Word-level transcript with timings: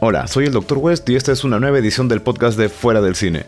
Hola, 0.00 0.26
soy 0.26 0.46
el 0.46 0.52
Dr. 0.52 0.78
West 0.78 1.08
y 1.08 1.14
esta 1.14 1.32
es 1.32 1.44
una 1.44 1.60
nueva 1.60 1.78
edición 1.78 2.08
del 2.08 2.20
podcast 2.20 2.58
de 2.58 2.68
Fuera 2.68 3.00
del 3.00 3.14
Cine. 3.14 3.46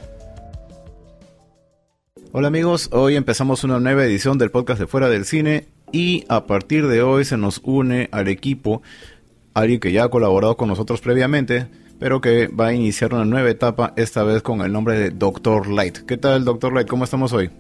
Hola 2.33 2.49
amigos, 2.49 2.89
hoy 2.93 3.17
empezamos 3.17 3.65
una 3.65 3.81
nueva 3.81 4.05
edición 4.05 4.39
del 4.39 4.51
podcast 4.51 4.79
de 4.79 4.87
Fuera 4.87 5.09
del 5.09 5.25
Cine 5.25 5.67
y 5.91 6.25
a 6.29 6.47
partir 6.47 6.87
de 6.87 7.03
hoy 7.03 7.25
se 7.25 7.37
nos 7.37 7.61
une 7.65 8.09
al 8.13 8.29
equipo 8.29 8.81
alguien 9.55 9.81
que 9.81 9.91
ya 9.91 10.05
ha 10.05 10.09
colaborado 10.09 10.57
con 10.57 10.69
nosotros 10.69 11.01
previamente, 11.01 11.69
pero 11.99 12.21
que 12.21 12.47
va 12.47 12.69
a 12.69 12.75
iniciar 12.75 13.13
una 13.13 13.25
nueva 13.25 13.51
etapa, 13.51 13.93
esta 13.97 14.23
vez 14.23 14.43
con 14.43 14.61
el 14.61 14.73
nombre 14.73 14.99
de 14.99 15.11
Dr. 15.11 15.69
Light. 15.69 15.99
¿Qué 16.07 16.17
tal, 16.17 16.45
Dr. 16.45 16.73
Light? 16.73 16.89
¿Cómo 16.89 17.05
estamos 17.05 17.33
hoy? 17.33 17.51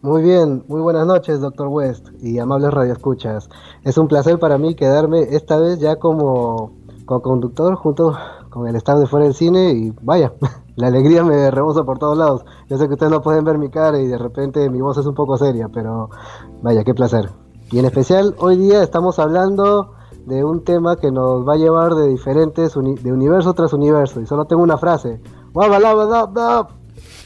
Muy 0.00 0.22
bien, 0.22 0.64
muy 0.68 0.80
buenas 0.80 1.06
noches, 1.06 1.40
Dr. 1.40 1.68
West 1.68 2.08
y 2.22 2.38
amables 2.38 2.72
radioescuchas. 2.72 3.48
Es 3.84 3.98
un 3.98 4.08
placer 4.08 4.38
para 4.38 4.58
mí 4.58 4.74
quedarme 4.74 5.22
esta 5.30 5.58
vez 5.58 5.78
ya 5.80 5.96
como, 5.96 6.72
conductor 7.04 7.74
junto 7.76 8.16
con 8.50 8.68
el 8.68 8.76
staff 8.76 8.98
de 8.98 9.06
Fuera 9.06 9.26
del 9.26 9.34
Cine 9.34 9.72
y 9.72 9.92
vaya, 10.02 10.32
la 10.76 10.88
alegría 10.88 11.24
me 11.24 11.50
rebosa 11.50 11.84
por 11.84 11.98
todos 11.98 12.16
lados. 12.16 12.44
Yo 12.68 12.78
sé 12.78 12.86
que 12.86 12.94
ustedes 12.94 13.12
no 13.12 13.22
pueden 13.22 13.44
ver 13.44 13.58
mi 13.58 13.70
cara 13.70 14.00
y 14.00 14.06
de 14.06 14.18
repente 14.18 14.68
mi 14.70 14.80
voz 14.80 14.98
es 14.98 15.06
un 15.06 15.14
poco 15.14 15.36
seria, 15.36 15.68
pero 15.68 16.10
vaya, 16.62 16.84
qué 16.84 16.94
placer. 16.94 17.30
Y 17.70 17.78
en 17.78 17.86
especial 17.86 18.34
hoy 18.38 18.56
día 18.56 18.82
estamos 18.82 19.18
hablando 19.18 19.94
de 20.26 20.44
un 20.44 20.64
tema 20.64 20.96
que 20.96 21.10
nos 21.10 21.46
va 21.46 21.54
a 21.54 21.56
llevar 21.56 21.94
de 21.94 22.08
diferentes, 22.08 22.74
de 22.74 23.12
universo 23.12 23.52
tras 23.54 23.72
universo. 23.72 24.20
Y 24.20 24.26
solo 24.26 24.46
tengo 24.46 24.62
una 24.62 24.78
frase. 24.78 25.20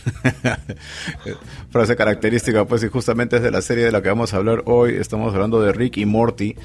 frase 1.70 1.97
característica, 1.97 2.64
pues, 2.64 2.83
y 2.83 2.88
justamente 2.88 3.36
es 3.36 3.42
de 3.42 3.50
la 3.50 3.62
serie 3.62 3.84
de 3.84 3.92
la 3.92 4.02
que 4.02 4.08
vamos 4.08 4.34
a 4.34 4.38
hablar 4.38 4.62
hoy. 4.66 4.95
Estamos 4.97 5.34
hablando 5.34 5.60
de 5.60 5.72
Rick 5.72 5.98
y 5.98 6.06
Morty, 6.06 6.56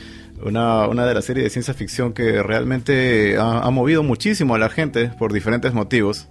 una, 0.45 0.87
una 0.87 1.05
de 1.05 1.13
las 1.13 1.25
series 1.25 1.45
de 1.45 1.49
ciencia 1.49 1.73
ficción 1.73 2.13
que 2.13 2.43
realmente 2.43 3.37
ha, 3.37 3.69
movido 3.69 4.03
muchísimo 4.03 4.55
a 4.55 4.57
la 4.57 4.69
gente 4.69 5.09
por 5.17 5.33
diferentes 5.33 5.73
motivos. 5.73 6.29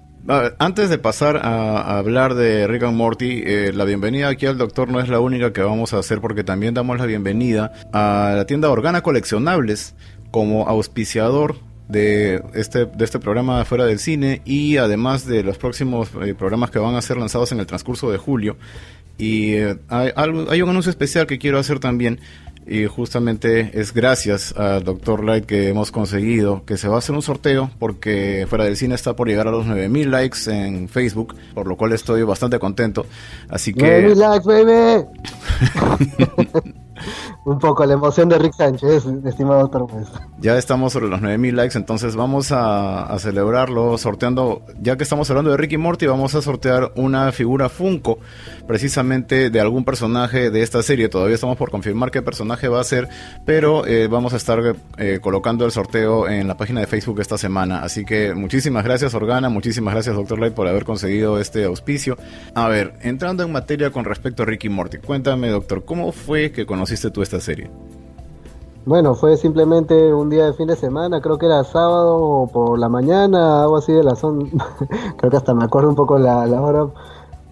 Antes 0.59 0.89
de 0.89 0.98
pasar 0.98 1.39
a, 1.42 1.98
hablar 1.98 2.34
de 2.34 2.69
Rick 2.69 2.84
Morty, 2.84 3.42
eh, 3.45 3.72
la 3.75 3.84
bienvenida 3.84 4.28
aquí 4.28 4.47
al 4.47 4.56
doctor 4.56 4.89
no 4.89 5.00
es 5.00 5.09
la 5.09 5.19
única 5.19 5.53
que 5.53 5.62
vamos 5.62 5.92
a 5.92 5.98
hacer 5.98 6.20
porque 6.20 6.45
también 6.45 6.75
damos 6.75 6.98
la 6.98 7.06
bienvenida 7.06 7.72
a 7.92 8.34
la 8.37 8.47
tienda 8.47 8.70
Organa 8.70 9.03
Coleccionables 9.03 9.97
como 10.31 10.69
auspiciador 10.69 11.56
de 11.89 12.42
este, 12.55 12.87
de 12.87 13.05
este 13.05 13.19
programa 13.19 13.65
fuera 13.65 13.84
del 13.84 13.98
cine 13.98 14.42
y 14.44 14.77
además 14.77 15.27
de 15.27 15.42
los 15.42 15.59
próximos 15.59 16.11
eh, 16.22 16.34
programas 16.34 16.70
que 16.70 16.78
van 16.78 16.94
a 16.94 17.03
ser 17.03 17.17
lanzados 17.17 17.53
en 17.53 17.61
el 17.61 17.67
transcurso 17.67 18.11
de 18.11 18.19
julio. 18.19 18.56
Y 19.19 19.55
eh, 19.55 19.77
hay, 19.89 20.62
un 20.62 20.70
anuncio 20.70 20.91
especial 20.91 21.27
que 21.27 21.39
quiero 21.39 21.59
hacer 21.59 21.78
también 21.78 22.20
y 22.67 22.87
justamente 22.87 23.71
es 23.75 23.93
gracias 23.93 24.55
al 24.57 24.85
Dr. 24.85 25.25
Light 25.25 25.47
que 25.47 25.69
hemos 25.69 25.91
conseguido 25.91 26.65
que 26.65 26.77
se 26.77 26.89
va 26.89 26.97
a 26.97 26.99
hacer 26.99 27.15
un 27.15 27.23
sorteo 27.23 27.71
porque 27.79 28.47
fuera 28.49 28.65
del 28.65 28.77
cine 28.77 28.95
está 28.95 29.15
por 29.17 29.29
llegar 29.29 29.49
a 29.49 29.51
los 29.51 29.67
9000 29.67 30.11
likes 30.11 30.39
en 30.49 30.89
Facebook, 30.89 31.35
por 31.55 31.67
lo 31.67 31.77
cual 31.77 31.93
estoy 31.93 32.23
bastante 32.23 32.59
contento. 32.59 33.07
Así 33.49 33.75
que 33.75 34.03
9000 34.03 34.19
likes, 34.19 34.47
baby. 34.47 35.07
un 37.45 37.59
poco 37.59 37.85
la 37.85 37.95
emoción 37.95 38.29
de 38.29 38.39
Rick 38.39 38.55
Sánchez, 38.55 39.05
estimado 39.25 39.61
doctor 39.61 39.89
Ya 40.41 40.57
estamos 40.57 40.93
sobre 40.93 41.09
los 41.09 41.21
9000 41.21 41.57
likes, 41.57 41.77
entonces 41.77 42.15
vamos 42.15 42.53
a, 42.53 43.17
celebrarlo 43.19 43.99
sorteando, 43.99 44.62
ya 44.81 44.97
que 44.97 45.03
estamos 45.03 45.29
hablando 45.31 45.51
de 45.51 45.57
Ricky 45.57 45.77
Morty, 45.77 46.07
vamos 46.07 46.34
a 46.34 46.43
sortear 46.43 46.93
una 46.95 47.33
figura 47.33 47.69
Funko, 47.69 48.19
precisamente 48.67 49.51
de 49.51 49.61
algún 49.61 49.84
personaje 49.84 50.51
de 50.51 50.62
esta 50.62 50.83
serie. 50.83 51.09
Todavía 51.09 51.34
estamos 51.34 51.57
por 51.57 51.71
confirmar 51.71 52.11
qué 52.11 52.23
personaje 52.23 52.69
va 52.69 52.81
a 52.81 52.84
ser, 52.84 53.09
pero 53.45 53.87
eh, 53.87 54.06
vamos 54.06 54.34
a 54.34 54.37
estar 54.37 54.77
eh, 54.99 55.19
colocando 55.21 55.65
el 55.65 55.73
sorteo 55.73 56.29
en 56.29 56.47
la 56.47 56.56
página 56.56 56.81
de 56.81 56.87
Facebook 56.87 57.21
esta 57.21 57.39
semana. 57.39 57.83
Así 57.83 58.05
que 58.05 58.34
muchísimas 58.34 58.84
gracias, 58.84 59.15
Organa, 59.15 59.49
muchísimas 59.49 59.95
gracias, 59.95 60.15
Doctor 60.15 60.39
Light, 60.39 60.55
por 60.55 60.69
haber 60.69 60.84
conseguido 60.84 61.41
este 61.41 61.65
auspicio. 61.65 62.17
A 62.55 62.69
ver, 62.69 62.95
entrando 63.03 63.43
en 63.43 63.51
materia 63.51 63.91
con 63.91 64.05
respecto 64.05 64.45
a 64.45 64.47
Ricky 64.47 64.69
Morty, 64.69 64.99
cuéntame, 64.99 65.49
doctor, 65.49 65.84
¿cómo 65.84 66.12
fue 66.12 66.53
que 66.53 66.66
conociste 66.66 67.11
tú 67.11 67.22
esta 67.32 67.41
serie? 67.41 67.70
Bueno, 68.84 69.15
fue 69.15 69.37
simplemente 69.37 70.12
un 70.12 70.28
día 70.28 70.47
de 70.47 70.54
fin 70.54 70.66
de 70.66 70.76
semana, 70.76 71.20
creo 71.20 71.38
que 71.38 71.47
era 71.47 71.62
sábado 71.62 72.48
por 72.53 72.78
la 72.78 72.88
mañana, 72.88 73.62
algo 73.62 73.76
así 73.76 73.93
de 73.93 74.03
la 74.03 74.16
zona, 74.16 74.44
creo 75.16 75.31
que 75.31 75.37
hasta 75.37 75.54
me 75.54 75.65
acuerdo 75.65 75.88
un 75.88 75.94
poco 75.94 76.19
la, 76.19 76.44
hora, 76.60 76.88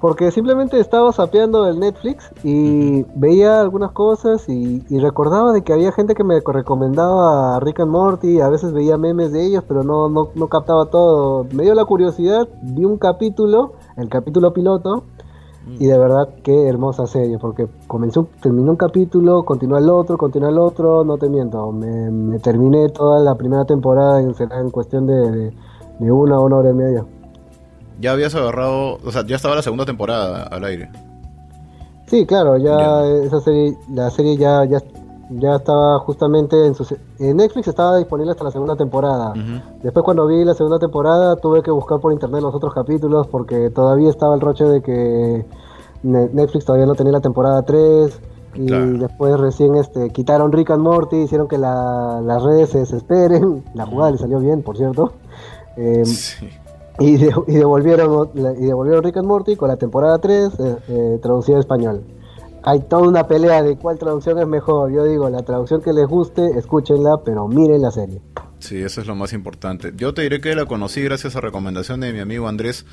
porque 0.01 0.33
simplemente 0.33 0.81
estaba 0.81 1.13
sapeando 1.13 1.69
el 1.69 1.79
Netflix 1.79 2.33
y 2.43 3.05
veía 3.15 3.61
algunas 3.61 3.93
cosas 3.93 4.49
y, 4.49 4.83
recordaba 4.99 5.53
de 5.53 5.63
que 5.63 5.73
había 5.73 5.93
gente 5.93 6.17
que 6.17 6.25
me 6.25 6.41
recomendaba 6.45 7.55
a 7.57 7.61
Rick 7.61 7.79
and 7.79 7.93
Morty, 7.93 8.41
a 8.41 8.49
veces 8.49 8.73
veía 8.73 8.99
memes 8.99 9.31
de 9.31 9.47
ellos, 9.47 9.63
pero 9.69 9.85
no, 9.85 10.09
no, 10.09 10.31
no 10.35 10.49
captaba 10.49 10.87
todo. 10.87 11.47
Me 11.53 11.63
dio 11.63 11.75
la 11.75 11.85
curiosidad, 11.85 12.49
vi 12.63 12.85
un 12.85 12.99
capítulo, 12.99 13.75
el 13.97 14.09
capítulo 14.09 14.53
piloto, 14.53 15.05
y 15.67 15.87
de 15.87 15.99
verdad, 15.99 16.31
qué 16.43 16.69
hermosa 16.69 17.07
serie, 17.07 17.39
porque 17.39 17.67
comenzó, 17.87 18.29
terminó 18.43 18.73
un 18.73 18.77
capítulo, 18.77 19.45
continuó 19.45 19.79
el 19.79 19.89
otro, 19.89 20.17
continuó 20.17 20.49
el 20.49 20.59
otro, 20.59 21.05
no 21.05 21.19
te 21.19 21.29
miento, 21.29 21.71
me, 21.71 22.39
terminé 22.39 22.89
toda 22.89 23.21
la 23.21 23.35
primera 23.35 23.65
temporada 23.65 24.21
en, 24.21 24.35
en 24.39 24.71
cuestión 24.71 25.07
de, 25.07 25.53
de, 25.99 26.13
una 26.13 26.39
o 26.39 26.47
una 26.47 26.57
hora 26.57 26.71
y 26.71 26.75
media. 26.75 27.05
Ya 28.01 28.13
habías 28.13 28.35
agarrado, 28.35 28.99
o 29.05 29.13
sea, 29.13 29.25
ya 29.27 29.37
estaba 29.37 29.55
la 29.55 29.63
segunda 29.63 29.85
temporada 29.85 30.45
al 30.45 30.65
aire. 30.65 30.91
Sí, 32.07 32.27
claro, 32.27 32.57
ya 32.57 33.07
esa 33.07 33.41
serie, 33.41 33.77
la 33.91 34.11
serie 34.11 34.37
ya, 34.37 34.65
ya, 34.65 34.81
ya 35.31 35.57
estaba 35.57 35.99
justamente 36.01 36.67
en 36.67 36.75
su... 36.75 36.85
En 37.19 37.37
Netflix 37.37 37.69
estaba 37.69 37.97
disponible 37.97 38.33
hasta 38.33 38.45
la 38.45 38.51
segunda 38.51 38.77
temporada. 38.77 39.33
Después 39.83 40.05
cuando 40.05 40.27
vi 40.27 40.45
la 40.45 40.55
segunda 40.55 40.79
temporada 40.79 41.37
tuve 41.37 41.63
que 41.63 41.71
buscar 41.71 42.01
por 42.01 42.13
internet 42.13 42.43
los 42.43 42.55
otros 42.55 42.75
capítulos 42.75 43.29
porque 43.29 43.71
todavía 43.71 44.11
estaba 44.11 44.35
el 44.35 44.41
roche 44.41 44.65
de 44.65 44.83
que 44.83 45.47
Netflix 46.03 46.65
todavía 46.65 46.87
no 46.87 46.95
tenía 46.95 47.13
la 47.13 47.21
temporada 47.21 47.63
3 47.63 48.21
y 48.55 48.67
después 48.67 49.39
recién 49.39 49.77
este 49.77 50.11
quitaron 50.11 50.51
Rick 50.51 50.71
and 50.71 50.83
Morty, 50.83 51.17
hicieron 51.19 51.47
que 51.47 51.59
las 51.59 52.43
redes 52.43 52.71
se 52.71 52.79
desesperen. 52.79 53.65
La 53.75 53.87
jugada 53.87 54.11
le 54.11 54.19
salió 54.19 54.41
bien, 54.41 54.63
por 54.63 54.77
cierto. 54.77 55.13
Em, 55.77 56.05
y, 56.99 57.17
devolvieron, 57.17 58.31
y 58.35 58.67
devolvieron 58.67 59.05
Rick 59.05 59.19
and 59.19 59.29
Morty 59.29 59.55
con 59.55 59.69
la 59.69 59.77
temporada 59.77 60.19
3 60.19 60.53
eh, 60.59 60.77
eh, 60.89 61.19
traducida 61.23 61.57
al 61.57 61.61
español 61.61 62.03
hay 62.63 62.81
toda 62.81 63.09
una 63.09 63.27
pelea 63.27 63.63
de 63.63 63.77
cuál 63.77 63.99
traducción 63.99 64.39
es 64.39 64.47
mejor. 64.47 64.93
Yo 64.93 65.05
digo, 65.05 65.29
la 65.31 65.43
traducción 65.43 65.83
que 65.83 65.93
les 65.93 66.07
guste, 66.07 66.47
escúchenla, 66.59 67.23
pero 67.25 67.49
miren 67.49 67.83
la 67.83 67.91
serie. 67.91 68.21
Sí, 68.59 68.77
eso 68.83 69.01
es 69.01 69.07
lo 69.07 69.15
más 69.15 69.33
importante. 69.33 69.93
Yo 69.97 70.13
te 70.13 70.23
diré 70.23 70.41
que 70.41 70.55
la 70.55 70.67
conocí 70.67 71.03
gracias 71.03 71.35
a 71.37 71.41
recomendación 71.41 72.01
de 72.01 72.13
mi 72.13 72.21
amigo 72.21 72.47
Andrés 72.47 72.85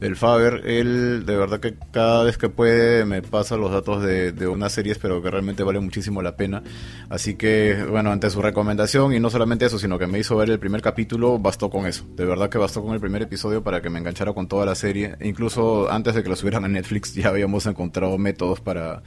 el 0.00 0.16
Faber. 0.16 0.62
Él, 0.66 1.24
de 1.26 1.36
verdad 1.36 1.60
que 1.60 1.74
cada 1.92 2.24
vez 2.24 2.38
que 2.38 2.48
puede, 2.48 3.04
me 3.04 3.22
pasa 3.22 3.56
los 3.56 3.70
datos 3.70 4.02
de, 4.02 4.32
de 4.32 4.48
unas 4.48 4.72
series, 4.72 4.98
pero 4.98 5.22
que 5.22 5.30
realmente 5.30 5.62
vale 5.62 5.80
muchísimo 5.80 6.22
la 6.22 6.36
pena. 6.36 6.62
Así 7.08 7.34
que, 7.34 7.84
bueno, 7.88 8.10
ante 8.10 8.30
su 8.30 8.42
recomendación, 8.42 9.12
y 9.12 9.20
no 9.20 9.30
solamente 9.30 9.66
eso, 9.66 9.78
sino 9.78 9.98
que 9.98 10.06
me 10.06 10.18
hizo 10.18 10.36
ver 10.36 10.50
el 10.50 10.58
primer 10.58 10.82
capítulo, 10.82 11.38
bastó 11.38 11.70
con 11.70 11.86
eso. 11.86 12.06
De 12.16 12.24
verdad 12.24 12.48
que 12.48 12.58
bastó 12.58 12.82
con 12.82 12.94
el 12.94 13.00
primer 13.00 13.22
episodio 13.22 13.62
para 13.62 13.80
que 13.82 13.90
me 13.90 13.98
enganchara 13.98 14.32
con 14.32 14.48
toda 14.48 14.66
la 14.66 14.74
serie. 14.74 15.16
Incluso 15.20 15.90
antes 15.90 16.14
de 16.14 16.22
que 16.22 16.28
lo 16.28 16.36
subieran 16.36 16.64
a 16.64 16.68
Netflix, 16.68 17.14
ya 17.14 17.28
habíamos 17.28 17.66
encontrado 17.66 18.18
métodos 18.18 18.60
para 18.60 19.02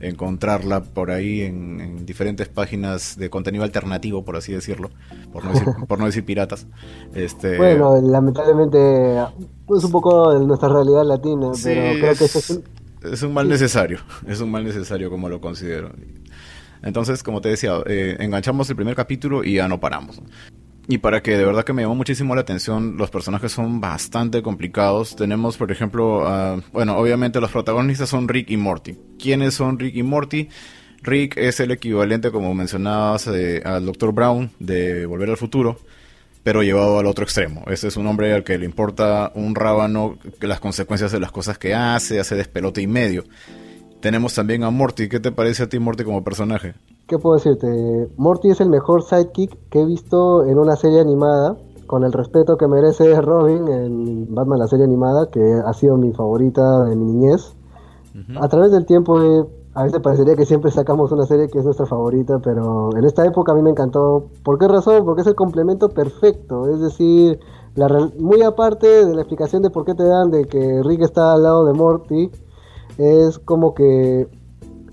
encontrarla 0.00 0.82
por 0.82 1.10
ahí 1.10 1.42
en, 1.42 2.04
diferentes 2.04 2.48
páginas 2.48 3.16
de 3.16 3.30
contenido 3.30 3.64
alternativo, 3.64 4.24
por 4.24 4.36
así 4.36 4.52
decirlo, 4.52 4.90
por 5.32 5.44
no 5.44 5.52
decir, 5.52 5.66
por 5.88 5.98
no 5.98 6.06
decir 6.06 6.24
piratas. 6.24 6.66
Este... 7.14 7.56
Bueno, 7.56 8.00
lamentablemente 8.00 9.18
es 9.18 9.84
un 9.84 9.90
poco 9.90 10.32
de 10.32 10.44
nuestra 10.44 10.68
realidad 10.68 11.04
latina, 11.04 11.50
pero 11.62 12.00
creo 12.00 12.14
que 12.14 12.24
es 12.24 12.50
un... 12.50 12.64
es 13.12 13.22
un 13.22 13.32
mal 13.32 13.48
necesario, 13.48 13.98
es 14.26 14.40
un 14.40 14.50
mal 14.50 14.64
necesario 14.64 15.10
como 15.10 15.28
lo 15.28 15.40
considero. 15.40 15.92
Entonces, 16.82 17.22
como 17.22 17.40
te 17.40 17.48
decía, 17.48 17.74
eh, 17.86 18.16
enganchamos 18.18 18.68
el 18.70 18.76
primer 18.76 18.96
capítulo 18.96 19.44
y 19.44 19.54
ya 19.54 19.68
no 19.68 19.78
paramos. 19.78 20.20
Y 20.88 20.98
para 20.98 21.22
que 21.22 21.38
de 21.38 21.44
verdad 21.44 21.64
que 21.64 21.72
me 21.72 21.82
llamó 21.82 21.94
muchísimo 21.94 22.34
la 22.34 22.40
atención, 22.40 22.96
los 22.96 23.08
personajes 23.10 23.52
son 23.52 23.80
bastante 23.80 24.42
complicados. 24.42 25.14
Tenemos, 25.14 25.56
por 25.56 25.70
ejemplo, 25.70 26.60
bueno, 26.72 26.96
obviamente 26.96 27.40
los 27.40 27.52
protagonistas 27.52 28.08
son 28.08 28.28
Rick 28.28 28.50
y 28.50 28.56
Morty. 28.56 28.98
¿Quiénes 29.18 29.54
son 29.54 29.78
Rick 29.78 29.94
y 29.96 30.02
Morty? 30.02 30.48
Rick 31.02 31.36
es 31.36 31.60
el 31.60 31.70
equivalente, 31.70 32.30
como 32.30 32.52
mencionabas, 32.54 33.28
al 33.28 33.86
Dr. 33.86 34.12
Brown 34.12 34.50
de 34.58 35.06
Volver 35.06 35.30
al 35.30 35.36
Futuro, 35.36 35.78
pero 36.42 36.62
llevado 36.62 36.98
al 36.98 37.06
otro 37.06 37.24
extremo. 37.24 37.64
Ese 37.68 37.88
es 37.88 37.96
un 37.96 38.06
hombre 38.08 38.32
al 38.32 38.42
que 38.42 38.58
le 38.58 38.64
importa 38.64 39.30
un 39.34 39.54
rábano 39.54 40.18
las 40.40 40.58
consecuencias 40.58 41.12
de 41.12 41.20
las 41.20 41.30
cosas 41.30 41.58
que 41.58 41.74
hace, 41.74 42.18
hace 42.18 42.34
despelote 42.34 42.82
y 42.82 42.88
medio. 42.88 43.24
Tenemos 44.00 44.34
también 44.34 44.64
a 44.64 44.70
Morty. 44.70 45.08
¿Qué 45.08 45.20
te 45.20 45.30
parece 45.30 45.62
a 45.62 45.68
ti, 45.68 45.78
Morty, 45.78 46.02
como 46.02 46.24
personaje? 46.24 46.74
¿Qué 47.06 47.18
puedo 47.18 47.34
decirte? 47.36 48.08
Morty 48.16 48.50
es 48.50 48.60
el 48.60 48.70
mejor 48.70 49.02
sidekick 49.02 49.58
que 49.68 49.82
he 49.82 49.84
visto 49.84 50.44
en 50.44 50.58
una 50.58 50.76
serie 50.76 51.00
animada, 51.00 51.56
con 51.86 52.04
el 52.04 52.12
respeto 52.12 52.56
que 52.56 52.66
merece 52.66 53.20
Robin 53.20 53.68
en 53.68 54.34
Batman, 54.34 54.58
la 54.58 54.68
serie 54.68 54.84
animada, 54.84 55.30
que 55.30 55.60
ha 55.64 55.72
sido 55.74 55.96
mi 55.96 56.12
favorita 56.12 56.84
de 56.84 56.96
mi 56.96 57.04
niñez. 57.04 57.54
A 58.40 58.48
través 58.48 58.70
del 58.72 58.86
tiempo 58.86 59.20
he 59.20 59.44
a 59.74 59.84
veces 59.84 60.00
parecería 60.00 60.36
que 60.36 60.44
siempre 60.44 60.70
sacamos 60.70 61.12
una 61.12 61.24
serie 61.24 61.48
que 61.48 61.58
es 61.58 61.64
nuestra 61.64 61.86
favorita, 61.86 62.38
pero 62.40 62.94
en 62.94 63.04
esta 63.04 63.24
época 63.24 63.52
a 63.52 63.54
mí 63.54 63.62
me 63.62 63.70
encantó. 63.70 64.28
¿Por 64.44 64.58
qué 64.58 64.68
razón? 64.68 65.04
Porque 65.04 65.22
es 65.22 65.26
el 65.26 65.34
complemento 65.34 65.88
perfecto. 65.88 66.68
Es 66.68 66.80
decir, 66.80 67.40
la, 67.74 67.88
muy 68.18 68.42
aparte 68.42 69.06
de 69.06 69.14
la 69.14 69.22
explicación 69.22 69.62
de 69.62 69.70
por 69.70 69.86
qué 69.86 69.94
te 69.94 70.04
dan 70.04 70.30
de 70.30 70.44
que 70.44 70.82
Rick 70.82 71.00
está 71.00 71.32
al 71.32 71.44
lado 71.44 71.64
de 71.64 71.72
Morty, 71.72 72.30
es 72.98 73.38
como 73.38 73.74
que 73.74 74.28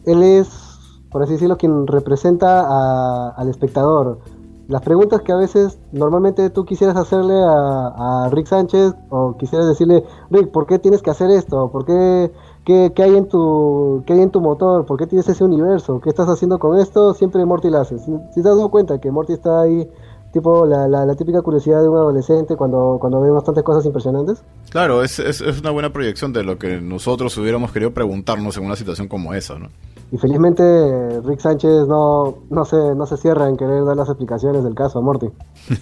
él 0.06 0.24
es, 0.24 0.69
por 1.12 1.24
así 1.24 1.34
decirlo, 1.34 1.58
quien 1.58 1.88
representa 1.88 3.30
al 3.32 3.50
espectador. 3.50 4.20
Las 4.68 4.84
preguntas 4.84 5.22
que 5.22 5.32
a 5.32 5.36
veces 5.36 5.80
normalmente 5.92 6.52
tú 6.52 6.64
quisieras 6.64 6.96
hacerle 6.96 7.34
a, 7.44 8.30
Rick 8.32 8.46
Sánchez 8.46 8.94
o 9.10 9.36
quisieras 9.36 9.68
decirle, 9.68 10.04
Rick, 10.30 10.52
¿por 10.52 10.68
qué 10.68 10.78
tienes 10.78 11.02
que 11.02 11.10
hacer 11.10 11.32
esto? 11.32 11.72
¿Por 11.72 11.86
qué, 11.86 12.32
qué, 12.66 12.94
hay 13.02 13.16
en 13.16 13.28
tu, 13.28 14.04
qué 14.06 14.14
hay 14.14 14.22
en 14.22 14.30
tu 14.30 14.42
motor? 14.42 14.86
¿Por 14.86 15.00
qué 15.00 15.08
tienes 15.08 15.28
ese 15.28 15.44
universo? 15.44 16.00
¿Qué 16.02 16.10
estás 16.10 16.30
haciendo 16.30 16.60
con 16.60 16.78
esto? 16.78 17.16
Siempre 17.16 17.44
Morty 17.46 17.72
lo 17.72 17.80
hace. 17.80 17.98
Si, 17.98 18.12
si 18.32 18.44
te 18.44 18.50
has 18.50 18.58
dado 18.58 18.70
cuenta 18.70 19.00
que 19.00 19.10
Morty 19.10 19.34
está 19.34 19.62
ahí 19.62 19.90
tipo 20.32 20.66
la, 20.66 20.88
la, 20.88 21.16
típica 21.16 21.42
curiosidad 21.42 21.82
de 21.82 21.90
un 21.90 21.98
adolescente 21.98 22.56
cuando, 22.56 22.98
cuando 23.00 23.22
ve 23.22 23.32
bastantes 23.32 23.64
cosas 23.64 23.86
impresionantes. 23.86 24.44
Claro, 24.70 25.04
es, 25.04 25.20
es, 25.20 25.42
es, 25.42 25.60
una 25.60 25.72
buena 25.72 25.92
proyección 25.92 26.34
de 26.34 26.44
lo 26.44 26.58
que 26.58 26.80
nosotros 26.82 27.36
hubiéramos 27.38 27.72
querido 27.72 27.92
preguntarnos 27.94 28.58
en 28.58 28.66
una 28.66 28.76
situación 28.76 29.08
como 29.08 29.34
esa, 29.34 29.58
¿no? 29.58 29.70
Y 30.12 30.18
felizmente 30.18 31.22
Rick 31.22 31.40
Sánchez 31.40 31.88
no, 31.88 32.40
no, 32.50 32.66
se, 32.66 32.96
no 32.96 33.06
se 33.06 33.16
cierra 33.18 33.48
en 33.48 33.58
querer 33.58 33.86
dar 33.86 33.96
las 33.96 34.10
explicaciones 34.10 34.64
del 34.64 34.74
caso 34.74 34.98
a 34.98 35.02
Morty. 35.04 35.28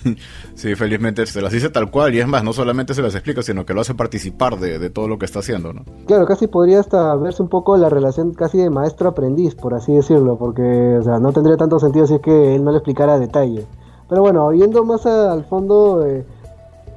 sí, 0.54 0.76
felizmente 0.76 1.26
se 1.26 1.42
las 1.42 1.54
dice 1.54 1.70
tal 1.70 1.90
cual 1.90 2.14
y 2.14 2.20
es 2.20 2.28
más, 2.28 2.44
no 2.44 2.52
solamente 2.52 2.94
se 2.94 3.02
las 3.02 3.16
explica, 3.16 3.42
sino 3.42 3.66
que 3.66 3.74
lo 3.74 3.82
hace 3.82 3.96
participar 3.96 4.60
de, 4.60 4.80
de 4.80 4.90
todo 4.90 5.08
lo 5.08 5.18
que 5.18 5.26
está 5.26 5.40
haciendo, 5.40 5.72
¿no? 5.72 5.84
Claro, 6.08 6.26
casi 6.26 6.48
podría 6.48 6.82
hasta 6.82 7.16
verse 7.16 7.42
un 7.42 7.48
poco 7.48 7.78
la 7.78 7.90
relación 7.90 8.34
casi 8.34 8.58
de 8.58 8.70
maestro-aprendiz, 8.70 9.56
por 9.56 9.74
así 9.74 9.94
decirlo, 9.94 10.38
porque 10.38 10.98
o 11.00 11.04
sea, 11.04 11.20
no 11.20 11.32
tendría 11.32 11.56
tanto 11.56 11.80
sentido 11.80 12.06
si 12.06 12.16
es 12.16 12.22
que 12.22 12.56
él 12.56 12.66
no 12.66 12.72
le 12.72 12.78
explicara 12.78 13.14
a 13.14 13.20
detalle. 13.20 13.66
Pero 14.10 14.22
bueno, 14.22 14.54
yendo 14.54 14.84
más 14.86 15.06
al 15.06 15.44
fondo, 15.46 16.06
eh, 16.06 16.26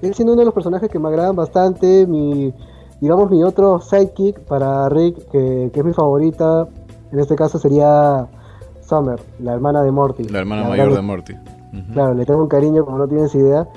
él 0.03 0.15
siendo 0.15 0.33
uno 0.33 0.41
de 0.41 0.47
los 0.47 0.55
personajes 0.55 0.89
que 0.89 0.99
me 0.99 1.09
agradan 1.09 1.37
bastante, 1.37 2.07
mi, 2.07 2.55
digamos 3.01 3.31
mi 3.31 3.43
otro 3.43 3.81
sidekick 3.81 4.41
para 4.41 4.89
Rick, 4.89 5.29
que, 5.31 5.71
es 5.75 5.85
mi 5.85 5.93
favorita, 5.93 6.69
en 7.13 7.19
este 7.19 7.35
caso 7.37 7.59
sería 7.59 8.29
Summer, 8.83 9.21
la 9.41 9.55
hermana 9.55 9.83
de 9.83 9.91
Morty. 9.91 10.25
La 10.25 10.41
hermana 10.41 10.65
mayor 10.65 10.95
de 10.95 11.03
Morty. 11.03 11.35
Claro, 11.93 12.15
le 12.15 12.25
tengo 12.27 12.43
un 12.43 12.49
cariño 12.49 12.85
como 12.85 12.99
no 12.99 13.09
tienes 13.09 13.35
idea, 13.35 13.69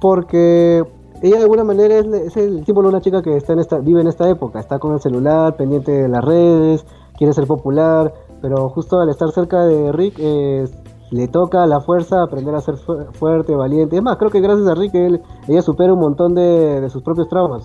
porque 0.00 0.84
ella 1.22 1.36
de 1.36 1.42
alguna 1.42 1.64
manera 1.64 1.98
es, 1.98 2.36
el 2.36 2.64
símbolo 2.64 2.88
de 2.88 2.94
una 2.94 3.00
chica 3.00 3.22
que 3.22 3.36
está 3.36 3.52
en 3.52 3.60
esta, 3.60 3.78
vive 3.78 4.00
en 4.00 4.06
esta 4.06 4.28
época, 4.28 4.60
está 4.60 4.78
con 4.78 4.94
el 4.94 5.00
celular, 5.00 5.56
pendiente 5.56 5.90
de 5.90 6.08
las 6.08 6.24
redes, 6.24 6.84
quiere 7.16 7.32
ser 7.32 7.46
popular, 7.46 8.12
pero 8.40 8.68
justo 8.68 9.00
al 9.00 9.08
estar 9.08 9.30
cerca 9.32 9.64
de 9.64 9.92
Rick 9.92 10.14
eh, 10.18 10.68
le 11.10 11.28
toca 11.28 11.62
a 11.62 11.66
la 11.66 11.80
fuerza 11.80 12.22
aprender 12.22 12.54
a 12.54 12.60
ser 12.60 12.76
fuerte, 13.12 13.54
valiente. 13.54 13.96
Es 13.96 14.02
más, 14.02 14.16
creo 14.16 14.30
que 14.30 14.40
gracias 14.40 14.66
a 14.68 14.74
Rick 14.74 14.94
ella 14.94 15.62
supera 15.62 15.92
un 15.92 16.00
montón 16.00 16.34
de, 16.34 16.88
sus 16.90 17.02
propios 17.02 17.28
traumas. 17.28 17.64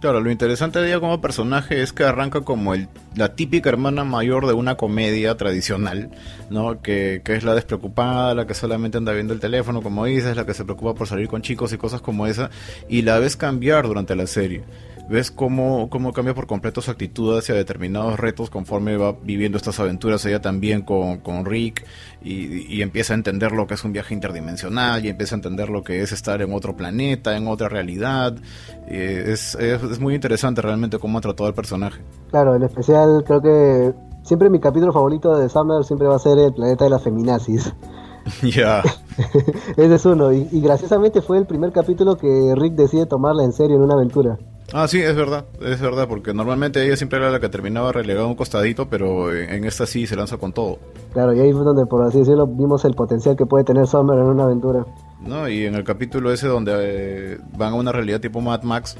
Claro, 0.00 0.20
lo 0.20 0.30
interesante 0.30 0.80
de 0.80 0.88
ella 0.88 1.00
como 1.00 1.20
personaje 1.20 1.82
es 1.82 1.92
que 1.92 2.04
arranca 2.04 2.40
como 2.40 2.72
el, 2.72 2.88
la 3.16 3.34
típica 3.34 3.68
hermana 3.68 4.02
mayor 4.02 4.46
de 4.46 4.54
una 4.54 4.76
comedia 4.76 5.36
tradicional, 5.36 6.10
¿no? 6.48 6.80
Que, 6.80 7.20
que, 7.22 7.34
es 7.34 7.44
la 7.44 7.54
despreocupada, 7.54 8.34
la 8.34 8.46
que 8.46 8.54
solamente 8.54 8.96
anda 8.96 9.12
viendo 9.12 9.34
el 9.34 9.40
teléfono, 9.40 9.82
como 9.82 10.06
dices, 10.06 10.36
la 10.36 10.46
que 10.46 10.54
se 10.54 10.64
preocupa 10.64 10.94
por 10.94 11.06
salir 11.06 11.28
con 11.28 11.42
chicos 11.42 11.74
y 11.74 11.76
cosas 11.76 12.00
como 12.00 12.26
esa, 12.26 12.48
y 12.88 13.02
la 13.02 13.18
ves 13.18 13.36
cambiar 13.36 13.86
durante 13.86 14.16
la 14.16 14.26
serie 14.26 14.64
ves 15.10 15.32
cómo, 15.32 15.90
cómo 15.90 16.12
cambia 16.12 16.34
por 16.34 16.46
completo 16.46 16.80
su 16.80 16.90
actitud 16.90 17.36
hacia 17.36 17.54
determinados 17.54 18.18
retos 18.18 18.48
conforme 18.48 18.96
va 18.96 19.12
viviendo 19.12 19.58
estas 19.58 19.80
aventuras 19.80 20.24
ella 20.24 20.40
también 20.40 20.82
con, 20.82 21.18
con 21.18 21.44
Rick 21.44 21.84
y, 22.22 22.80
empieza 22.80 23.12
a 23.12 23.16
entender 23.16 23.52
lo 23.52 23.66
que 23.66 23.74
es 23.74 23.84
un 23.84 23.92
viaje 23.92 24.14
interdimensional 24.14 25.04
y 25.04 25.08
empieza 25.08 25.34
a 25.34 25.38
entender 25.38 25.68
lo 25.68 25.82
que 25.82 26.00
es 26.00 26.12
estar 26.12 26.40
en 26.40 26.52
otro 26.54 26.76
planeta, 26.76 27.36
en 27.36 27.46
otra 27.46 27.68
realidad. 27.68 28.34
Eh, 28.86 29.24
es, 29.28 29.54
es, 29.54 30.00
muy 30.00 30.14
interesante 30.14 30.62
realmente 30.62 30.98
cómo 30.98 31.18
ha 31.18 31.20
tratado 31.20 31.48
el 31.48 31.54
personaje. 31.54 32.00
Claro, 32.30 32.54
en 32.54 32.62
especial 32.62 33.22
creo 33.26 33.42
que 33.42 33.92
siempre 34.22 34.48
mi 34.48 34.60
capítulo 34.60 34.92
favorito 34.92 35.36
de 35.36 35.48
Summer 35.48 35.84
siempre 35.84 36.08
va 36.08 36.16
a 36.16 36.18
ser 36.20 36.38
el 36.38 36.54
planeta 36.54 36.84
de 36.84 36.90
la 36.90 36.98
feminazis. 36.98 37.72
Ya. 38.42 38.82
Ese 39.76 39.94
es 39.94 40.06
uno, 40.06 40.32
y, 40.32 40.46
y 40.52 40.60
graciosamente 40.60 41.22
fue 41.22 41.38
el 41.38 41.46
primer 41.46 41.72
capítulo 41.72 42.16
que 42.16 42.54
Rick 42.54 42.74
decide 42.74 43.06
tomarla 43.06 43.44
en 43.44 43.52
serio 43.52 43.76
en 43.76 43.82
una 43.82 43.94
aventura. 43.94 44.38
Ah, 44.72 44.86
sí, 44.86 45.00
es 45.00 45.16
verdad, 45.16 45.46
es 45.60 45.80
verdad, 45.80 46.06
porque 46.06 46.32
normalmente 46.32 46.84
ella 46.84 46.96
siempre 46.96 47.18
era 47.18 47.30
la 47.30 47.40
que 47.40 47.48
terminaba 47.48 47.90
relegada 47.90 48.26
un 48.26 48.36
costadito, 48.36 48.88
pero 48.88 49.34
en 49.34 49.64
esta 49.64 49.84
sí 49.84 50.06
se 50.06 50.14
lanza 50.14 50.36
con 50.36 50.52
todo. 50.52 50.78
Claro, 51.12 51.34
y 51.34 51.40
ahí 51.40 51.52
fue 51.52 51.64
donde, 51.64 51.86
por 51.86 52.04
así 52.04 52.20
decirlo, 52.20 52.46
vimos 52.46 52.84
el 52.84 52.94
potencial 52.94 53.36
que 53.36 53.46
puede 53.46 53.64
tener 53.64 53.88
Summer 53.88 54.18
en 54.18 54.26
una 54.26 54.44
aventura. 54.44 54.86
No, 55.20 55.48
y 55.48 55.64
en 55.64 55.74
el 55.74 55.82
capítulo 55.82 56.32
ese 56.32 56.46
donde 56.46 56.72
eh, 56.76 57.38
van 57.56 57.72
a 57.72 57.76
una 57.76 57.90
realidad 57.90 58.20
tipo 58.20 58.40
Mad 58.40 58.62
Max, 58.62 58.96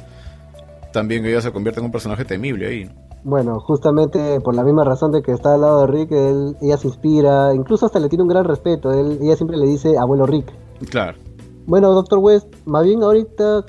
también 0.93 1.25
ella 1.25 1.40
se 1.40 1.52
convierte 1.52 1.78
en 1.78 1.87
un 1.87 1.93
personaje 1.93 2.25
temible 2.25 2.66
ahí. 2.66 2.90
Bueno, 3.23 3.61
justamente 3.61 4.40
por 4.40 4.55
la 4.55 4.64
misma 4.64 4.82
razón 4.82 5.12
de 5.12 5.23
que 5.23 5.32
está 5.32 5.55
al 5.55 5.61
lado 5.61 5.82
de 5.82 5.87
Rick, 5.87 6.12
él, 6.12 6.56
ella 6.61 6.78
se 6.78 6.88
inspira, 6.88 7.55
incluso 7.55 7.87
hasta 7.87 8.00
le 8.00 8.08
tiene 8.08 8.23
un 8.23 8.28
gran 8.28 8.44
respeto, 8.44 8.93
él, 8.93 9.19
ella 9.23 9.37
siempre 9.37 9.56
le 9.56 9.66
dice 9.66 9.96
abuelo 9.99 10.26
Rick. 10.26 10.46
Claro. 10.90 11.19
Bueno, 11.66 11.93
Doctor 11.93 12.19
West, 12.19 12.49
más 12.64 12.84
bien 12.84 13.02
ahorita 13.02 13.64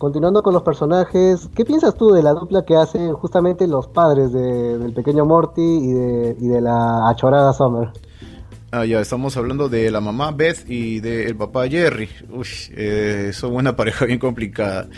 Continuando 0.00 0.42
con 0.42 0.54
los 0.54 0.62
personajes, 0.62 1.50
¿qué 1.54 1.66
piensas 1.66 1.94
tú 1.94 2.10
de 2.10 2.22
la 2.22 2.32
dupla 2.32 2.64
que 2.64 2.74
hacen 2.74 3.12
justamente 3.12 3.66
los 3.66 3.86
padres 3.86 4.32
del 4.32 4.94
pequeño 4.94 5.26
Morty 5.26 5.60
y 5.60 5.92
de, 5.92 6.36
y 6.40 6.48
de 6.48 6.62
la 6.62 7.10
achorada 7.10 7.52
Summer? 7.52 7.90
Ah, 8.70 8.86
ya, 8.86 8.98
estamos 8.98 9.36
hablando 9.36 9.68
de 9.68 9.90
la 9.90 10.00
mamá 10.00 10.30
Beth 10.30 10.64
y 10.66 11.00
del 11.00 11.36
papá 11.36 11.68
Jerry. 11.68 12.08
Uy, 12.30 12.46
eh, 12.70 13.32
son 13.34 13.54
una 13.54 13.76
pareja 13.76 14.06
bien 14.06 14.18
complicada. 14.18 14.88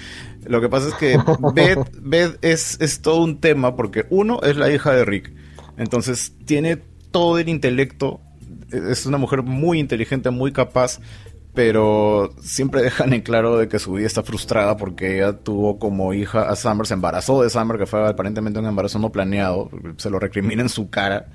Lo 0.46 0.60
que 0.60 0.68
pasa 0.68 0.90
es 0.90 0.94
que 0.94 1.18
Beth, 1.52 1.84
Beth 2.00 2.38
es, 2.40 2.80
es 2.80 3.02
todo 3.02 3.24
un 3.24 3.40
tema 3.40 3.74
porque 3.74 4.06
uno 4.08 4.38
es 4.44 4.56
la 4.56 4.70
hija 4.70 4.92
de 4.92 5.04
Rick. 5.04 5.32
Entonces 5.78 6.32
tiene 6.44 6.76
todo 7.10 7.40
el 7.40 7.48
intelecto. 7.48 8.20
Es 8.70 9.04
una 9.04 9.18
mujer 9.18 9.42
muy 9.42 9.80
inteligente, 9.80 10.30
muy 10.30 10.52
capaz 10.52 11.00
pero 11.54 12.30
siempre 12.40 12.82
dejan 12.82 13.12
en 13.12 13.20
claro 13.20 13.58
de 13.58 13.68
que 13.68 13.78
su 13.78 13.92
vida 13.92 14.06
está 14.06 14.22
frustrada 14.22 14.76
porque 14.76 15.18
ella 15.18 15.34
tuvo 15.34 15.78
como 15.78 16.14
hija 16.14 16.48
a 16.48 16.56
Summer, 16.56 16.86
se 16.86 16.94
embarazó 16.94 17.42
de 17.42 17.50
Summer, 17.50 17.78
que 17.78 17.86
fue 17.86 18.08
aparentemente 18.08 18.58
un 18.58 18.66
embarazo 18.66 18.98
no 18.98 19.12
planeado, 19.12 19.70
se 19.96 20.08
lo 20.08 20.18
recrimina 20.18 20.62
en 20.62 20.68
su 20.68 20.88
cara. 20.88 21.26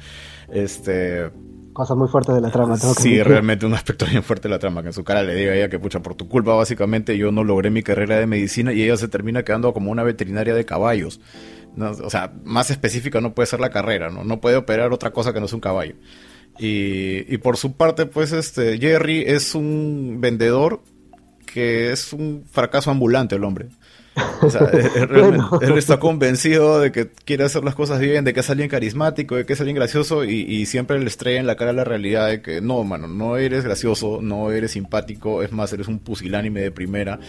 Este. 0.50 1.30
Cosas 1.74 1.96
muy 1.96 2.08
fuertes 2.08 2.34
de 2.34 2.42
la 2.42 2.50
trama. 2.50 2.76
Tengo 2.80 2.96
sí, 2.96 3.22
realmente 3.22 3.68
un 3.68 3.76
aspecto 3.76 4.08
bien 4.08 4.24
fuerte 4.24 4.48
de 4.48 4.56
la 4.56 4.60
trama, 4.60 4.82
que 4.82 4.88
en 4.88 4.94
su 4.94 5.04
cara 5.04 5.22
le 5.22 5.36
diga 5.36 5.52
a 5.52 5.56
ella 5.56 5.70
que, 5.70 5.78
pucha, 5.78 6.02
por 6.02 6.16
tu 6.16 6.28
culpa, 6.28 6.56
básicamente 6.56 7.16
yo 7.16 7.32
no 7.32 7.44
logré 7.44 7.70
mi 7.70 7.84
carrera 7.84 8.18
de 8.18 8.26
medicina 8.26 8.74
y 8.74 8.82
ella 8.82 8.98
se 8.98 9.08
termina 9.08 9.44
quedando 9.44 9.72
como 9.74 9.92
una 9.92 10.02
veterinaria 10.02 10.56
de 10.56 10.66
caballos. 10.66 11.22
o 11.78 12.10
sea, 12.10 12.34
más 12.44 12.72
específica 12.72 13.22
no 13.22 13.36
puede 13.36 13.46
ser 13.46 13.60
la 13.60 13.70
carrera, 13.70 14.10
¿no? 14.10 14.24
No 14.24 14.42
puede 14.42 14.56
operar 14.58 14.92
otra 14.92 15.12
cosa 15.12 15.32
que 15.32 15.40
no 15.40 15.46
es 15.46 15.54
un 15.54 15.60
caballo. 15.60 15.94
Y, 16.60 17.32
y, 17.34 17.38
por 17.38 17.58
su 17.58 17.74
parte, 17.74 18.06
pues 18.06 18.32
este 18.32 18.80
Jerry 18.80 19.24
es 19.28 19.54
un 19.54 20.18
vendedor 20.20 20.82
que 21.46 21.92
es 21.92 22.14
un 22.14 22.44
fracaso 22.52 22.92
ambulante 22.92 23.36
el 23.36 23.44
hombre. 23.44 23.68
O 24.42 24.50
sea, 24.50 24.62
él, 25.62 25.78
está 25.78 26.00
convencido 26.00 26.80
de 26.80 26.92
que 26.92 27.10
quiere 27.10 27.44
hacer 27.44 27.64
las 27.64 27.76
cosas 27.76 28.00
bien, 28.00 28.24
de 28.26 28.34
que 28.34 28.40
es 28.40 28.50
alguien 28.50 28.70
carismático, 28.70 29.36
de 29.36 29.46
que 29.46 29.54
es 29.54 29.60
alguien 29.60 29.76
gracioso 29.76 30.24
y, 30.24 30.42
y, 30.42 30.66
siempre 30.66 31.00
le 31.00 31.06
estrella 31.06 31.40
en 31.40 31.48
la 31.48 31.56
cara 31.56 31.74
la 31.74 31.84
realidad 31.84 32.28
de 32.28 32.42
que 32.42 32.62
no, 32.62 32.84
mano, 32.84 33.08
no 33.08 33.38
eres 33.38 33.64
gracioso, 33.64 34.20
no 34.22 34.52
eres 34.52 34.72
simpático, 34.72 35.44
es 35.44 35.52
más, 35.52 35.72
eres 35.74 35.88
un 35.88 36.00
pusilánime 36.00 36.62
de 36.62 36.72
primera, 36.72 37.20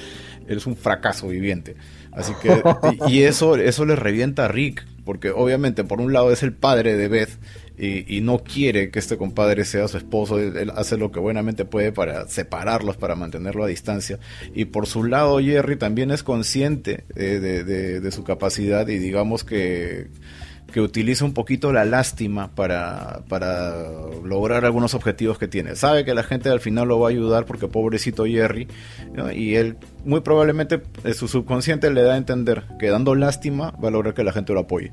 eres 0.46 0.66
un 0.66 0.76
fracaso 0.76 1.28
viviente. 1.28 1.76
Así 2.12 2.32
que, 2.42 2.62
y 3.08 3.22
eso, 3.22 3.56
eso 3.56 3.84
le 3.84 3.96
revienta 3.96 4.46
a 4.46 4.48
Rick, 4.48 4.86
porque 5.04 5.30
obviamente 5.30 5.84
por 5.84 6.00
un 6.00 6.12
lado 6.12 6.32
es 6.32 6.42
el 6.42 6.52
padre 6.52 6.96
de 6.96 7.08
Beth 7.08 7.38
y, 7.78 8.20
no 8.20 8.38
quiere 8.38 8.90
que 8.90 8.98
este 8.98 9.16
compadre 9.16 9.64
sea 9.64 9.86
su 9.86 9.96
esposo, 9.96 10.38
él, 10.38 10.72
hace 10.74 10.96
lo 10.96 11.12
que 11.12 11.20
buenamente 11.20 11.64
puede 11.64 11.92
para 11.92 12.26
separarlos, 12.26 12.96
para 12.96 13.14
mantenerlo 13.14 13.64
a 13.64 13.68
distancia. 13.68 14.18
Y 14.54 14.66
por 14.66 14.86
su 14.86 15.04
lado, 15.04 15.38
Jerry 15.38 15.76
también 15.76 16.10
es 16.10 16.22
consciente 16.22 17.04
eh, 17.14 17.38
de, 17.38 18.10
su 18.10 18.24
capacidad 18.24 18.88
y 18.88 18.98
digamos 18.98 19.44
que, 19.44 20.08
que 20.72 20.80
utiliza 20.80 21.24
un 21.24 21.34
poquito 21.34 21.72
la 21.72 21.84
lástima 21.84 22.54
para, 22.54 23.22
para 23.28 23.76
lograr 24.24 24.64
algunos 24.64 24.94
objetivos 24.94 25.38
que 25.38 25.46
tiene. 25.46 25.76
Sabe 25.76 26.04
que 26.04 26.14
la 26.14 26.24
gente 26.24 26.48
al 26.48 26.60
final 26.60 26.88
lo 26.88 26.98
va 26.98 27.08
a 27.08 27.10
ayudar 27.10 27.44
porque 27.44 27.68
pobrecito 27.68 28.24
Jerry, 28.24 28.66
y 29.34 29.54
él 29.54 29.76
muy 30.04 30.20
probablemente 30.20 30.82
su 31.14 31.28
subconsciente 31.28 31.92
le 31.92 32.02
da 32.02 32.14
a 32.14 32.16
entender 32.16 32.64
que 32.80 32.88
dando 32.88 33.14
lástima 33.14 33.70
va 33.72 33.88
a 33.88 33.92
lograr 33.92 34.14
que 34.14 34.24
la 34.24 34.32
gente 34.32 34.52
lo 34.52 34.60
apoye. 34.60 34.90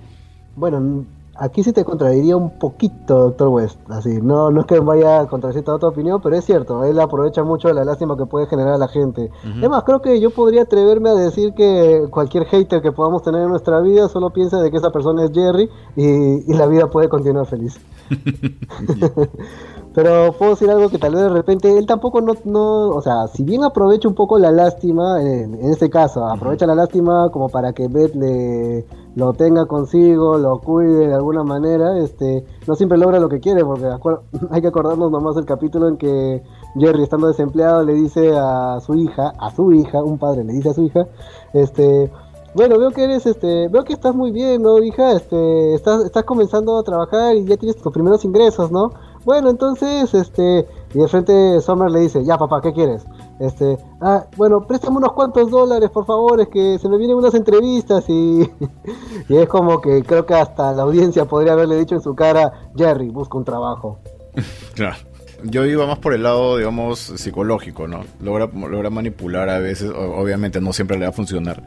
Bueno, 0.56 1.06
aquí 1.38 1.64
sí 1.64 1.74
te 1.74 1.84
contradiría 1.84 2.38
un 2.38 2.52
poquito, 2.52 3.20
Doctor 3.20 3.48
West. 3.50 3.80
Así, 3.90 4.20
no, 4.22 4.52
no 4.52 4.62
es 4.62 4.68
que 4.68 4.80
vaya 4.80 5.22
a 5.22 5.28
contradecir 5.28 5.64
toda 5.64 5.80
tu 5.80 5.88
opinión, 5.88 6.22
pero 6.22 6.36
es 6.36 6.46
cierto, 6.46 6.84
él 6.84 7.00
aprovecha 7.00 7.44
mucho 7.44 7.72
la 7.74 7.84
lástima 7.84 8.18
que 8.18 8.26
puede 8.26 8.48
generar 8.48 8.74
a 8.74 8.78
la 8.78 8.88
gente. 8.88 9.32
Además, 9.44 9.84
creo 9.86 10.02
que 10.02 10.20
yo 10.20 10.30
podría 10.30 10.64
atreverme 10.64 11.10
a 11.10 11.16
decir 11.16 11.54
que 11.54 12.08
cualquier 12.10 12.46
hater 12.46 12.82
que 12.82 12.92
podamos 12.92 13.24
tener 13.24 13.42
en 13.42 13.50
nuestra 13.50 13.80
vida 13.82 14.08
solo 14.10 14.32
piensa 14.32 14.62
de 14.62 14.72
que 14.72 14.78
esa 14.78 14.92
persona 14.92 15.26
es 15.26 15.32
Jerry 15.32 15.70
y, 15.96 16.52
y 16.52 16.54
la 16.54 16.68
vida 16.68 16.88
puede 16.88 17.10
continuar 17.10 17.46
feliz. 17.46 17.80
Pero 19.96 20.34
puedo 20.34 20.52
decir 20.52 20.70
algo 20.70 20.90
que 20.90 20.98
tal 20.98 21.14
vez 21.14 21.24
de 21.24 21.30
repente 21.30 21.78
él 21.78 21.86
tampoco 21.86 22.20
no, 22.20 22.34
no 22.44 22.90
o 22.90 23.02
sea, 23.02 23.28
si 23.28 23.44
bien 23.44 23.64
aprovecha 23.64 24.10
un 24.10 24.14
poco 24.14 24.38
la 24.38 24.52
lástima, 24.52 25.22
en, 25.22 25.56
este 25.72 25.90
caso, 25.90 26.26
aprovecha 26.26 26.68
la 26.68 26.76
lástima 26.76 27.30
como 27.32 27.48
para 27.48 27.72
que 27.72 27.88
Beth 27.88 28.14
le, 28.14 28.86
lo 29.16 29.32
tenga 29.32 29.66
consigo, 29.68 30.38
lo 30.38 30.60
cuide 30.60 31.08
de 31.08 31.16
alguna 31.16 31.46
manera, 31.46 31.98
este, 31.98 32.46
no 32.68 32.76
siempre 32.76 32.98
logra 32.98 33.22
lo 33.22 33.30
que 33.30 33.40
quiere, 33.40 33.64
porque 33.64 33.86
hay 34.52 34.62
que 34.62 34.68
acordarnos 34.68 35.10
nomás 35.12 35.36
del 35.36 35.46
capítulo 35.46 35.88
en 35.88 35.96
que 35.96 36.44
Jerry, 36.78 37.04
estando 37.04 37.28
desempleado, 37.28 37.82
le 37.84 37.94
dice 37.94 38.34
a 38.36 38.82
su 38.82 38.96
hija, 38.96 39.32
a 39.40 39.56
su 39.56 39.72
hija, 39.72 40.04
un 40.04 40.18
padre 40.18 40.44
le 40.44 40.52
dice 40.52 40.72
a 40.72 40.74
su 40.74 40.84
hija, 40.84 41.08
este, 41.54 42.12
bueno, 42.54 42.78
veo 42.78 42.92
que 42.92 43.06
eres, 43.06 43.26
este, 43.26 43.70
veo 43.70 43.86
que 43.86 43.94
estás 43.94 44.14
muy 44.14 44.32
bien, 44.32 44.62
¿no, 44.62 44.78
hija? 44.84 45.14
Este, 45.14 45.74
estás, 45.74 46.04
estás 46.04 46.26
comenzando 46.26 46.78
a 46.78 46.84
trabajar 46.84 47.36
y 47.38 47.46
ya 47.46 47.56
tienes 47.56 47.78
tus 47.78 47.94
primeros 47.94 48.26
ingresos, 48.26 48.72
¿no? 48.72 48.92
Bueno, 49.26 49.50
entonces, 49.50 50.14
este, 50.14 50.68
y 50.94 51.00
de 51.00 51.08
frente 51.08 51.60
Summer 51.60 51.90
le 51.90 52.02
dice, 52.02 52.24
ya 52.24 52.38
papá, 52.38 52.62
¿qué 52.62 52.72
quieres? 52.72 53.04
Este, 53.40 53.76
ah, 54.00 54.24
bueno, 54.38 54.66
préstame 54.68 54.98
unos 54.98 55.14
cuantos 55.14 55.50
dólares, 55.50 55.90
por 55.90 56.06
favor, 56.06 56.40
es 56.40 56.48
que 56.50 56.78
se 56.78 56.88
me 56.88 57.00
vienen 57.00 57.18
unas 57.18 57.34
entrevistas 57.34 58.06
y, 58.08 58.48
es 59.30 59.50
como 59.50 59.82
que 59.82 60.04
creo 60.04 60.28
que 60.28 60.36
hasta 60.36 60.72
la 60.74 60.84
audiencia 60.84 61.26
podría 61.26 61.54
haberle 61.54 61.76
dicho 61.78 61.96
en 61.96 62.02
su 62.02 62.14
cara, 62.14 62.70
Jerry, 62.76 63.10
busca 63.10 63.38
un 63.38 63.46
trabajo. 63.46 64.00
claro. 64.76 64.96
Yo 65.44 65.66
iba 65.66 65.86
más 65.86 66.00
por 66.00 66.14
el 66.14 66.24
lado, 66.24 66.58
digamos, 66.58 67.00
psicológico, 67.00 67.88
¿no? 67.88 68.02
Logra, 68.22 68.48
logra 68.48 68.90
manipular 68.90 69.50
a 69.50 69.60
veces, 69.60 69.92
obviamente 69.94 70.62
no 70.62 70.72
siempre 70.72 70.98
le 70.98 71.06
va 71.06 71.10
a 71.10 71.14
funcionar, 71.14 71.62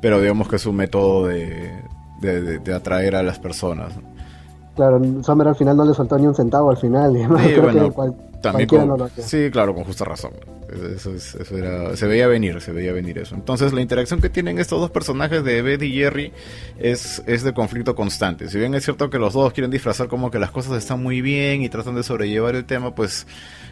pero 0.00 0.20
digamos 0.20 0.48
que 0.48 0.56
es 0.56 0.66
un 0.66 0.76
método 0.76 1.26
de, 1.26 1.70
de, 2.20 2.58
de 2.58 2.74
atraer 2.74 3.14
a 3.16 3.22
las 3.22 3.38
personas. 3.38 3.96
¿no? 3.96 4.09
Claro, 4.76 5.00
Summer 5.22 5.48
al 5.48 5.56
final 5.56 5.76
no 5.76 5.84
le 5.84 5.94
soltó 5.94 6.18
ni 6.18 6.26
un 6.26 6.34
centavo 6.34 6.70
al 6.70 6.76
final. 6.76 7.16
Sí, 7.40 7.54
creo 7.54 7.92
que 7.92 8.30
también 8.40 8.68
con, 8.68 9.10
sí, 9.18 9.50
claro, 9.50 9.74
con 9.74 9.84
justa 9.84 10.04
razón. 10.04 10.32
Eso, 10.96 11.10
era, 11.54 11.94
se 11.96 12.06
veía 12.06 12.26
venir, 12.26 12.60
se 12.60 12.72
veía 12.72 12.92
venir 12.92 13.18
eso. 13.18 13.34
Entonces 13.34 13.72
la 13.72 13.80
interacción 13.82 14.20
que 14.20 14.30
tienen 14.30 14.58
estos 14.58 14.80
dos 14.80 14.90
personajes 14.90 15.44
de 15.44 15.60
Beth 15.62 15.82
y 15.82 15.92
Jerry 15.92 16.32
es, 16.78 17.22
es 17.26 17.42
de 17.42 17.52
conflicto 17.52 17.94
constante. 17.94 18.48
Si 18.48 18.58
bien 18.58 18.74
es 18.74 18.84
cierto 18.84 19.10
que 19.10 19.18
los 19.18 19.34
dos 19.34 19.52
quieren 19.52 19.70
disfrazar 19.70 20.08
como 20.08 20.30
que 20.30 20.38
las 20.38 20.50
cosas 20.50 20.78
están 20.78 21.02
muy 21.02 21.20
bien 21.20 21.62
y 21.62 21.68
tratan 21.68 21.96
de 21.96 22.02
sobrellevar 22.02 22.54
el 22.54 22.64
tema, 22.64 22.94
pues 22.94 23.26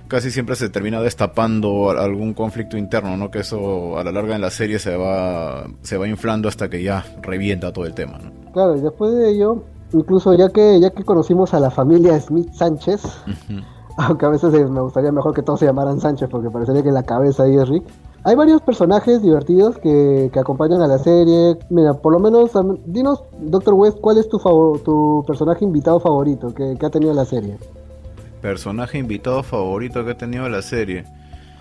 casi 0.07 0.31
siempre 0.31 0.57
se 0.57 0.69
termina 0.69 1.01
destapando 1.01 1.91
algún 1.91 2.35
conflicto 2.35 2.77
interno, 2.77 3.17
¿no? 3.17 3.31
Que 3.31 3.41
eso 3.41 3.99
a 3.99 4.05
la 4.05 4.13
larga 4.13 4.35
en 4.35 4.43
la 4.43 4.51
serie 4.51 4.79
se 4.79 4.97
va, 4.97 5.67
se 5.83 5.97
va 5.97 6.09
inflando 6.09 6.49
hasta 6.49 6.69
que 6.69 6.83
ya 6.83 7.07
revienta 7.23 7.73
todo 7.73 7.87
el 7.87 7.95
tema, 7.95 8.19
¿no? 8.19 8.53
Claro, 8.53 8.77
y 8.77 8.81
después 8.81 9.15
de 9.15 9.31
ello 9.31 9.65
incluso 9.93 10.35
ya 10.35 10.49
que 10.51 10.81
ya 10.81 10.91
que 10.91 11.05
conocimos 11.05 11.55
a 11.55 11.61
la 11.61 11.71
familia 11.71 12.21
Smith 12.21 12.53
Sánchez, 12.53 13.03
aunque 13.97 14.27
a 14.27 14.29
veces 14.31 14.53
me 14.71 14.81
gustaría 14.81 15.13
mejor 15.13 15.35
que 15.35 15.43
todos 15.43 15.61
se 15.61 15.67
llamaran 15.67 16.01
Sánchez 16.01 16.29
porque 16.31 16.51
parecería 16.51 16.83
que 16.83 16.93
la 16.93 17.03
cabeza 17.03 17.45
ahí 17.45 17.57
es 17.57 17.69
Rick. 17.69 17.85
Hay 18.25 18.35
varios 18.35 18.61
personajes 18.61 19.23
divertidos 19.23 19.79
que, 19.79 20.31
acompañan 20.39 20.83
a 20.83 20.87
la 20.87 20.99
serie. 20.99 21.57
Mira, 21.71 21.95
por 21.95 22.13
lo 22.13 22.19
menos, 22.19 22.51
dinos, 22.87 23.23
Doctor 23.41 23.75
West, 23.75 23.99
¿cuál 24.01 24.19
es 24.19 24.29
tu, 24.29 24.39
tu 24.85 25.25
personaje 25.27 25.65
invitado 25.65 26.01
favorito 26.01 26.53
que, 26.55 26.77
ha 26.85 26.91
tenido 26.91 27.15
la 27.15 27.25
serie? 27.25 27.57
Personaje 28.43 28.99
invitado 28.99 29.43
favorito 29.43 30.05
que 30.05 30.11
ha 30.11 30.17
tenido 30.17 30.49
la 30.49 30.63
serie. 30.63 31.05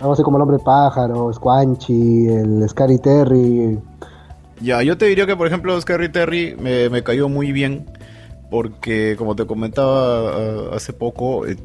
Algo 0.00 0.12
así 0.12 0.22
como 0.22 0.36
el 0.36 0.42
hombre 0.42 0.58
pájaro, 0.58 1.32
Squanchy, 1.32 2.28
el 2.28 2.68
Scary 2.68 2.98
Terry. 2.98 3.78
Ya, 4.60 4.82
yo 4.82 4.98
te 4.98 5.06
diría 5.06 5.26
que 5.26 5.36
por 5.36 5.46
ejemplo 5.46 5.80
Scary 5.80 6.10
Terry 6.10 6.56
me, 6.60 6.88
me 6.88 7.02
cayó 7.02 7.28
muy 7.28 7.52
bien 7.52 7.86
porque 8.50 9.14
como 9.16 9.36
te 9.36 9.46
comentaba 9.46 10.74
hace 10.74 10.92
poco, 10.92 11.46
eh, 11.46 11.56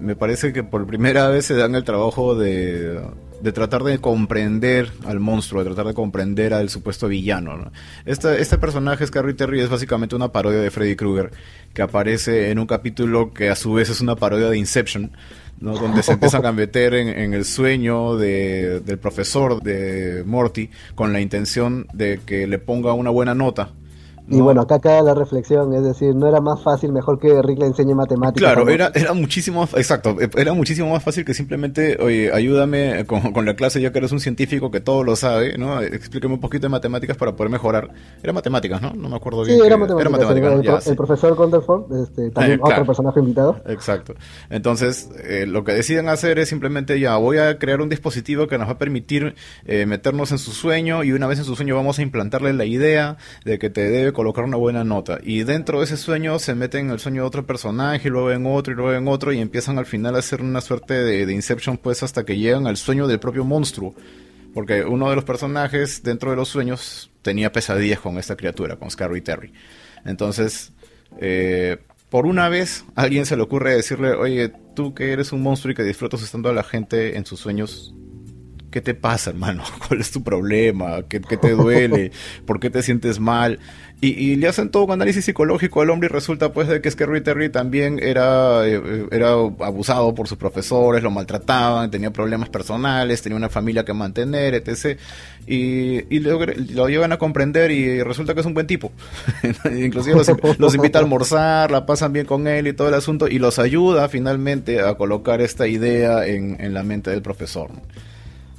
me 0.00 0.16
parece 0.16 0.52
que 0.52 0.62
por 0.62 0.86
primera 0.86 1.28
vez 1.28 1.46
se 1.46 1.54
dan 1.54 1.74
el 1.74 1.84
trabajo 1.84 2.34
de, 2.34 3.00
de, 3.40 3.52
tratar 3.52 3.82
de 3.82 3.98
comprender 3.98 4.90
al 5.06 5.20
monstruo, 5.20 5.62
de 5.62 5.70
tratar 5.70 5.86
de 5.86 5.94
comprender 5.94 6.52
al 6.52 6.68
supuesto 6.68 7.08
villano. 7.08 7.70
Este, 8.04 8.40
este 8.40 8.58
personaje, 8.58 9.06
Scarry 9.06 9.34
Terry, 9.34 9.60
es 9.60 9.70
básicamente 9.70 10.14
una 10.14 10.32
parodia 10.32 10.60
de 10.60 10.70
Freddy 10.70 10.96
Krueger, 10.96 11.30
que 11.72 11.82
aparece 11.82 12.50
en 12.50 12.58
un 12.58 12.66
capítulo 12.66 13.32
que 13.32 13.48
a 13.48 13.56
su 13.56 13.72
vez 13.72 13.88
es 13.88 14.00
una 14.00 14.16
parodia 14.16 14.48
de 14.48 14.58
Inception. 14.58 15.12
¿no? 15.58 15.72
donde 15.78 16.02
se 16.02 16.12
empiezan 16.12 16.44
a 16.44 16.52
meter 16.52 16.92
en, 16.92 17.08
en 17.08 17.32
el 17.32 17.46
sueño 17.46 18.16
de, 18.16 18.80
del 18.80 18.98
profesor 18.98 19.62
de 19.62 20.22
Morty 20.26 20.68
con 20.94 21.14
la 21.14 21.20
intención 21.22 21.86
de 21.94 22.20
que 22.26 22.46
le 22.46 22.58
ponga 22.58 22.92
una 22.92 23.08
buena 23.08 23.34
nota 23.34 23.70
y 24.28 24.40
bueno, 24.40 24.62
acá 24.62 24.80
queda 24.80 25.02
la 25.02 25.14
reflexión, 25.14 25.72
es 25.74 25.84
decir, 25.84 26.14
no 26.14 26.26
era 26.26 26.40
más 26.40 26.62
fácil, 26.62 26.92
mejor 26.92 27.18
que 27.18 27.40
Rick 27.42 27.60
le 27.60 27.66
enseñe 27.66 27.94
matemáticas. 27.94 28.52
Claro, 28.52 28.68
era, 28.68 28.90
era 28.94 29.12
muchísimo, 29.12 29.68
exacto, 29.76 30.16
era 30.36 30.52
muchísimo 30.52 30.90
más 30.90 31.02
fácil 31.02 31.24
que 31.24 31.34
simplemente, 31.34 31.96
oye, 32.00 32.32
ayúdame 32.32 33.04
con, 33.06 33.46
la 33.46 33.54
clase 33.54 33.80
ya 33.80 33.92
que 33.92 33.98
eres 33.98 34.12
un 34.12 34.20
científico 34.20 34.70
que 34.70 34.80
todo 34.80 35.04
lo 35.04 35.14
sabe, 35.14 35.56
¿no? 35.56 35.80
Explíqueme 35.80 36.34
un 36.34 36.40
poquito 36.40 36.62
de 36.62 36.70
matemáticas 36.70 37.16
para 37.16 37.36
poder 37.36 37.50
mejorar. 37.50 37.90
Era 38.22 38.32
matemáticas, 38.32 38.82
¿no? 38.82 38.92
No 38.94 39.08
me 39.08 39.16
acuerdo 39.16 39.44
bien. 39.44 39.60
Sí, 39.60 39.66
era 39.66 39.76
matemáticas. 39.76 40.86
el, 40.86 40.96
profesor 40.96 41.36
Conderford, 41.36 42.02
este, 42.02 42.30
también 42.30 42.60
otro 42.62 42.84
personaje 42.84 43.20
invitado. 43.20 43.60
Exacto. 43.66 44.14
Entonces, 44.50 45.08
eh, 45.24 45.46
lo 45.46 45.62
que 45.62 45.72
deciden 45.72 46.08
hacer 46.08 46.38
es 46.38 46.48
simplemente, 46.48 46.98
ya, 46.98 47.16
voy 47.16 47.38
a 47.38 47.58
crear 47.58 47.80
un 47.80 47.88
dispositivo 47.88 48.48
que 48.48 48.58
nos 48.58 48.66
va 48.68 48.72
a 48.72 48.78
permitir 48.78 49.34
eh, 49.66 49.86
meternos 49.86 50.32
en 50.32 50.38
su 50.38 50.50
sueño 50.50 51.04
y 51.04 51.12
una 51.12 51.26
vez 51.26 51.38
en 51.38 51.44
su 51.44 51.54
sueño 51.54 51.76
vamos 51.76 51.98
a 51.98 52.02
implantarle 52.02 52.52
la 52.52 52.64
idea 52.64 53.16
de 53.44 53.58
que 53.58 53.70
te 53.70 53.88
debe 53.88 54.12
colocar 54.16 54.44
una 54.44 54.56
buena 54.56 54.82
nota. 54.82 55.18
Y 55.22 55.44
dentro 55.44 55.78
de 55.78 55.84
ese 55.84 55.98
sueño 55.98 56.38
se 56.38 56.54
meten 56.54 56.86
en 56.86 56.92
el 56.92 56.98
sueño 56.98 57.20
de 57.20 57.28
otro 57.28 57.46
personaje, 57.46 58.08
y 58.08 58.10
luego 58.10 58.32
en 58.32 58.46
otro, 58.46 58.72
y 58.72 58.76
luego 58.76 58.94
en 58.94 59.06
otro, 59.08 59.30
y 59.30 59.40
empiezan 59.40 59.78
al 59.78 59.84
final 59.84 60.16
a 60.16 60.20
hacer 60.20 60.40
una 60.40 60.62
suerte 60.62 60.94
de, 60.94 61.30
Inception, 61.30 61.76
pues 61.76 62.02
hasta 62.02 62.24
que 62.24 62.38
llegan 62.38 62.66
al 62.66 62.78
sueño 62.78 63.06
del 63.06 63.20
propio 63.20 63.44
monstruo. 63.44 63.94
Porque 64.54 64.84
uno 64.84 65.10
de 65.10 65.16
los 65.16 65.24
personajes 65.24 66.02
dentro 66.02 66.30
de 66.30 66.36
los 66.36 66.48
sueños 66.48 67.10
tenía 67.20 67.52
pesadillas 67.52 68.00
con 68.00 68.16
esta 68.16 68.36
criatura, 68.36 68.76
con 68.76 68.90
Scary 68.90 69.20
Terry. 69.20 69.52
Entonces, 70.06 70.72
eh, 71.20 71.76
por 72.08 72.24
una 72.24 72.48
vez, 72.48 72.86
alguien 72.94 73.26
se 73.26 73.36
le 73.36 73.42
ocurre 73.42 73.76
decirle, 73.76 74.12
oye, 74.12 74.50
tú 74.74 74.94
que 74.94 75.12
eres 75.12 75.32
un 75.32 75.42
monstruo 75.42 75.72
y 75.72 75.74
que 75.74 75.82
disfrutas 75.82 76.22
estando 76.22 76.48
a 76.48 76.54
la 76.54 76.62
gente 76.62 77.18
en 77.18 77.26
sus 77.26 77.38
sueños, 77.38 77.94
¿qué 78.76 78.82
te 78.82 78.92
pasa, 78.92 79.30
hermano? 79.30 79.62
¿Cuál 79.88 80.02
es 80.02 80.10
tu 80.10 80.22
problema? 80.22 81.02
¿Qué, 81.08 81.18
te 81.18 81.52
duele? 81.52 82.12
¿Por 82.44 82.60
qué 82.60 82.68
te 82.68 82.82
sientes 82.82 83.18
mal? 83.18 83.58
Y, 84.02 84.36
le 84.36 84.48
hacen 84.48 84.68
todo 84.68 84.84
un 84.84 84.90
análisis 84.90 85.24
psicológico 85.24 85.80
al 85.80 85.88
hombre 85.88 86.10
y 86.10 86.12
resulta 86.12 86.52
pues 86.52 86.68
de 86.68 86.82
que 86.82 86.90
Scary 86.90 87.22
Terry 87.22 87.48
también 87.48 87.98
era, 87.98 88.68
eh, 88.68 89.06
era 89.10 89.30
abusado 89.30 90.14
por 90.14 90.28
sus 90.28 90.36
profesores, 90.36 91.02
lo 91.02 91.10
maltrataban, 91.10 91.90
tenía 91.90 92.12
problemas 92.12 92.50
personales, 92.50 93.22
tenía 93.22 93.38
una 93.38 93.48
familia 93.48 93.86
que 93.86 93.94
mantener, 93.94 94.52
etc. 94.52 95.00
Y, 95.46 96.18
lo, 96.20 96.38
lo, 96.44 96.88
llevan 96.90 97.12
a 97.12 97.16
comprender 97.16 97.70
y 97.70 98.02
resulta 98.02 98.34
que 98.34 98.40
es 98.40 98.46
un 98.46 98.52
buen 98.52 98.66
tipo. 98.66 98.92
Inclusive 99.74 100.20
los, 100.58 100.74
invita 100.74 100.98
a 100.98 101.02
almorzar, 101.02 101.70
la 101.70 101.86
pasan 101.86 102.12
bien 102.12 102.26
con 102.26 102.46
él 102.46 102.66
y 102.66 102.74
todo 102.74 102.88
el 102.88 102.94
asunto 102.94 103.26
y 103.26 103.38
los 103.38 103.58
ayuda 103.58 104.10
finalmente 104.10 104.82
a 104.82 104.96
colocar 104.96 105.40
esta 105.40 105.66
idea 105.66 106.26
en, 106.26 106.58
en 106.60 106.74
la 106.74 106.82
mente 106.82 107.08
del 107.08 107.22
profesor. 107.22 107.70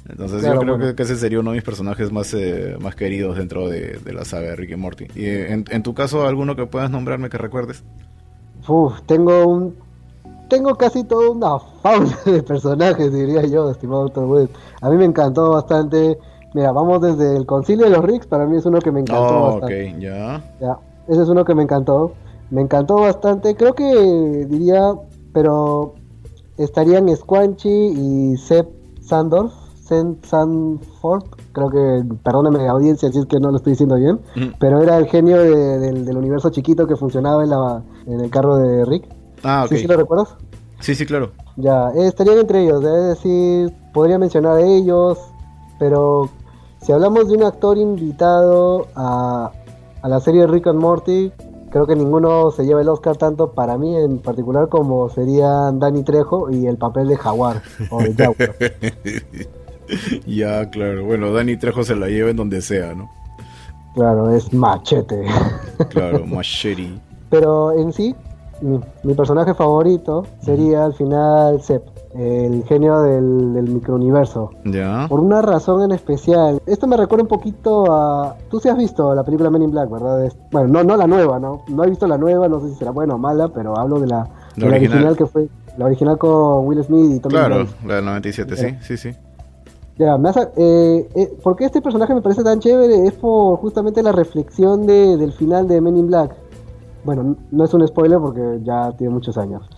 Entonces 0.08 0.42
yo 0.42 0.58
creo 0.58 0.94
que, 0.94 1.02
ese 1.02 1.16
sería 1.16 1.40
uno 1.40 1.50
de 1.50 1.56
mis 1.56 1.64
personajes 1.64 2.10
más, 2.10 2.32
eh, 2.32 2.76
más 2.80 2.94
queridos 2.94 3.36
dentro 3.36 3.68
de, 3.68 4.00
la 4.12 4.24
saga 4.24 4.50
de 4.50 4.56
Ricky 4.56 4.76
Morty. 4.76 5.06
¿Y 5.14 5.26
en, 5.26 5.82
tu 5.82 5.94
caso 5.94 6.26
alguno 6.26 6.56
que 6.56 6.66
puedas 6.66 6.90
nombrarme 6.90 7.28
que 7.28 7.38
recuerdes? 7.38 7.84
Uf, 8.66 9.00
tengo 9.06 9.46
un... 9.46 9.76
Tengo 10.48 10.76
casi 10.76 11.04
toda 11.04 11.30
una 11.30 11.58
fauna 11.58 12.18
de 12.24 12.42
personajes, 12.42 13.12
diría 13.12 13.42
yo, 13.42 13.70
estimado 13.70 14.04
Dr. 14.04 14.24
West. 14.24 14.54
A 14.80 14.88
mí 14.88 14.96
me 14.96 15.04
encantó 15.04 15.50
bastante. 15.50 16.18
Mira, 16.54 16.72
vamos 16.72 17.02
desde 17.02 17.36
el 17.36 17.44
Concilio 17.44 17.84
de 17.84 17.90
los 17.90 18.02
Ricks, 18.02 18.26
para 18.26 18.46
mí 18.46 18.56
es 18.56 18.64
uno 18.64 18.78
que 18.78 18.90
me 18.90 19.00
encantó 19.00 19.26
oh, 19.26 19.44
bastante. 19.60 19.92
ok, 19.92 20.00
ya. 20.00 20.54
Ya, 20.58 20.78
ese 21.06 21.22
es 21.22 21.28
uno 21.28 21.44
que 21.44 21.54
me 21.54 21.64
encantó. 21.64 22.14
Me 22.50 22.62
encantó 22.62 22.94
bastante. 22.94 23.54
Creo 23.56 23.74
que 23.74 24.46
diría, 24.48 24.94
pero 25.34 25.96
estarían 26.56 27.14
Squanchy 27.14 27.68
y 27.68 28.36
Seb 28.38 28.68
Sandorf 29.02 29.67
Sanford, 29.88 31.24
creo 31.52 31.70
que, 31.70 32.04
perdóneme 32.22 32.68
audiencia 32.68 33.10
si 33.10 33.18
es 33.18 33.26
que 33.26 33.40
no 33.40 33.50
lo 33.50 33.56
estoy 33.56 33.72
diciendo 33.72 33.96
bien, 33.96 34.20
pero 34.58 34.82
era 34.82 34.96
el 34.98 35.06
genio 35.06 35.38
del, 35.38 36.16
universo 36.16 36.50
chiquito 36.50 36.86
que 36.86 36.96
funcionaba 36.96 37.44
en, 37.44 37.50
la, 37.50 37.82
en 38.06 38.20
el 38.20 38.30
carro 38.30 38.56
de 38.56 38.84
Rick. 38.84 39.08
Ah, 39.42 39.64
ok. 39.64 39.76
¿Sí, 39.76 39.86
lo 39.86 39.96
recuerdas? 39.96 40.34
Sí, 40.80 40.94
sí, 40.94 41.06
claro. 41.06 41.32
Ya, 41.56 41.90
estarían 41.90 42.38
entre 42.38 42.62
ellos, 42.62 42.84
es 42.84 43.16
decir, 43.16 43.72
podría 43.92 44.18
mencionar 44.18 44.58
a 44.58 44.60
ellos, 44.60 45.18
pero 45.78 46.28
si 46.82 46.92
hablamos 46.92 47.28
de 47.28 47.36
un 47.36 47.44
actor 47.44 47.78
invitado 47.78 48.86
a, 48.94 49.50
a 50.02 50.08
la 50.08 50.20
serie 50.20 50.46
Rick 50.46 50.68
and 50.68 50.78
Morty, 50.78 51.32
creo 51.70 51.86
que 51.86 51.96
ninguno 51.96 52.50
se 52.50 52.64
lleva 52.64 52.80
el 52.80 52.88
Oscar 52.88 53.16
tanto 53.16 53.52
para 53.52 53.76
mí 53.78 53.96
en 53.96 54.18
particular 54.18 54.68
como 54.68 55.08
serían 55.08 55.78
Danny 55.78 56.02
Trejo 56.02 56.50
y 56.50 56.66
el 56.66 56.76
papel 56.76 57.08
de 57.08 57.16
Jaguar 57.16 57.62
o 57.90 58.02
de 58.02 58.14
Jaguar. 58.14 58.54
ya, 60.26 60.68
claro. 60.70 61.04
Bueno, 61.04 61.32
Danny 61.32 61.56
Trejo 61.56 61.84
se 61.84 61.96
la 61.96 62.08
lleva 62.08 62.30
en 62.30 62.36
donde 62.36 62.62
sea, 62.62 62.94
¿no? 62.94 63.10
Claro, 63.94 64.34
es 64.34 64.52
machete. 64.52 65.24
claro, 65.90 66.24
machete. 66.26 66.88
Pero 67.30 67.72
en 67.72 67.92
sí, 67.92 68.14
mi, 68.60 69.14
personaje 69.14 69.54
favorito 69.54 70.26
sería 70.40 70.84
al 70.84 70.94
final 70.94 71.60
Sepp, 71.60 71.86
el 72.14 72.64
genio 72.64 73.02
del, 73.02 73.54
del 73.54 73.68
microuniverso. 73.68 74.50
Ya. 74.64 75.06
Por 75.08 75.20
una 75.20 75.42
razón 75.42 75.82
en 75.82 75.92
especial. 75.92 76.60
Esto 76.66 76.86
me 76.86 76.96
recuerda 76.96 77.22
un 77.22 77.28
poquito 77.28 77.92
a. 77.92 78.36
Tú 78.50 78.60
sí 78.60 78.68
has 78.68 78.76
visto 78.76 79.14
la 79.14 79.24
película 79.24 79.50
Men 79.50 79.62
in 79.62 79.70
Black, 79.70 79.90
¿verdad? 79.90 80.32
Bueno, 80.50 80.68
no, 80.68 80.84
no 80.84 80.96
la 80.96 81.06
nueva, 81.06 81.38
¿no? 81.38 81.64
No 81.68 81.84
he 81.84 81.90
visto 81.90 82.06
la 82.06 82.18
nueva, 82.18 82.48
no 82.48 82.60
sé 82.60 82.70
si 82.70 82.74
será 82.76 82.90
buena 82.90 83.14
o 83.14 83.18
mala, 83.18 83.48
pero 83.48 83.76
hablo 83.78 84.00
de 84.00 84.06
la, 84.06 84.28
original. 84.62 85.16
que 85.16 85.26
fue. 85.26 85.48
La 85.76 85.84
original 85.84 86.18
con 86.18 86.66
Will 86.66 86.82
Smith 86.82 87.12
y 87.16 87.20
Tommy 87.20 87.34
Claro, 87.34 87.66
la 87.86 87.96
del 87.96 88.04
97, 88.04 88.56
sí, 88.56 88.76
sí, 88.80 88.96
sí. 88.96 89.16
Ya, 89.98 90.16
me 90.16 90.30
eh, 90.30 91.08
eh, 91.16 91.38
¿por 91.42 91.56
qué 91.56 91.64
este 91.64 91.82
personaje 91.82 92.14
me 92.14 92.22
parece 92.22 92.44
tan 92.44 92.60
chévere? 92.60 93.04
Es 93.06 93.14
por 93.14 93.58
justamente 93.58 94.00
la 94.00 94.12
reflexión 94.12 94.86
de, 94.86 95.16
del 95.16 95.32
final 95.32 95.66
de 95.66 95.80
Men 95.80 95.96
in 95.96 96.06
Black. 96.06 96.36
Bueno, 97.04 97.34
no 97.50 97.64
es 97.64 97.74
un 97.74 97.86
spoiler 97.86 98.20
porque 98.20 98.60
ya 98.62 98.92
tiene 98.92 99.12
muchos 99.12 99.36
años. 99.36 99.68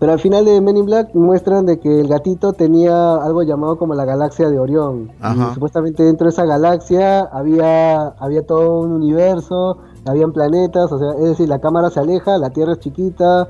Pero 0.00 0.12
al 0.12 0.20
final 0.20 0.46
de 0.46 0.60
Men 0.62 0.78
in 0.78 0.86
Black 0.86 1.14
muestran 1.14 1.66
de 1.66 1.78
que 1.80 2.00
el 2.00 2.08
gatito 2.08 2.54
tenía 2.54 3.16
algo 3.16 3.42
llamado 3.42 3.76
como 3.76 3.94
la 3.94 4.06
galaxia 4.06 4.48
de 4.48 4.58
Orión. 4.58 5.10
Y 5.22 5.54
supuestamente 5.54 6.02
dentro 6.02 6.26
de 6.26 6.30
esa 6.30 6.46
galaxia 6.46 7.20
había, 7.20 8.08
había 8.08 8.46
todo 8.46 8.80
un 8.80 8.92
universo, 8.92 9.78
habían 10.06 10.32
planetas, 10.32 10.90
o 10.92 10.98
sea, 10.98 11.10
es 11.12 11.28
decir, 11.28 11.48
la 11.48 11.58
cámara 11.58 11.90
se 11.90 12.00
aleja, 12.00 12.38
la 12.38 12.50
Tierra 12.50 12.72
es 12.72 12.78
chiquita, 12.78 13.48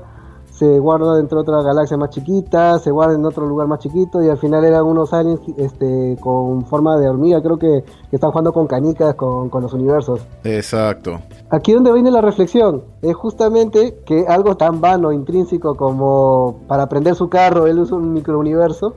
se 0.59 0.77
guarda 0.77 1.15
dentro 1.15 1.37
de 1.37 1.49
otra 1.49 1.63
galaxia 1.63 1.95
más 1.95 2.09
chiquita, 2.09 2.79
se 2.79 2.91
guarda 2.91 3.15
en 3.15 3.23
otro 3.23 3.47
lugar 3.47 3.67
más 3.67 3.79
chiquito 3.79 4.21
y 4.21 4.27
al 4.27 4.37
final 4.37 4.65
eran 4.65 4.83
unos 4.83 5.13
aliens 5.13 5.39
este, 5.55 6.17
con 6.19 6.65
forma 6.65 6.97
de 6.97 7.07
hormiga, 7.07 7.41
creo 7.41 7.57
que, 7.57 7.85
están 8.11 8.31
jugando 8.31 8.51
con 8.51 8.67
canicas, 8.67 9.15
con, 9.15 9.49
los 9.49 9.73
universos. 9.73 10.19
Exacto. 10.43 11.21
Aquí 11.49 11.71
donde 11.71 11.93
viene 11.93 12.11
la 12.11 12.19
reflexión, 12.19 12.83
es 13.01 13.15
justamente 13.15 13.99
que 14.05 14.25
algo 14.27 14.57
tan 14.57 14.81
vano, 14.81 15.13
intrínseco 15.13 15.75
como 15.75 16.59
para 16.67 16.89
prender 16.89 17.15
su 17.15 17.29
carro, 17.29 17.65
él 17.65 17.79
usa 17.79 17.95
un 17.95 18.11
microuniverso, 18.11 18.95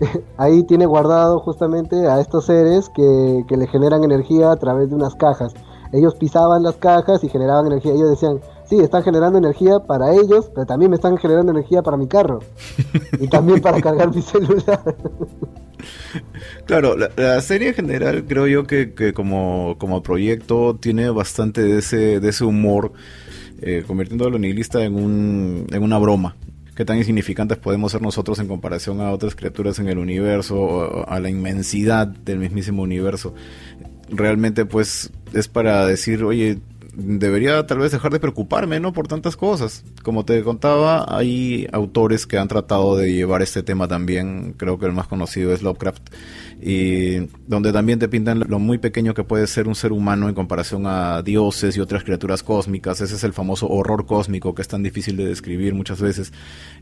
ahí 0.38 0.62
tiene 0.62 0.86
guardado 0.86 1.40
justamente 1.40 2.08
a 2.08 2.20
estos 2.20 2.46
seres 2.46 2.88
que, 2.88 3.44
que 3.46 3.58
le 3.58 3.66
generan 3.66 4.02
energía 4.02 4.50
a 4.50 4.56
través 4.56 4.88
de 4.88 4.94
unas 4.94 5.14
cajas. 5.14 5.52
Ellos 5.92 6.14
pisaban 6.14 6.62
las 6.62 6.76
cajas 6.76 7.22
y 7.22 7.28
generaban 7.28 7.66
energía. 7.66 7.92
Ellos 7.92 8.08
decían, 8.08 8.40
sí, 8.72 8.80
están 8.82 9.02
generando 9.02 9.38
energía 9.38 9.80
para 9.80 10.12
ellos, 10.12 10.50
pero 10.54 10.64
también 10.66 10.90
me 10.90 10.96
están 10.96 11.18
generando 11.18 11.52
energía 11.52 11.82
para 11.82 11.98
mi 11.98 12.08
carro. 12.08 12.40
y 13.20 13.28
también 13.28 13.60
para 13.60 13.80
cargar 13.82 14.14
mi 14.14 14.22
celular. 14.22 14.82
Claro, 16.64 16.96
la, 16.96 17.40
serie 17.42 17.68
en 17.68 17.74
general 17.74 18.24
creo 18.26 18.46
yo 18.46 18.64
que, 18.64 19.12
como, 19.14 19.76
como, 19.78 20.02
proyecto 20.02 20.76
tiene 20.80 21.10
bastante 21.10 21.62
de 21.62 21.78
ese, 21.78 22.20
de 22.20 22.28
ese 22.28 22.44
humor, 22.44 22.92
eh, 23.60 23.84
convirtiendo 23.86 24.26
a 24.26 24.30
lo 24.30 24.38
nihilista 24.38 24.82
en, 24.82 24.94
un, 24.94 25.66
en 25.70 25.82
una 25.82 25.98
broma. 25.98 26.36
Qué 26.74 26.86
tan 26.86 26.96
insignificantes 26.96 27.58
podemos 27.58 27.92
ser 27.92 28.00
nosotros 28.00 28.38
en 28.38 28.48
comparación 28.48 29.02
a 29.02 29.10
otras 29.10 29.34
criaturas 29.34 29.78
en 29.80 29.88
el 29.88 29.98
universo, 29.98 30.56
o 30.56 31.06
a 31.06 31.20
la 31.20 31.28
inmensidad 31.28 32.06
del 32.06 32.38
mismísimo 32.38 32.82
universo. 32.82 33.34
Realmente 34.08 34.64
pues 34.64 35.10
es 35.34 35.48
para 35.48 35.86
decir, 35.86 36.24
oye, 36.24 36.58
debería 36.94 37.66
tal 37.66 37.78
vez 37.78 37.90
dejar 37.92 38.12
de 38.12 38.20
preocuparme, 38.20 38.78
¿no? 38.78 38.92
Por 38.92 39.08
tantas 39.08 39.36
cosas. 39.36 39.84
Como 40.02 40.24
te 40.24 40.42
contaba, 40.42 41.06
hay 41.08 41.66
autores 41.72 42.26
que 42.26 42.38
han 42.38 42.48
tratado 42.48 42.96
de 42.96 43.12
llevar 43.12 43.40
este 43.40 43.62
tema 43.62 43.88
también. 43.88 44.54
Creo 44.58 44.78
que 44.78 44.86
el 44.86 44.92
más 44.92 45.06
conocido 45.08 45.52
es 45.52 45.62
Lovecraft. 45.62 46.02
Y 46.60 47.28
donde 47.46 47.72
también 47.72 47.98
te 47.98 48.08
pintan 48.08 48.44
lo 48.46 48.58
muy 48.58 48.78
pequeño 48.78 49.14
que 49.14 49.24
puede 49.24 49.46
ser 49.46 49.68
un 49.68 49.74
ser 49.74 49.92
humano 49.92 50.28
en 50.28 50.34
comparación 50.34 50.86
a 50.86 51.22
dioses 51.22 51.76
y 51.76 51.80
otras 51.80 52.04
criaturas 52.04 52.42
cósmicas. 52.42 53.00
Ese 53.00 53.14
es 53.14 53.24
el 53.24 53.32
famoso 53.32 53.68
horror 53.68 54.04
cósmico 54.04 54.54
que 54.54 54.62
es 54.62 54.68
tan 54.68 54.82
difícil 54.82 55.16
de 55.16 55.24
describir 55.24 55.74
muchas 55.74 56.00
veces. 56.00 56.32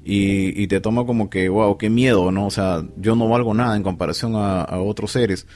Y, 0.05 0.67
te 0.67 0.81
toma 0.81 1.05
como 1.05 1.31
que, 1.31 1.49
wow, 1.49 1.79
qué 1.79 1.91
miedo, 1.91 2.31
¿no? 2.31 2.47
O 2.47 2.51
sea, 2.51 2.85
yo 2.97 3.17
no 3.17 3.29
valgo 3.29 3.55
nada 3.55 3.77
en 3.77 3.83
comparación 3.83 4.35
a, 4.37 4.63
a 4.63 4.81
otros 4.81 5.13
seres. 5.13 5.47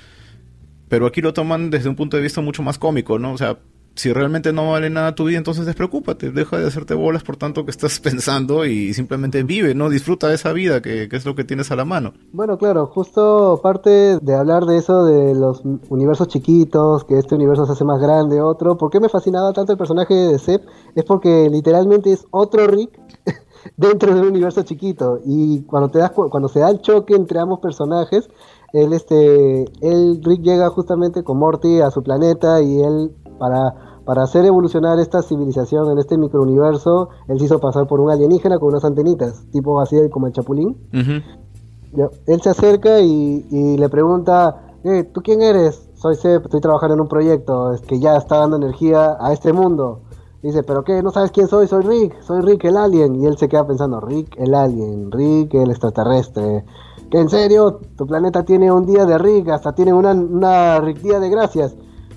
Pero 0.88 1.06
aquí 1.06 1.20
lo 1.20 1.32
toman 1.32 1.70
desde 1.70 1.88
un 1.88 1.96
punto 1.96 2.16
de 2.16 2.22
vista 2.22 2.40
mucho 2.40 2.62
más 2.62 2.78
cómico, 2.78 3.18
¿no? 3.18 3.32
O 3.32 3.38
sea, 3.38 3.58
si 3.94 4.12
realmente 4.12 4.52
no 4.52 4.70
vale 4.70 4.90
nada 4.90 5.14
tu 5.14 5.24
vida, 5.24 5.38
entonces 5.38 5.66
despreocúpate, 5.66 6.30
deja 6.30 6.58
de 6.58 6.66
hacerte 6.66 6.94
bolas 6.94 7.22
por 7.22 7.36
tanto 7.36 7.64
que 7.64 7.70
estás 7.70 8.00
pensando 8.00 8.66
y 8.66 8.92
simplemente 8.94 9.42
vive, 9.42 9.74
¿no? 9.74 9.88
Disfruta 9.88 10.28
de 10.28 10.34
esa 10.34 10.52
vida 10.52 10.82
que, 10.82 11.08
es 11.10 11.24
lo 11.24 11.34
que 11.34 11.44
tienes 11.44 11.70
a 11.70 11.76
la 11.76 11.84
mano. 11.84 12.12
Bueno, 12.32 12.58
claro, 12.58 12.86
justo 12.86 13.60
parte 13.62 14.18
de 14.18 14.34
hablar 14.34 14.64
de 14.66 14.78
eso, 14.78 15.04
de 15.04 15.34
los 15.34 15.62
universos 15.88 16.28
chiquitos, 16.28 17.04
que 17.04 17.18
este 17.18 17.34
universo 17.34 17.66
se 17.66 17.72
hace 17.72 17.84
más 17.84 18.00
grande, 18.00 18.40
otro, 18.40 18.76
¿por 18.76 18.90
qué 18.90 19.00
me 19.00 19.08
fascinaba 19.08 19.52
tanto 19.52 19.72
el 19.72 19.78
personaje 19.78 20.14
de 20.14 20.38
Sepp? 20.38 20.64
Es 20.94 21.04
porque 21.04 21.48
literalmente 21.50 22.12
es 22.12 22.26
otro 22.30 22.66
Rick 22.66 22.98
dentro 23.76 24.14
de 24.14 24.20
un 24.20 24.28
universo 24.28 24.62
chiquito 24.62 25.20
y 25.24 25.62
cuando 25.62 25.90
te 25.90 25.98
das 25.98 26.10
cuando 26.10 26.48
se 26.48 26.60
da 26.60 26.70
el 26.70 26.80
choque 26.80 27.14
entre 27.14 27.40
ambos 27.40 27.60
personajes 27.60 28.28
él 28.74 28.92
este 28.92 29.64
él 29.80 30.20
Rick 30.22 30.42
llega 30.42 30.68
justamente 30.68 31.24
con 31.24 31.38
Morty 31.38 31.80
a 31.80 31.90
su 31.90 32.02
planeta 32.02 32.60
y 32.60 32.80
él 32.82 33.12
para, 33.38 34.00
para 34.04 34.22
hacer 34.22 34.44
evolucionar 34.44 34.98
esta 34.98 35.22
civilización 35.22 35.90
en 35.90 35.98
este 35.98 36.18
microuniverso, 36.18 37.08
él 37.28 37.38
se 37.38 37.46
hizo 37.46 37.58
pasar 37.58 37.86
por 37.86 38.00
un 38.00 38.10
alienígena 38.10 38.58
con 38.58 38.68
unas 38.68 38.84
antenitas, 38.84 39.44
tipo 39.50 39.80
así 39.80 39.96
como 40.10 40.26
el 40.26 40.32
chapulín. 40.32 40.76
él 40.92 42.40
se 42.42 42.50
acerca 42.50 43.00
y, 43.00 43.76
le 43.78 43.88
pregunta, 43.88 44.74
eh, 44.84 45.04
¿tú 45.04 45.22
quién 45.22 45.42
eres? 45.42 45.88
Soy 45.94 46.16
Sep, 46.16 46.44
estoy 46.44 46.60
trabajando 46.60 46.94
en 46.94 47.00
un 47.00 47.08
proyecto 47.08 47.72
que 47.86 47.98
ya 47.98 48.16
está 48.16 48.38
dando 48.38 48.56
energía 48.56 49.16
a 49.18 49.32
este 49.32 49.52
mundo. 49.52 50.00
Dice, 50.42 50.62
¿pero 50.62 50.84
qué? 50.84 51.02
¿No 51.02 51.10
sabes 51.10 51.30
quién 51.30 51.48
soy? 51.48 51.66
Soy 51.66 51.82
Rick, 51.82 52.20
soy 52.20 52.42
Rick 52.42 52.64
el 52.64 52.76
alien. 52.76 53.14
Y 53.14 53.24
él 53.24 53.38
se 53.38 53.48
queda 53.48 53.66
pensando, 53.66 53.98
Rick 54.00 54.36
el 54.36 54.54
alien, 54.54 55.10
Rick 55.10 55.54
el 55.54 55.70
extraterrestre. 55.70 56.66
¿Que 57.10 57.20
en 57.20 57.30
serio? 57.30 57.80
Tu 57.96 58.06
planeta 58.06 58.44
tiene 58.44 58.70
un 58.70 58.84
día 58.84 59.06
de 59.06 59.16
Rick, 59.16 59.48
hasta 59.48 59.74
tiene 59.74 59.94
una, 59.94 60.10
una 60.10 60.80
Rick 60.80 61.00
día 61.00 61.18
de 61.18 61.30
gracias 61.30 61.74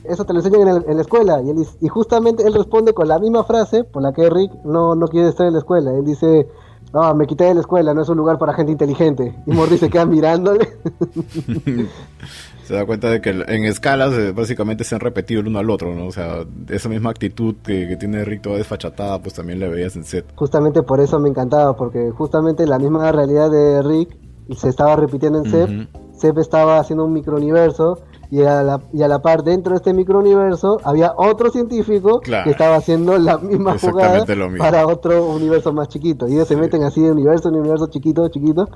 eso 0.09 0.25
te 0.25 0.33
lo 0.33 0.39
enseñan 0.39 0.83
en, 0.87 0.95
la 0.95 1.01
escuela. 1.01 1.41
Y, 1.41 1.49
él, 1.49 1.65
y 1.81 1.87
justamente 1.87 2.45
él 2.45 2.53
responde 2.53 2.93
con 2.93 3.07
la 3.07 3.19
misma 3.19 3.43
frase 3.43 3.83
por 3.83 4.01
la 4.01 4.13
que 4.13 4.29
Rick 4.29 4.51
no, 4.63 4.95
no 4.95 5.07
quiere 5.07 5.29
estar 5.29 5.47
en 5.47 5.53
la 5.53 5.59
escuela. 5.59 5.91
Él 5.91 6.05
dice, 6.05 6.47
no, 6.93 7.13
me 7.15 7.27
quité 7.27 7.45
de 7.45 7.53
la 7.55 7.61
escuela, 7.61 7.93
no 7.93 8.01
es 8.01 8.09
un 8.09 8.17
lugar 8.17 8.37
para 8.37 8.53
gente 8.53 8.71
inteligente. 8.71 9.35
Y 9.45 9.51
Morty 9.51 9.77
se 9.77 9.89
queda 9.89 10.05
mirándole. 10.05 10.67
se 12.63 12.73
da 12.73 12.85
cuenta 12.85 13.09
de 13.09 13.21
que 13.21 13.29
en 13.29 13.65
escalas 13.65 14.13
eh, 14.13 14.31
básicamente 14.31 14.83
se 14.83 14.95
han 14.95 15.01
repetido 15.01 15.41
el 15.41 15.47
uno 15.47 15.59
al 15.59 15.69
otro, 15.69 15.93
¿no? 15.93 16.07
O 16.07 16.11
sea, 16.11 16.45
esa 16.69 16.89
misma 16.89 17.09
actitud 17.09 17.55
que, 17.63 17.95
tiene 17.97 18.23
Rick 18.25 18.41
toda 18.41 18.57
desfachatada, 18.57 19.21
pues 19.21 19.35
también 19.35 19.59
la 19.59 19.67
veías 19.67 19.95
en 19.95 20.03
set. 20.03 20.25
Justamente 20.35 20.83
por 20.83 20.99
eso 20.99 21.19
me 21.19 21.29
encantaba, 21.29 21.75
porque 21.75 22.11
justamente 22.11 22.65
la 22.65 22.79
misma 22.79 23.11
realidad 23.11 23.51
de 23.51 23.81
Rick 23.83 24.17
se 24.55 24.69
estaba 24.69 24.95
repitiendo 24.95 25.39
en 25.39 25.51
Sep. 25.51 25.69
Sep 26.17 26.37
estaba 26.37 26.79
haciendo 26.79 27.05
un 27.05 27.13
microuniverso 27.13 27.99
y 28.29 28.41
a, 28.43 28.63
la, 28.63 28.81
y 28.93 29.01
a 29.01 29.07
la 29.07 29.21
par 29.21 29.43
dentro 29.43 29.71
de 29.71 29.77
este 29.77 29.93
microuniverso 29.93 30.79
había 30.83 31.13
otro 31.15 31.49
científico 31.49 32.19
que 32.19 32.49
estaba 32.49 32.75
haciendo 32.75 33.17
la 33.17 33.37
misma 33.37 33.77
jugada 33.79 34.25
para 34.57 34.85
otro 34.85 35.27
universo 35.27 35.71
más 35.73 35.87
chiquito. 35.87 36.27
Y 36.27 36.33
ellos 36.33 36.47
se 36.47 36.57
meten 36.57 36.83
así 36.83 37.01
de 37.01 37.11
universo 37.11 37.49
en 37.49 37.55
universo 37.55 37.87
chiquito, 37.87 38.27
chiquito. 38.27 38.67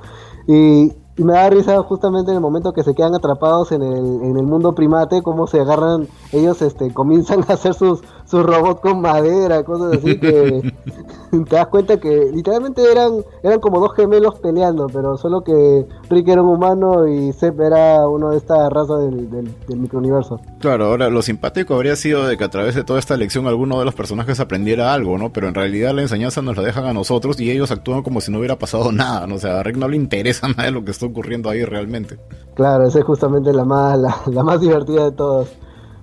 Y, 0.48 0.94
y 1.18 1.24
me 1.24 1.34
da 1.34 1.50
risa 1.50 1.78
justamente 1.84 2.32
en 2.32 2.38
el 2.38 2.42
momento 2.42 2.72
que 2.72 2.84
se 2.84 2.96
quedan 2.96 3.14
atrapados 3.14 3.72
en 3.74 3.82
el, 3.82 4.24
en 4.24 4.38
el 4.38 4.46
mundo 4.46 4.74
primate, 4.74 5.22
cómo 5.22 5.46
se 5.48 5.60
agarran, 5.60 6.08
ellos 6.32 6.62
este, 6.62 6.94
comienzan 6.94 7.44
a 7.50 7.54
hacer 7.54 7.74
sus, 7.74 8.02
sus 8.32 8.44
robots 8.44 8.80
con 8.80 9.02
madera, 9.02 9.62
cosas 9.64 9.98
así 9.98 10.18
que 10.18 10.74
te 11.32 11.56
das 11.56 11.68
cuenta 11.68 12.00
que 12.00 12.32
literalmente 12.34 12.82
eran, 12.90 13.26
eran 13.44 13.60
como 13.60 13.82
dos 13.82 13.94
gemelos 13.94 14.40
peleando, 14.40 14.88
pero 14.88 15.18
solo 15.18 15.44
que 15.44 15.86
Rick 16.10 16.30
era 16.30 16.42
un 16.42 16.48
humano 16.48 17.10
y 17.10 17.34
Sepp 17.34 17.60
era 17.60 18.08
uno 18.08 18.32
de 18.32 18.38
esta 18.38 18.70
raza 18.70 18.98
del, 19.00 19.30
del, 19.30 19.54
del 19.68 19.80
microuniverso. 19.80 20.40
Claro, 20.60 20.86
ahora 20.86 21.10
lo 21.10 21.22
simpático 21.22 21.76
habría 21.76 21.98
sido 21.98 22.26
de 22.26 22.38
que 22.38 22.46
a 22.46 22.50
través 22.50 22.74
de 22.74 22.86
toda 22.86 23.00
esta 23.00 23.18
lección 23.18 23.48
alguno 23.48 23.78
de 23.80 23.86
los 23.86 23.96
personajes 23.96 24.40
aprendiera 24.40 24.94
algo, 24.94 25.18
¿no? 25.18 25.34
Pero 25.34 25.50
en 25.50 25.54
realidad 25.54 25.94
la 25.94 26.04
enseñanza 26.04 26.42
nos 26.42 26.56
la 26.56 26.64
dejan 26.64 26.86
a 26.86 26.94
nosotros 26.94 27.38
y 27.42 27.52
ellos 27.52 27.70
actúan 27.70 28.02
como 28.02 28.22
si 28.22 28.32
no 28.32 28.38
hubiera 28.38 28.58
pasado 28.58 28.92
nada, 28.94 29.28
¿no? 29.28 29.36
O 29.36 29.40
sea, 29.40 29.60
a 29.60 29.64
Rick 29.64 29.76
no 29.76 29.90
le 29.90 29.98
interesa 29.98 30.48
nada 30.48 30.64
de 30.64 30.72
lo 30.72 30.86
que 30.86 30.92
está 30.92 31.06
ocurriendo 31.06 31.50
ahí 31.50 31.66
realmente. 31.66 32.18
Claro, 32.56 32.88
esa 32.88 33.00
es 33.00 33.06
justamente 33.06 33.52
la 33.52 33.66
más, 33.66 34.00
la, 34.00 34.44
más 34.44 34.62
divertida 34.62 35.04
de 35.04 35.12
todos. 35.12 35.50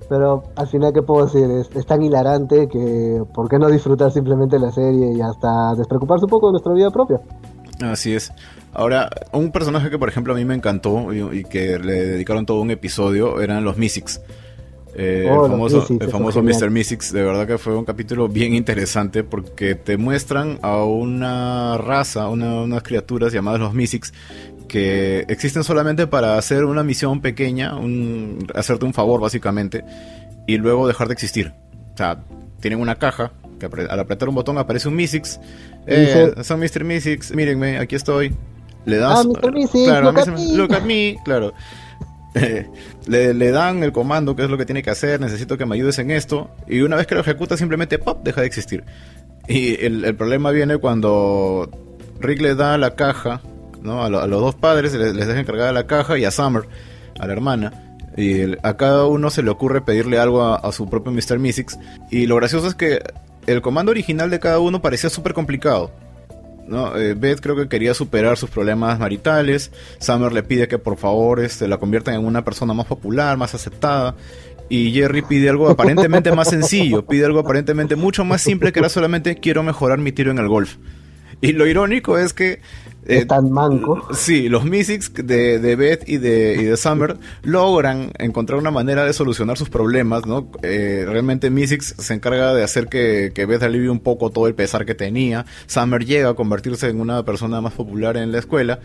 Pero 0.09 0.44
al 0.57 0.66
final, 0.68 0.92
¿qué 0.92 1.03
puedo 1.03 1.27
decir? 1.27 1.51
Es, 1.51 1.87
tan 1.87 2.03
hilarante 2.03 2.68
que 2.68 3.23
¿por 3.35 3.49
qué 3.49 3.59
no 3.59 3.68
disfrutar 3.68 4.11
simplemente 4.11 4.59
la 4.59 4.73
serie 4.73 5.12
y 5.14 5.21
hasta 5.21 5.75
despreocuparse 5.75 6.25
un 6.25 6.31
poco 6.31 6.47
de 6.47 6.53
nuestra 6.53 6.73
vida 6.73 6.90
propia? 6.90 7.21
Así 7.83 8.14
es. 8.14 8.33
Ahora, 8.73 9.11
un 9.33 9.51
personaje 9.53 9.90
que 9.90 9.99
por 9.99 10.09
ejemplo 10.09 10.33
a 10.33 10.37
mí 10.37 10.44
me 10.44 10.55
encantó 10.55 11.12
y, 11.12 11.44
que 11.44 11.79
le 11.79 12.07
dedicaron 12.07 12.47
todo 12.47 12.61
un 12.61 12.71
episodio 12.71 13.40
eran 13.40 13.64
los 13.64 13.77
Mystics. 13.77 14.21
Eh, 14.94 15.29
oh, 15.31 15.44
el 15.44 15.53
famoso, 15.53 15.87
el 15.88 16.09
famoso 16.09 16.42
Mr. 16.42 16.71
Mystics, 16.71 17.12
de 17.12 17.23
verdad 17.23 17.47
que 17.47 17.59
fue 17.59 17.77
un 17.77 17.85
capítulo 17.85 18.29
bien 18.29 18.55
interesante 18.55 19.23
porque 19.23 19.77
te 19.77 19.97
muestran 19.97 20.59
a 20.62 20.83
una 20.83 21.79
raza, 21.79 22.29
unas 22.29 22.83
criaturas 22.83 23.33
llamadas 23.33 23.61
los 23.61 23.75
Mystics, 23.75 24.12
que 24.68 25.24
existen 25.28 25.64
solamente 25.64 26.07
para 26.07 26.38
hacer 26.38 26.64
una 26.64 26.85
misión 26.85 27.20
pequeña, 27.20 27.76
un, 27.76 28.46
hacerte 28.54 28.85
un 28.85 28.94
favor 28.94 29.20
básicamente, 29.20 29.85
y 30.46 30.59
luego 30.59 30.87
dejar 30.87 31.09
de 31.09 31.14
existir. 31.14 31.52
O 31.94 31.96
sea, 31.96 32.22
tienen 32.61 32.81
una 32.81 32.96
caja, 32.96 33.33
que 33.59 33.66
al 33.66 33.98
apretar 33.98 34.28
un 34.28 34.35
botón 34.35 34.59
aparece 34.59 34.88
un 34.88 34.94
Mystics. 34.94 35.40
Eh, 35.87 36.35
son 36.42 36.61
Mr. 36.61 36.85
Mystics, 36.85 37.35
mírenme, 37.35 37.78
aquí 37.78 37.96
estoy. 37.96 38.35
Le 38.85 38.98
das... 38.98 39.20
Ah, 39.20 39.24
Mr. 39.24 39.52
Mystics, 39.52 39.85
claro, 39.85 40.12
look, 40.12 40.74
at 40.74 40.83
me. 40.83 41.16
claro. 41.24 41.52
le, 43.07 43.50
dan 43.50 43.83
el 43.83 43.90
comando, 43.90 44.37
que 44.37 44.44
es 44.44 44.50
lo 44.50 44.59
que 44.59 44.66
tiene 44.66 44.83
que 44.83 44.90
hacer, 44.90 45.20
necesito 45.20 45.59
que 45.59 45.66
me 45.66 45.74
ayudes 45.74 45.98
en 45.98 46.11
esto, 46.11 46.50
y 46.68 46.83
una 46.83 46.96
vez 46.96 47.07
que 47.07 47.14
lo 47.14 47.22
ejecuta 47.22 47.57
simplemente 47.57 47.98
¡pop! 47.98 48.22
deja 48.22 48.42
de 48.42 48.46
existir. 48.46 48.85
Y 49.48 49.83
el, 49.85 50.04
el 50.04 50.14
problema 50.14 50.50
viene 50.50 50.76
cuando 50.76 51.70
Rick 52.20 52.42
le 52.42 52.54
da 52.54 52.76
la 52.76 52.94
caja 52.94 53.40
¿no? 53.83 54.05
A, 54.05 54.09
los 54.09 54.41
dos 54.41 54.55
padres 54.55 54.95
les, 54.95 55.14
deja 55.14 55.38
encargada 55.38 55.73
la 55.73 55.87
caja 55.87 56.19
y 56.19 56.25
a 56.25 56.31
Summer, 56.31 56.64
a 57.19 57.27
la 57.27 57.33
hermana. 57.33 57.73
Y 58.17 58.57
a 58.62 58.77
cada 58.77 59.07
uno 59.07 59.31
se 59.31 59.43
le 59.43 59.51
ocurre 59.51 59.81
pedirle 59.81 60.19
algo 60.19 60.43
a, 60.43 60.73
su 60.73 60.88
propio 60.88 61.12
Mr. 61.12 61.38
Mystics. 61.38 61.79
Y 62.11 62.27
lo 62.27 62.37
gracioso 62.37 62.67
es 62.67 62.75
que 62.75 63.01
el 63.47 63.62
comando 63.62 63.91
original 63.91 64.29
de 64.29 64.41
cada 64.41 64.59
uno 64.59 64.83
parecía 64.83 65.09
súper 65.09 65.35
complicado. 65.35 65.93
¿no? 66.67 66.97
Eh, 66.97 67.14
Beth 67.14 67.41
creo 67.41 67.57
que 67.57 67.69
quería 67.69 67.95
superar 67.95 68.37
sus 68.37 68.51
problemas 68.51 68.99
maritales. 68.99 69.71
Summer 70.01 70.33
le 70.33 70.43
pide 70.43 70.67
que 70.67 70.79
por 70.79 70.97
favor 70.97 71.41
este, 71.41 71.69
la 71.69 71.79
conviertan 71.79 72.14
en 72.14 72.25
una 72.25 72.45
persona 72.45 72.75
más 72.75 72.87
popular, 72.87 73.37
más 73.37 73.55
aceptada. 73.55 74.17
Y 74.69 74.93
Jerry 74.93 75.23
pide 75.23 75.49
algo 75.49 75.71
aparentemente 75.71 76.31
más 76.33 76.51
sencillo, 76.51 77.07
pide 77.07 77.25
algo 77.25 77.38
aparentemente 77.38 77.97
mucho 77.97 78.25
más 78.25 78.43
simple 78.43 78.73
que 78.73 78.81
era 78.81 78.88
solamente 78.88 79.37
quiero 79.37 79.62
mejorar 79.62 79.99
mi 79.99 80.12
tiro 80.12 80.31
en 80.31 80.38
el 80.38 80.49
golf. 80.49 80.77
Y 81.41 81.53
lo 81.53 81.67
irónico 81.67 82.19
es 82.19 82.35
que 82.35 82.61
eh, 83.09 83.25
tan 83.25 83.51
manco. 83.51 84.07
Sí, 84.12 84.49
los 84.49 84.64
Mystics 84.64 85.12
de, 85.14 85.59
de 85.59 85.77
Beth 85.77 86.09
y 86.09 86.18
de, 86.18 86.57
y 86.61 86.64
de 86.64 86.77
Summer 86.77 87.16
logran 87.42 88.12
encontrar 88.18 88.59
una 88.59 88.71
manera 88.71 89.05
de 89.05 89.12
solucionar 89.12 89.57
sus 89.57 89.71
problemas, 89.71 90.27
¿no? 90.27 90.51
Eh, 90.62 91.05
realmente 91.09 91.51
Mystics 91.51 91.94
se 91.99 92.14
encarga 92.14 92.55
de 92.55 92.62
hacer 92.62 92.88
que, 92.88 93.33
que 93.35 93.47
Beth 93.47 93.62
alivie 93.62 93.88
un 93.88 94.01
poco 94.01 94.31
todo 94.31 94.47
el 94.47 94.55
pesar 94.55 94.85
que 94.85 94.94
tenía. 94.94 95.47
Summer 95.66 96.05
llega 96.05 96.31
a 96.31 96.35
convertirse 96.35 96.88
en 96.88 97.01
una 97.01 97.25
persona 97.25 97.61
más 97.61 97.73
popular 97.73 98.16
en 98.16 98.31
la 98.31 98.38
escuela 98.38 98.81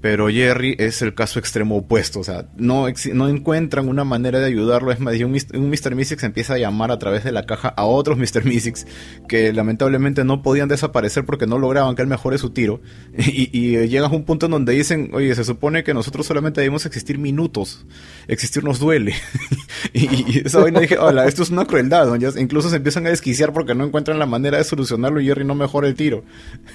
pero 0.00 0.28
Jerry 0.28 0.76
es 0.78 1.00
el 1.02 1.14
caso 1.14 1.38
extremo 1.38 1.76
opuesto, 1.76 2.20
o 2.20 2.24
sea, 2.24 2.48
no, 2.56 2.86
no 3.14 3.28
encuentran 3.28 3.88
una 3.88 4.04
manera 4.04 4.38
de 4.38 4.46
ayudarlo, 4.46 4.92
es 4.92 5.00
más, 5.00 5.14
un, 5.16 5.36
un 5.54 5.70
Mr. 5.70 5.94
Mystics 5.94 6.22
empieza 6.22 6.54
a 6.54 6.58
llamar 6.58 6.90
a 6.90 6.98
través 6.98 7.24
de 7.24 7.32
la 7.32 7.46
caja 7.46 7.68
a 7.68 7.86
otros 7.86 8.18
Mr. 8.18 8.44
Mystics 8.44 8.86
que 9.28 9.52
lamentablemente 9.52 10.24
no 10.24 10.42
podían 10.42 10.68
desaparecer 10.68 11.24
porque 11.24 11.46
no 11.46 11.58
lograban 11.58 11.96
que 11.96 12.02
él 12.02 12.08
mejore 12.08 12.38
su 12.38 12.50
tiro, 12.50 12.80
y, 13.16 13.56
y 13.56 13.96
a 13.96 14.06
un 14.06 14.24
punto 14.24 14.46
en 14.46 14.52
donde 14.52 14.74
dicen, 14.74 15.10
oye, 15.14 15.34
se 15.34 15.44
supone 15.44 15.82
que 15.82 15.94
nosotros 15.94 16.26
solamente 16.26 16.60
debemos 16.60 16.84
existir 16.84 17.18
minutos, 17.18 17.86
existir 18.28 18.62
nos 18.64 18.78
duele, 18.78 19.14
y, 19.94 20.46
esa 20.46 20.60
vaina 20.60 20.80
dije, 20.80 20.98
hola, 20.98 21.26
esto 21.26 21.42
es 21.42 21.50
una 21.50 21.64
crueldad, 21.64 22.14
incluso 22.36 22.68
se 22.68 22.76
empiezan 22.76 23.06
a 23.06 23.10
desquiciar 23.10 23.52
porque 23.52 23.74
no 23.74 23.84
encuentran 23.84 24.18
la 24.18 24.26
manera 24.26 24.58
de 24.58 24.64
solucionarlo 24.64 25.20
y 25.20 25.26
Jerry 25.26 25.44
no 25.44 25.54
mejora 25.54 25.88
el 25.88 25.94
tiro, 25.94 26.22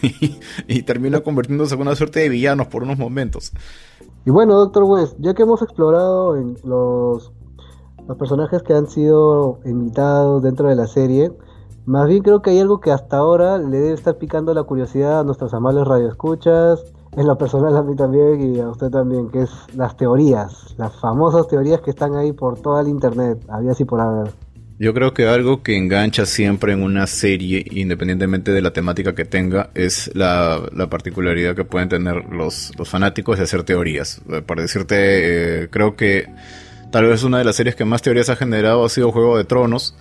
y, 0.67 0.81
termina 0.81 1.19
convirtiéndose 1.19 1.75
en 1.75 1.81
una 1.81 1.95
suerte 1.95 2.21
de 2.21 2.29
villanos 2.29 2.67
por 2.67 2.83
unos 2.83 2.97
momentos 2.97 3.10
y 4.25 4.29
bueno, 4.29 4.55
Doctor 4.55 4.83
West, 4.83 5.15
ya 5.19 5.33
que 5.33 5.43
hemos 5.43 5.61
explorado 5.61 6.37
en 6.37 6.55
los, 6.63 7.31
los 8.07 8.17
personajes 8.17 8.61
que 8.61 8.73
han 8.73 8.87
sido 8.87 9.59
invitados 9.65 10.43
dentro 10.43 10.69
de 10.69 10.75
la 10.75 10.87
serie, 10.87 11.31
más 11.85 12.07
bien 12.07 12.21
creo 12.21 12.41
que 12.41 12.51
hay 12.51 12.59
algo 12.59 12.79
que 12.79 12.91
hasta 12.91 13.17
ahora 13.17 13.57
le 13.57 13.79
debe 13.79 13.93
estar 13.93 14.17
picando 14.17 14.53
la 14.53 14.63
curiosidad 14.63 15.21
a 15.21 15.23
nuestros 15.23 15.53
amables 15.55 15.87
radioescuchas, 15.87 16.83
en 17.13 17.27
lo 17.27 17.37
personal 17.37 17.75
a 17.75 17.81
mí 17.81 17.95
también 17.95 18.55
y 18.55 18.59
a 18.59 18.69
usted 18.69 18.91
también, 18.91 19.29
que 19.29 19.41
es 19.41 19.51
las 19.75 19.97
teorías, 19.97 20.75
las 20.77 20.95
famosas 20.97 21.47
teorías 21.47 21.81
que 21.81 21.89
están 21.89 22.15
ahí 22.15 22.31
por 22.31 22.59
toda 22.59 22.81
el 22.81 22.87
internet, 22.87 23.43
había 23.49 23.71
así 23.71 23.85
por 23.85 23.99
haber. 23.99 24.31
Yo 24.81 24.95
creo 24.95 25.13
que 25.13 25.27
algo 25.27 25.61
que 25.61 25.77
engancha 25.77 26.25
siempre 26.25 26.73
en 26.73 26.81
una 26.81 27.05
serie, 27.05 27.63
independientemente 27.69 28.51
de 28.51 28.63
la 28.63 28.73
temática 28.73 29.13
que 29.13 29.25
tenga, 29.25 29.69
es 29.75 30.09
la, 30.15 30.59
particularidad 30.89 31.55
que 31.55 31.63
pueden 31.63 31.87
tener 31.87 32.25
los, 32.31 32.71
fanáticos 32.85 33.37
de 33.37 33.43
hacer 33.43 33.61
teorías. 33.61 34.23
Para 34.47 34.63
decirte, 34.63 34.95
eh, 34.95 35.67
creo 35.69 35.95
que 35.95 36.25
tal 36.91 37.05
vez 37.05 37.21
una 37.21 37.37
de 37.37 37.43
las 37.43 37.57
series 37.57 37.75
que 37.75 37.85
más 37.85 38.01
teorías 38.01 38.29
ha 38.29 38.35
generado 38.35 38.83
ha 38.83 38.89
sido 38.89 39.11
Juego 39.11 39.37
de 39.37 39.43
Tronos, 39.43 39.95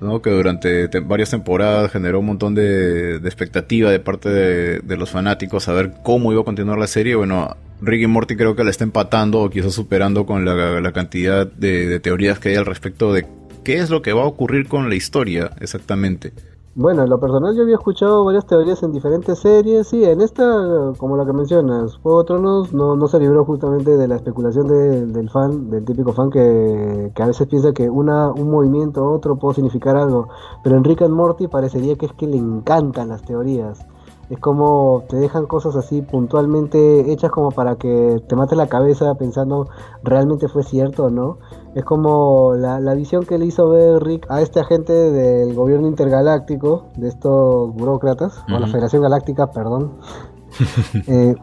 ¿no? 0.00 0.20
que 0.20 0.30
durante 0.30 0.88
varias 0.98 1.30
temporadas 1.30 1.92
generó 1.92 2.18
un 2.18 2.26
montón 2.26 2.56
de, 2.56 3.18
expectativa 3.18 3.92
de 3.92 4.00
parte 4.00 4.30
de, 4.30 4.96
los 4.96 5.10
fanáticos 5.10 5.68
a 5.68 5.74
ver 5.74 5.92
cómo 6.02 6.32
iba 6.32 6.40
a 6.42 6.44
continuar 6.44 6.78
la 6.80 6.88
serie. 6.88 7.14
Bueno, 7.14 7.56
Rick 7.80 8.02
y 8.02 8.06
Morty 8.08 8.34
creo 8.34 8.56
que 8.56 8.64
la 8.64 8.70
está 8.70 8.82
empatando 8.82 9.42
o 9.42 9.48
quizás 9.48 9.74
superando 9.74 10.26
con 10.26 10.44
la, 10.44 10.90
cantidad 10.90 11.46
de 11.46 12.00
teorías 12.00 12.40
que 12.40 12.48
hay 12.48 12.56
al 12.56 12.66
respecto 12.66 13.12
de 13.12 13.24
qué 13.64 13.78
es 13.78 13.90
lo 13.90 14.02
que 14.02 14.12
va 14.12 14.22
a 14.22 14.26
ocurrir 14.26 14.68
con 14.68 14.88
la 14.88 14.94
historia 14.94 15.50
exactamente. 15.60 16.32
Bueno, 16.76 17.04
en 17.04 17.08
lo 17.08 17.20
personal 17.20 17.54
yo 17.54 17.62
había 17.62 17.76
escuchado 17.76 18.24
varias 18.24 18.46
teorías 18.48 18.82
en 18.82 18.92
diferentes 18.92 19.38
series, 19.38 19.86
sí, 19.86 20.04
en 20.04 20.20
esta, 20.20 20.92
como 20.98 21.16
la 21.16 21.24
que 21.24 21.32
mencionas, 21.32 21.98
Juego 21.98 22.22
de 22.22 22.26
Tronos 22.26 22.72
no, 22.72 22.96
no 22.96 23.06
se 23.06 23.20
libró 23.20 23.44
justamente 23.44 23.96
de 23.96 24.08
la 24.08 24.16
especulación 24.16 24.66
del 25.12 25.30
fan, 25.30 25.70
del 25.70 25.84
típico 25.84 26.12
fan 26.12 26.30
que, 26.30 27.12
a 27.14 27.26
veces 27.28 27.46
piensa 27.46 27.72
que 27.72 27.88
una, 27.88 28.32
un 28.32 28.50
movimiento 28.50 29.04
u 29.04 29.12
otro 29.12 29.36
puede 29.36 29.54
significar 29.54 29.96
algo, 29.96 30.28
pero 30.64 30.76
en 30.76 30.82
Rick 30.82 31.02
and 31.02 31.14
Morty 31.14 31.46
parecería 31.46 31.94
que 31.94 32.06
es 32.06 32.12
que 32.12 32.26
le 32.26 32.38
encantan 32.38 33.08
las 33.10 33.22
teorías. 33.22 33.86
Es 34.30 34.38
como 34.40 35.04
te 35.08 35.16
dejan 35.16 35.46
cosas 35.46 35.76
así 35.76 36.02
puntualmente 36.02 37.12
hechas 37.12 37.30
como 37.30 37.50
para 37.50 37.76
que 37.76 38.22
te 38.26 38.34
mate 38.34 38.56
la 38.56 38.68
cabeza 38.68 39.14
pensando 39.16 39.68
realmente 40.02 40.48
fue 40.48 40.62
cierto 40.64 41.04
o 41.04 41.10
no. 41.10 41.38
Es 41.74 41.84
como 41.84 42.54
la, 42.56 42.94
visión 42.94 43.24
que 43.26 43.36
le 43.36 43.46
hizo 43.46 43.68
ver 43.68 44.02
Rick 44.02 44.26
a 44.30 44.40
este 44.40 44.60
agente 44.60 44.92
del 44.92 45.54
gobierno 45.54 45.88
intergaláctico, 45.88 46.86
de 46.96 47.08
estos 47.08 47.74
burócratas, 47.74 48.44
o 48.48 48.58
la 48.58 48.68
Federación 48.68 49.02
Galáctica, 49.02 49.50
perdón. 49.50 49.92
Eh, 51.08 51.34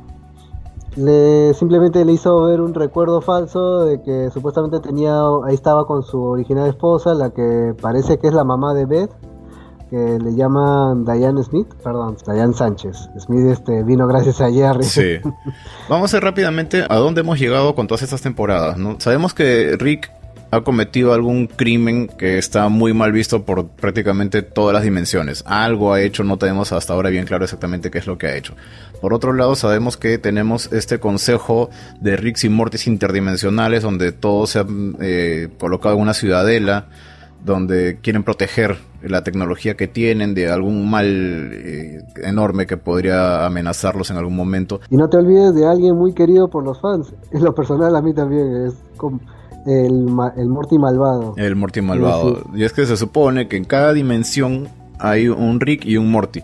le, 0.96 1.54
simplemente 1.54 2.04
le 2.06 2.14
hizo 2.14 2.44
ver 2.44 2.62
un 2.62 2.74
recuerdo 2.74 3.22
falso 3.22 3.84
de 3.84 4.02
que 4.02 4.30
supuestamente 4.32 4.80
tenía, 4.80 5.22
ahí 5.46 5.54
estaba 5.54 5.86
con 5.86 6.04
su 6.04 6.22
original 6.22 6.70
esposa, 6.70 7.14
la 7.14 7.32
que 7.32 7.74
parece 7.82 8.18
que 8.18 8.28
es 8.28 8.34
la 8.34 8.46
mamá 8.46 8.74
de 8.74 8.86
Beth, 8.86 9.12
que 9.90 10.20
le 10.20 10.36
llaman 10.36 11.04
Diane 11.04 11.44
Smith, 11.44 11.68
perdón, 11.84 12.16
Diane 12.26 12.54
Sánchez. 12.54 13.10
Smith 13.20 13.46
este, 13.48 13.84
vino 13.84 14.08
gracias 14.08 14.40
a 14.40 14.50
Jerry. 14.50 14.84
Sí. 14.84 15.18
Vamos 15.90 16.14
a 16.14 16.18
ver 16.18 16.24
rápidamente 16.24 16.86
a 16.88 16.96
dónde 16.96 17.22
hemos 17.22 17.38
llegado 17.38 17.76
con 17.76 17.88
todas 17.88 18.02
estas 18.02 18.22
temporadas. 18.22 18.78
¿no? 18.78 18.96
Sabemos 19.00 19.34
que 19.34 19.76
Rick 19.78 20.10
ha 20.52 20.62
cometido 20.62 21.14
algún 21.14 21.48
crimen 21.48 22.08
que 22.08 22.38
está 22.38 22.68
muy 22.68 22.94
mal 22.94 23.14
visto 23.14 23.44
por 23.44 23.70
prácticamente 23.70 24.42
todas 24.42 24.74
las 24.74 24.84
dimensiones. 24.84 25.44
Algo 25.48 25.94
ha 25.94 26.02
hecho, 26.02 26.26
no 26.26 26.38
tenemos 26.38 26.74
hasta 26.74 26.94
ahora 26.94 27.10
bien 27.10 27.26
claro 27.26 27.46
exactamente 27.46 27.90
qué 27.90 28.00
es 28.00 28.08
lo 28.08 28.18
que 28.18 28.28
ha 28.28 28.36
hecho. 28.36 28.54
Por 29.02 29.14
otro 29.14 29.32
lado, 29.32 29.56
sabemos 29.56 29.96
que 29.96 30.18
tenemos 30.18 30.72
este 30.74 31.00
consejo 31.00 31.70
de 32.02 32.18
Ricks 32.18 32.44
y 32.44 32.50
Mortis 32.50 32.86
interdimensionales, 32.86 33.82
donde 33.82 34.12
todos 34.12 34.52
se 34.52 34.60
han 34.60 34.98
eh, 35.00 35.48
colocado 35.58 35.96
en 35.96 36.02
una 36.02 36.14
ciudadela, 36.14 36.88
donde 37.46 38.00
quieren 38.02 38.24
proteger 38.24 38.78
la 39.02 39.24
tecnología 39.24 39.76
que 39.76 39.88
tienen 39.88 40.36
de 40.36 40.52
algún 40.52 40.90
mal 40.90 41.06
eh, 41.08 42.04
enorme 42.24 42.68
que 42.68 42.78
podría 42.78 43.46
amenazarlos 43.46 44.12
en 44.12 44.18
algún 44.18 44.36
momento. 44.36 44.82
Y 44.90 44.98
no 44.98 45.10
te 45.10 45.18
olvides 45.18 45.56
de 45.56 45.66
alguien 45.66 45.96
muy 45.96 46.14
querido 46.14 46.50
por 46.50 46.64
los 46.64 46.80
fans. 46.82 47.14
En 47.32 47.44
lo 47.44 47.56
personal 47.56 47.96
a 47.96 48.02
mí 48.02 48.14
también 48.14 48.68
es 48.68 48.76
el, 49.66 50.08
el 50.38 50.50
Morty 50.50 50.78
malvado. 50.78 51.34
El 51.38 51.56
Morty 51.56 51.82
malvado. 51.82 52.44
Y 52.54 52.64
es 52.64 52.74
que 52.74 52.86
se 52.86 52.98
supone 52.98 53.48
que 53.48 53.58
en 53.58 53.66
cada 53.66 53.94
dimensión 53.94 54.70
hay 55.00 55.28
un 55.28 55.60
Rick 55.60 55.86
y 55.86 55.98
un 55.98 56.12
Morty. 56.12 56.44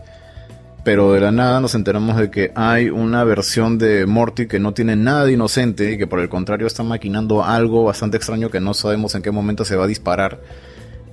Pero 0.83 1.11
de 1.11 1.19
la 1.19 1.31
nada 1.31 1.59
nos 1.59 1.75
enteramos 1.75 2.15
de 2.15 2.31
que 2.31 2.51
hay 2.55 2.89
una 2.89 3.23
versión 3.25 3.77
de 3.77 4.05
Morty 4.05 4.47
que 4.47 4.59
no 4.59 4.73
tiene 4.73 4.95
nada 4.95 5.25
de 5.25 5.33
inocente 5.33 5.91
y 5.91 5.97
que 5.97 6.07
por 6.07 6.19
el 6.19 6.29
contrario 6.29 6.65
está 6.65 6.81
maquinando 6.81 7.43
algo 7.43 7.83
bastante 7.83 8.15
extraño 8.15 8.49
que 8.49 8.61
no 8.61 8.73
sabemos 8.73 9.13
en 9.13 9.21
qué 9.21 9.31
momento 9.31 9.65
se 9.65 9.75
va 9.75 9.83
a 9.83 9.87
disparar. 9.87 10.39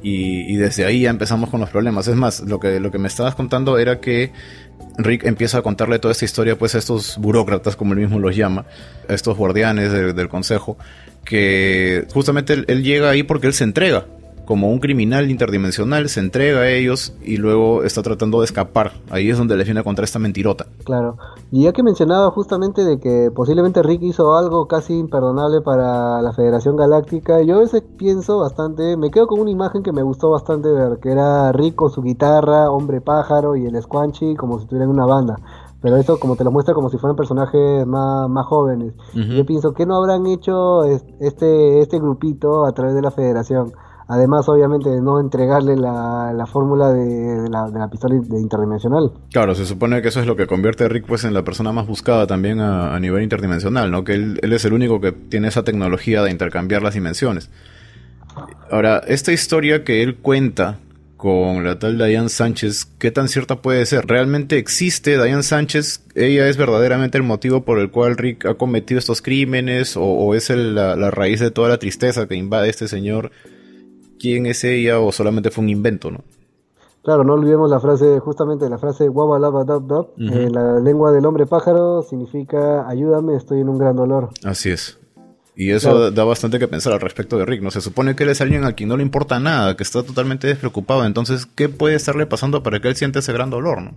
Y, 0.06 0.56
desde 0.56 0.84
ahí 0.84 1.00
ya 1.00 1.10
empezamos 1.10 1.48
con 1.48 1.60
los 1.60 1.70
problemas. 1.70 2.06
Es 2.08 2.14
más, 2.14 2.40
lo 2.40 2.60
que, 2.60 2.78
lo 2.78 2.90
que 2.90 2.98
me 2.98 3.08
estabas 3.08 3.34
contando 3.34 3.78
era 3.78 4.00
que 4.00 4.32
Rick 4.98 5.24
empieza 5.24 5.58
a 5.58 5.62
contarle 5.62 5.98
toda 5.98 6.12
esta 6.12 6.26
historia 6.26 6.58
pues 6.58 6.74
a 6.74 6.78
estos 6.78 7.16
burócratas, 7.16 7.74
como 7.74 7.94
él 7.94 8.00
mismo 8.00 8.18
los 8.18 8.36
llama, 8.36 8.66
a 9.08 9.14
estos 9.14 9.36
guardianes 9.36 9.90
del 9.90 10.28
consejo, 10.28 10.76
que 11.24 12.06
justamente 12.12 12.64
él, 12.66 12.82
llega 12.82 13.10
ahí 13.10 13.22
porque 13.22 13.46
él 13.46 13.52
se 13.52 13.64
entrega. 13.64 14.06
como 14.46 14.68
un 14.68 14.78
criminal 14.78 15.30
interdimensional, 15.30 16.10
se 16.10 16.20
entrega 16.20 16.60
a 16.60 16.68
ellos 16.68 17.14
y 17.22 17.38
luego 17.38 17.82
está 17.82 18.02
tratando 18.02 18.40
de 18.40 18.44
escapar. 18.44 18.92
Ahí 19.08 19.30
es 19.30 19.38
donde 19.38 19.56
le 19.56 19.64
viene 19.64 19.82
contra 19.82 20.04
esta 20.04 20.18
mentirota. 20.18 20.66
Claro. 20.84 21.16
Y 21.50 21.62
ya 21.62 21.72
que 21.72 21.82
mencionaba 21.82 22.30
justamente 22.30 22.84
de 22.84 23.00
que 23.00 23.30
posiblemente 23.34 23.82
Rick 23.82 24.02
hizo 24.02 24.36
algo 24.36 24.68
casi 24.68 24.98
imperdonable 24.98 25.62
para 25.62 26.20
la 26.20 26.34
Federación 26.34 26.76
Galáctica, 26.76 27.40
yo 27.40 27.56
a 27.56 27.60
veces 27.60 27.82
pienso 27.96 28.38
bastante, 28.38 28.98
me 28.98 29.10
quedo 29.10 29.28
con 29.28 29.40
una 29.40 29.50
imagen 29.50 29.82
que 29.82 29.92
me 29.92 30.02
gustó 30.02 30.28
bastante 30.28 30.68
ver, 30.68 30.98
que 30.98 31.12
era 31.12 31.50
Rick 31.52 31.76
con 31.76 31.90
su 31.90 32.02
guitarra, 32.02 32.70
hombre 32.70 33.00
pájaro 33.00 33.56
y 33.56 33.64
el 33.64 33.80
Squanchy 33.80 34.34
como 34.34 34.60
si 34.60 34.66
tuvieran 34.66 34.90
una 34.90 35.06
banda 35.06 35.36
pero 35.84 35.98
eso 35.98 36.18
como 36.18 36.34
te 36.34 36.44
lo 36.44 36.50
muestra 36.50 36.72
como 36.72 36.88
si 36.88 36.96
fueran 36.96 37.14
personajes 37.14 37.86
más, 37.86 38.26
más 38.30 38.46
jóvenes. 38.46 38.94
Yo 39.12 39.44
pienso, 39.44 39.74
¿qué 39.74 39.84
no 39.84 39.98
habrán 39.98 40.26
hecho 40.26 40.82
este, 40.82 41.80
este 41.80 41.98
grupito 41.98 42.64
a 42.64 42.72
través 42.72 42.94
de 42.94 43.02
la 43.02 43.10
federación? 43.10 43.70
Además, 44.08 44.48
obviamente, 44.48 44.88
de 44.88 45.02
no 45.02 45.20
entregarle 45.20 45.76
la, 45.76 46.48
fórmula 46.50 46.90
de, 46.90 47.50
la, 47.50 47.88
pistola 47.90 48.14
interdimensional. 48.14 49.12
Claro, 49.30 49.54
se 49.54 49.66
supone 49.66 50.00
que 50.00 50.08
eso 50.08 50.20
es 50.20 50.26
lo 50.26 50.36
que 50.36 50.46
convierte 50.46 50.84
a 50.84 50.88
Rick 50.88 51.04
pues, 51.06 51.24
en 51.24 51.34
la 51.34 51.44
persona 51.44 51.70
más 51.70 51.86
buscada 51.86 52.26
también 52.26 52.60
a, 52.60 52.98
nivel 52.98 53.22
interdimensional, 53.22 53.90
¿no? 53.90 54.04
Que 54.04 54.14
él, 54.14 54.40
es 54.40 54.64
el 54.64 54.72
único 54.72 55.02
que 55.02 55.12
tiene 55.12 55.48
esa 55.48 55.64
tecnología 55.64 56.22
de 56.22 56.30
intercambiar 56.30 56.82
las 56.82 56.94
dimensiones. 56.94 57.50
Ahora, 58.70 59.02
esta 59.06 59.32
historia 59.32 59.84
que 59.84 60.02
él 60.02 60.16
cuenta 60.16 60.78
con 61.24 61.64
la 61.64 61.78
tal 61.78 61.96
Diane 61.96 62.28
Sánchez, 62.28 62.84
¿qué 62.98 63.10
tan 63.10 63.28
cierta 63.28 63.62
puede 63.62 63.86
ser? 63.86 64.04
¿Realmente 64.06 64.58
existe 64.58 65.12
Diane 65.16 65.42
Sánchez? 65.42 66.04
¿Ella 66.14 66.50
es 66.50 66.58
verdaderamente 66.58 67.16
el 67.16 67.24
motivo 67.24 67.62
por 67.64 67.78
el 67.78 67.90
cual 67.90 68.18
Rick 68.18 68.44
ha 68.44 68.56
cometido 68.56 68.98
estos 68.98 69.22
crímenes? 69.22 69.94
¿O, 69.96 70.34
es 70.34 70.50
la, 70.50 71.10
raíz 71.10 71.40
de 71.40 71.50
toda 71.50 71.70
la 71.70 71.78
tristeza 71.78 72.28
que 72.28 72.34
invade 72.34 72.68
este 72.68 72.88
señor? 72.88 73.30
quién 74.20 74.44
es 74.44 74.64
ella 74.64 75.00
o 75.00 75.12
solamente 75.12 75.50
fue 75.50 75.64
un 75.64 75.70
invento, 75.70 76.10
¿no? 76.10 76.20
Claro, 77.02 77.24
no 77.24 77.34
olvidemos 77.34 77.70
la 77.70 77.80
frase, 77.80 78.18
justamente 78.20 78.68
la 78.68 78.76
frase 78.76 79.08
guaba 79.08 79.38
lava 79.38 79.64
dab 79.64 79.86
dab, 79.86 80.08
en 80.18 80.52
la 80.52 80.78
lengua 80.78 81.10
del 81.10 81.24
hombre 81.24 81.46
pájaro 81.46 82.02
significa 82.02 82.86
ayúdame, 82.86 83.34
estoy 83.36 83.60
en 83.60 83.70
un 83.70 83.78
gran 83.78 83.96
dolor. 83.96 84.28
Así 84.44 84.70
es. 84.70 84.98
Y 85.56 85.70
eso 85.70 86.10
da 86.10 86.24
bastante 86.24 86.58
que 86.58 86.66
pensar 86.66 86.92
al 86.92 87.00
respecto 87.00 87.38
de 87.38 87.44
Rick, 87.44 87.62
¿no? 87.62 87.70
Se 87.70 87.80
supone 87.80 88.16
que 88.16 88.24
él 88.24 88.30
es 88.30 88.40
alguien 88.40 88.64
a 88.64 88.72
quien 88.72 88.88
no 88.88 88.96
le 88.96 89.02
importa 89.02 89.38
nada, 89.38 89.76
que 89.76 89.84
está 89.84 90.02
totalmente 90.02 90.48
despreocupado, 90.48 91.04
entonces, 91.04 91.46
¿qué 91.46 91.68
puede 91.68 91.94
estarle 91.94 92.26
pasando 92.26 92.62
para 92.62 92.80
que 92.80 92.88
él 92.88 92.96
siente 92.96 93.20
ese 93.20 93.32
gran 93.32 93.50
dolor, 93.50 93.80
no? 93.80 93.92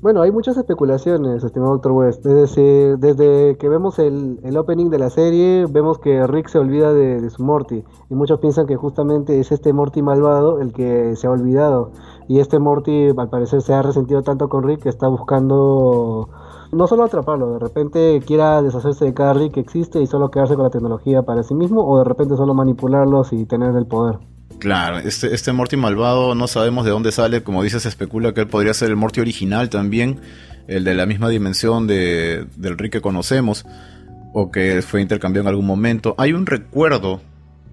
Bueno, 0.00 0.22
hay 0.22 0.30
muchas 0.30 0.56
especulaciones, 0.56 1.42
estimado 1.42 1.72
Dr. 1.76 1.90
West. 1.90 2.24
Desde, 2.24 2.96
desde 2.98 3.56
que 3.56 3.68
vemos 3.68 3.98
el, 3.98 4.38
el, 4.44 4.56
opening 4.56 4.90
de 4.90 4.98
la 4.98 5.10
serie, 5.10 5.66
vemos 5.68 5.98
que 5.98 6.24
Rick 6.28 6.48
se 6.48 6.58
olvida 6.58 6.94
de, 6.94 7.28
su 7.30 7.42
Morty. 7.42 7.82
Y 8.08 8.14
muchos 8.14 8.38
piensan 8.38 8.68
que 8.68 8.76
justamente 8.76 9.40
es 9.40 9.50
este 9.50 9.72
Morty 9.72 10.00
malvado 10.02 10.60
el 10.60 10.72
que 10.72 11.16
se 11.16 11.26
ha 11.26 11.30
olvidado. 11.30 11.90
Y 12.28 12.38
este 12.38 12.60
Morty, 12.60 13.08
al 13.08 13.28
parecer, 13.28 13.60
se 13.60 13.74
ha 13.74 13.82
resentido 13.82 14.22
tanto 14.22 14.48
con 14.48 14.62
Rick 14.62 14.84
que 14.84 14.88
está 14.88 15.08
buscando 15.08 16.28
no 16.72 16.86
solo 16.86 17.04
atraparlo, 17.04 17.54
de 17.54 17.58
repente 17.58 18.22
quiera 18.26 18.62
deshacerse 18.62 19.04
de 19.04 19.14
cada 19.14 19.34
Rick 19.34 19.54
que 19.54 19.60
existe 19.60 20.00
y 20.00 20.06
solo 20.06 20.30
quedarse 20.30 20.54
con 20.54 20.64
la 20.64 20.70
tecnología 20.70 21.22
para 21.22 21.42
sí 21.42 21.54
mismo, 21.54 21.86
o 21.86 21.98
de 21.98 22.04
repente 22.04 22.36
solo 22.36 22.54
manipularlos 22.54 23.32
y 23.32 23.44
tener 23.44 23.74
el 23.76 23.86
poder. 23.86 24.18
Claro, 24.58 24.98
este, 24.98 25.34
este 25.34 25.52
Morty 25.52 25.76
malvado 25.76 26.34
no 26.34 26.48
sabemos 26.48 26.84
de 26.84 26.90
dónde 26.90 27.12
sale, 27.12 27.42
como 27.42 27.62
dice, 27.62 27.80
se 27.80 27.88
especula 27.88 28.34
que 28.34 28.40
él 28.40 28.48
podría 28.48 28.74
ser 28.74 28.90
el 28.90 28.96
Morty 28.96 29.20
original 29.20 29.68
también, 29.68 30.20
el 30.66 30.84
de 30.84 30.94
la 30.94 31.06
misma 31.06 31.28
dimensión 31.28 31.86
de, 31.86 32.46
del 32.56 32.76
Rick 32.76 32.92
que 32.94 33.00
conocemos, 33.00 33.64
o 34.32 34.50
que 34.50 34.82
fue 34.82 35.00
intercambiado 35.00 35.44
en 35.44 35.48
algún 35.48 35.66
momento. 35.66 36.14
Hay 36.18 36.32
un 36.32 36.44
recuerdo 36.44 37.20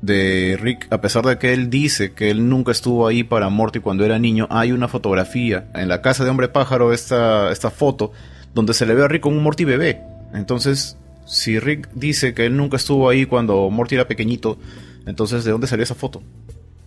de 0.02 0.58
Rick, 0.62 0.88
a 0.92 1.02
pesar 1.02 1.26
de 1.26 1.38
que 1.38 1.54
él 1.54 1.70
dice 1.70 2.14
que 2.14 2.30
él 2.30 2.48
nunca 2.48 2.72
estuvo 2.72 3.08
ahí 3.08 3.24
para 3.24 3.50
Morty 3.50 3.80
cuando 3.80 4.06
era 4.06 4.20
niño, 4.20 4.48
hay 4.52 4.72
una 4.72 4.88
fotografía 4.88 5.68
en 5.74 5.90
la 5.90 6.02
casa 6.02 6.24
de 6.24 6.30
Hombre 6.30 6.48
Pájaro, 6.48 6.94
esta, 6.94 7.52
esta 7.52 7.72
foto, 7.72 8.12
donde 8.56 8.74
se 8.74 8.86
le 8.86 8.96
ve 8.96 9.04
a 9.04 9.08
Rick 9.08 9.22
con 9.22 9.38
un 9.38 9.44
Morty 9.44 9.66
bebé. 9.66 10.02
Entonces, 10.34 10.98
si 11.26 11.60
Rick 11.60 11.90
dice 11.94 12.34
que 12.34 12.46
él 12.46 12.58
nunca 12.58 12.78
estuvo 12.78 13.10
ahí 13.10 13.26
cuando 13.26 13.70
Morty 13.70 13.96
era 13.96 14.08
pequeñito, 14.08 14.58
entonces 15.06 15.44
¿de 15.44 15.52
dónde 15.52 15.68
salió 15.68 15.84
esa 15.84 15.94
foto? 15.94 16.22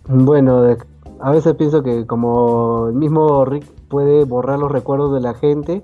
Bueno, 0.07 0.75
a 1.21 1.31
veces 1.31 1.55
pienso 1.55 1.83
que 1.83 2.07
como 2.07 2.87
el 2.89 2.95
mismo 2.95 3.45
Rick 3.45 3.65
puede 3.87 4.25
borrar 4.25 4.59
los 4.59 4.71
recuerdos 4.71 5.13
de 5.13 5.21
la 5.21 5.35
gente, 5.35 5.83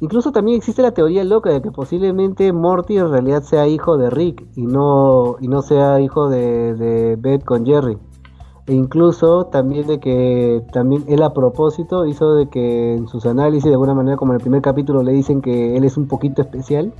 incluso 0.00 0.32
también 0.32 0.58
existe 0.58 0.82
la 0.82 0.92
teoría 0.92 1.24
loca 1.24 1.50
de 1.50 1.62
que 1.62 1.70
posiblemente 1.70 2.52
Morty 2.52 2.98
en 2.98 3.10
realidad 3.10 3.42
sea 3.42 3.66
hijo 3.66 3.96
de 3.96 4.10
Rick 4.10 4.44
y 4.54 4.66
no, 4.66 5.36
y 5.40 5.48
no 5.48 5.62
sea 5.62 6.00
hijo 6.00 6.28
de, 6.28 6.74
de 6.74 7.16
Beth 7.16 7.44
con 7.44 7.64
Jerry. 7.64 7.96
E 8.66 8.74
incluso 8.74 9.46
también 9.46 9.88
de 9.88 9.98
que 9.98 10.62
también 10.72 11.04
él 11.08 11.22
a 11.24 11.32
propósito 11.32 12.06
hizo 12.06 12.34
de 12.34 12.48
que 12.48 12.94
en 12.94 13.08
sus 13.08 13.26
análisis 13.26 13.64
de 13.64 13.72
alguna 13.72 13.92
manera 13.92 14.16
como 14.16 14.32
en 14.32 14.36
el 14.36 14.40
primer 14.40 14.62
capítulo 14.62 15.02
le 15.02 15.10
dicen 15.10 15.42
que 15.42 15.76
él 15.76 15.82
es 15.84 15.96
un 15.96 16.06
poquito 16.06 16.42
especial, 16.42 16.92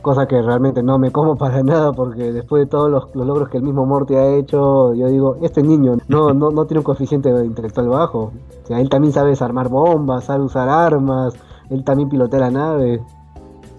cosa 0.00 0.26
que 0.26 0.40
realmente 0.40 0.82
no 0.82 0.98
me 0.98 1.10
como 1.10 1.36
para 1.36 1.62
nada 1.62 1.92
porque 1.92 2.32
después 2.32 2.62
de 2.62 2.66
todos 2.66 2.90
los, 2.90 3.14
logros 3.14 3.50
que 3.50 3.58
el 3.58 3.64
mismo 3.64 3.84
Morty 3.84 4.14
ha 4.14 4.34
hecho, 4.34 4.94
yo 4.94 5.08
digo, 5.08 5.36
este 5.42 5.62
niño 5.62 5.98
no, 6.08 6.32
no, 6.34 6.50
no 6.50 6.64
tiene 6.64 6.78
un 6.78 6.84
coeficiente 6.84 7.28
intelectual 7.44 7.88
bajo, 7.88 8.32
o 8.64 8.66
sea, 8.66 8.80
él 8.80 8.88
también 8.88 9.12
sabe 9.12 9.28
desarmar 9.28 9.68
bombas, 9.68 10.24
sabe 10.24 10.42
usar 10.42 10.70
armas, 10.70 11.34
él 11.68 11.84
también 11.84 12.08
pilotea 12.08 12.40
la 12.40 12.50
nave. 12.50 13.02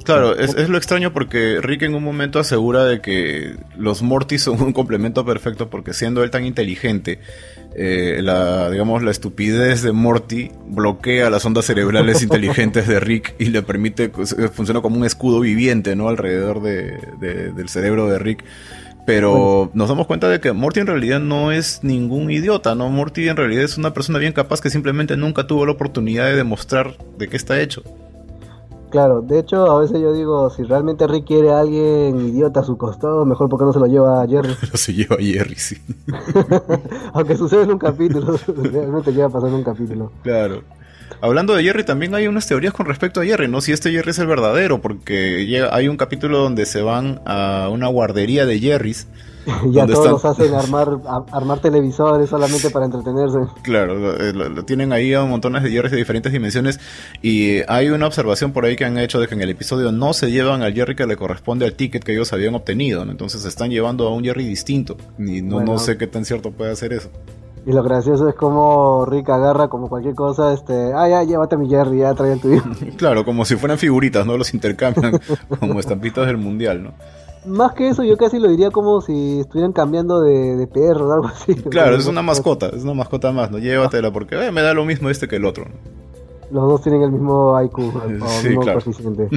Claro, 0.03 0.37
es, 0.37 0.69
lo 0.69 0.77
extraño 0.77 1.13
porque 1.13 1.59
Rick 1.61 1.83
en 1.83 1.95
un 1.95 2.03
momento 2.03 2.39
asegura 2.39 2.83
de 2.83 2.99
que 2.99 3.55
los 3.77 4.01
Mortys 4.01 4.43
son 4.43 4.61
un 4.61 4.73
complemento 4.73 5.25
perfecto 5.25 5.69
porque 5.69 5.93
siendo 5.93 6.23
él 6.23 6.29
tan 6.29 6.45
inteligente, 6.45 7.19
eh, 7.75 8.19
la, 8.21 8.69
digamos, 8.69 9.01
la 9.01 9.11
estupidez 9.11 9.81
de 9.81 9.93
Morty 9.93 10.51
bloquea 10.67 11.29
las 11.29 11.45
ondas 11.45 11.65
cerebrales 11.65 12.21
inteligentes 12.23 12.87
de 12.87 12.99
Rick 12.99 13.35
y 13.39 13.45
le 13.45 13.61
permite, 13.61 14.11
funciona 14.53 14.81
como 14.81 14.97
un 14.97 15.05
escudo 15.05 15.39
viviente, 15.39 15.95
¿no? 15.95 16.09
Alrededor 16.09 16.61
del 16.61 17.69
cerebro 17.69 18.07
de 18.07 18.19
Rick. 18.19 18.43
Pero 19.05 19.69
nos 19.73 19.89
damos 19.89 20.07
cuenta 20.07 20.29
de 20.29 20.39
que 20.39 20.53
Morty 20.53 20.79
en 20.79 20.87
realidad 20.87 21.19
no 21.19 21.51
es 21.51 21.83
ningún 21.83 22.31
idiota, 22.31 22.73
¿no? 22.73 22.89
Morty 22.89 23.27
en 23.27 23.35
realidad 23.35 23.63
es 23.63 23.77
una 23.77 23.93
persona 23.93 24.17
bien 24.17 24.31
capaz 24.31 24.61
que 24.61 24.69
simplemente 24.69 25.17
nunca 25.17 25.45
tuvo 25.45 25.65
la 25.65 25.73
oportunidad 25.73 26.25
de 26.25 26.35
demostrar 26.35 26.97
de 27.17 27.27
qué 27.27 27.35
está 27.35 27.61
hecho. 27.61 27.83
Claro, 28.93 29.23
de 29.23 29.39
hecho, 29.39 29.71
a 29.71 29.79
veces 29.79 29.99
yo 29.99 30.13
digo, 30.13 30.51
si 30.51 30.61
realmente 30.61 31.07
Rick 31.07 31.25
quiere 31.25 31.49
a 31.49 31.61
alguien 31.61 32.27
idiota 32.27 32.59
a 32.59 32.63
su 32.63 32.77
costado, 32.77 33.25
mejor 33.25 33.49
porque 33.49 33.65
no 33.65 33.73
se 33.73 33.79
lo 33.79 33.87
lleva 33.87 34.21
a 34.21 34.27
Jerry. 34.27 34.55
Pero 34.61 34.77
se 34.77 34.93
lleva 34.93 35.15
a 35.15 35.19
Jerry, 35.19 35.55
sí. 35.55 35.77
Aunque 37.13 37.35
sucede 37.35 37.63
en 37.63 37.71
un 37.71 37.79
capítulo, 37.79 38.37
realmente 38.47 39.11
llega 39.11 39.25
a 39.25 39.29
pasar 39.29 39.49
en 39.49 39.55
un 39.55 39.63
capítulo. 39.63 40.11
Claro. 40.21 40.61
Hablando 41.23 41.55
de 41.55 41.63
Jerry, 41.63 41.85
también 41.85 42.13
hay 42.15 42.27
unas 42.27 42.45
teorías 42.47 42.73
con 42.73 42.85
respecto 42.85 43.21
a 43.21 43.23
Jerry, 43.23 43.47
¿no? 43.47 43.61
Si 43.61 43.71
este 43.71 43.91
Jerry 43.91 44.11
es 44.11 44.19
el 44.19 44.27
verdadero, 44.27 44.81
porque 44.81 45.45
llega, 45.45 45.73
hay 45.73 45.87
un 45.87 45.95
capítulo 45.95 46.39
donde 46.39 46.65
se 46.65 46.81
van 46.81 47.21
a 47.25 47.69
una 47.71 47.87
guardería 47.87 48.45
de 48.45 48.59
Jerrys 48.59 49.07
ya 49.71 49.87
todos 49.87 50.11
los 50.11 50.25
hacen 50.25 50.53
armar, 50.53 50.89
armar 51.31 51.59
televisores 51.59 52.29
solamente 52.29 52.69
para 52.71 52.87
entretenerse. 52.87 53.39
Claro, 53.61 54.17
eh, 54.17 54.33
lo, 54.33 54.65
tienen 54.65 54.91
ahí 54.91 55.13
a 55.13 55.23
montones 55.23 55.63
de 55.63 55.71
Jerrys 55.71 55.91
de 55.91 55.97
diferentes 55.97 56.31
dimensiones 56.31 56.81
y 57.21 57.61
hay 57.69 57.89
una 57.89 58.07
observación 58.07 58.51
por 58.51 58.65
ahí 58.65 58.75
que 58.75 58.83
han 58.83 58.97
hecho 58.97 59.21
de 59.21 59.27
que 59.27 59.35
en 59.35 59.41
el 59.41 59.49
episodio 59.49 59.93
no 59.93 60.13
se 60.13 60.29
llevan 60.29 60.61
al 60.61 60.73
Jerry 60.73 60.95
que 60.95 61.05
le 61.05 61.15
corresponde 61.15 61.65
al 61.65 61.73
ticket 61.73 62.03
que 62.03 62.13
ellos 62.13 62.33
habían 62.33 62.55
obtenido, 62.55 63.01
entonces 63.03 63.43
se 63.43 63.47
están 63.47 63.69
llevando 63.69 64.07
a 64.07 64.13
un 64.13 64.23
Jerry 64.23 64.45
distinto 64.45 64.97
y 65.17 65.41
no, 65.41 65.61
no 65.61 65.79
sé 65.79 65.97
qué 65.97 66.07
tan 66.07 66.25
cierto 66.25 66.51
puede 66.51 66.71
hacer 66.71 66.93
eso. 66.93 67.09
Y 67.65 67.71
lo 67.71 67.81
gracioso 67.81 68.27
es 68.27 68.35
como 68.35 69.05
Rick 69.05 69.29
agarra 69.29 69.69
como 69.69 69.87
cualquier 69.87 70.15
cosa, 70.15 70.53
este, 70.53 70.91
ah, 70.93 71.07
ya, 71.07 71.23
llévate 71.23 71.55
mi 71.55 71.69
Jerry, 71.69 71.99
ya 71.99 72.13
trae 72.13 72.33
el 72.33 72.41
tuyo. 72.41 72.61
claro, 72.97 73.23
como 73.23 73.45
si 73.45 73.55
fueran 73.55 73.77
figuritas, 73.77 74.25
¿no? 74.25 74.37
Los 74.37 74.53
intercambian 74.53 75.19
como 75.59 75.79
estampitas 75.79 76.27
del 76.27 76.37
mundial, 76.37 76.83
¿no? 76.83 76.91
Más 77.45 77.73
que 77.73 77.89
eso, 77.89 78.03
yo 78.03 78.17
casi 78.17 78.39
lo 78.39 78.49
diría 78.49 78.71
como 78.71 79.01
si 79.01 79.41
estuvieran 79.41 79.73
cambiando 79.73 80.21
de, 80.21 80.67
perro 80.67 81.09
o 81.09 81.13
algo 81.13 81.27
así. 81.27 81.55
Claro, 81.69 81.95
es 81.95 82.07
una 82.07 82.21
mascota, 82.21 82.67
es 82.67 82.83
una 82.83 82.93
mascota 82.93 83.31
más, 83.31 83.51
¿no? 83.51 83.57
Llévatela 83.59 84.11
porque 84.11 84.35
eh, 84.35 84.51
me 84.51 84.61
da 84.61 84.73
lo 84.73 84.85
mismo 84.85 85.09
este 85.09 85.27
que 85.27 85.37
el 85.37 85.45
otro. 85.45 85.65
Los 86.51 86.69
dos 86.69 86.81
tienen 86.81 87.01
el 87.01 87.11
mismo 87.11 87.59
IQ, 87.61 87.77
el 88.07 88.21
mismo 88.49 88.61
coeficiente. 88.61 89.29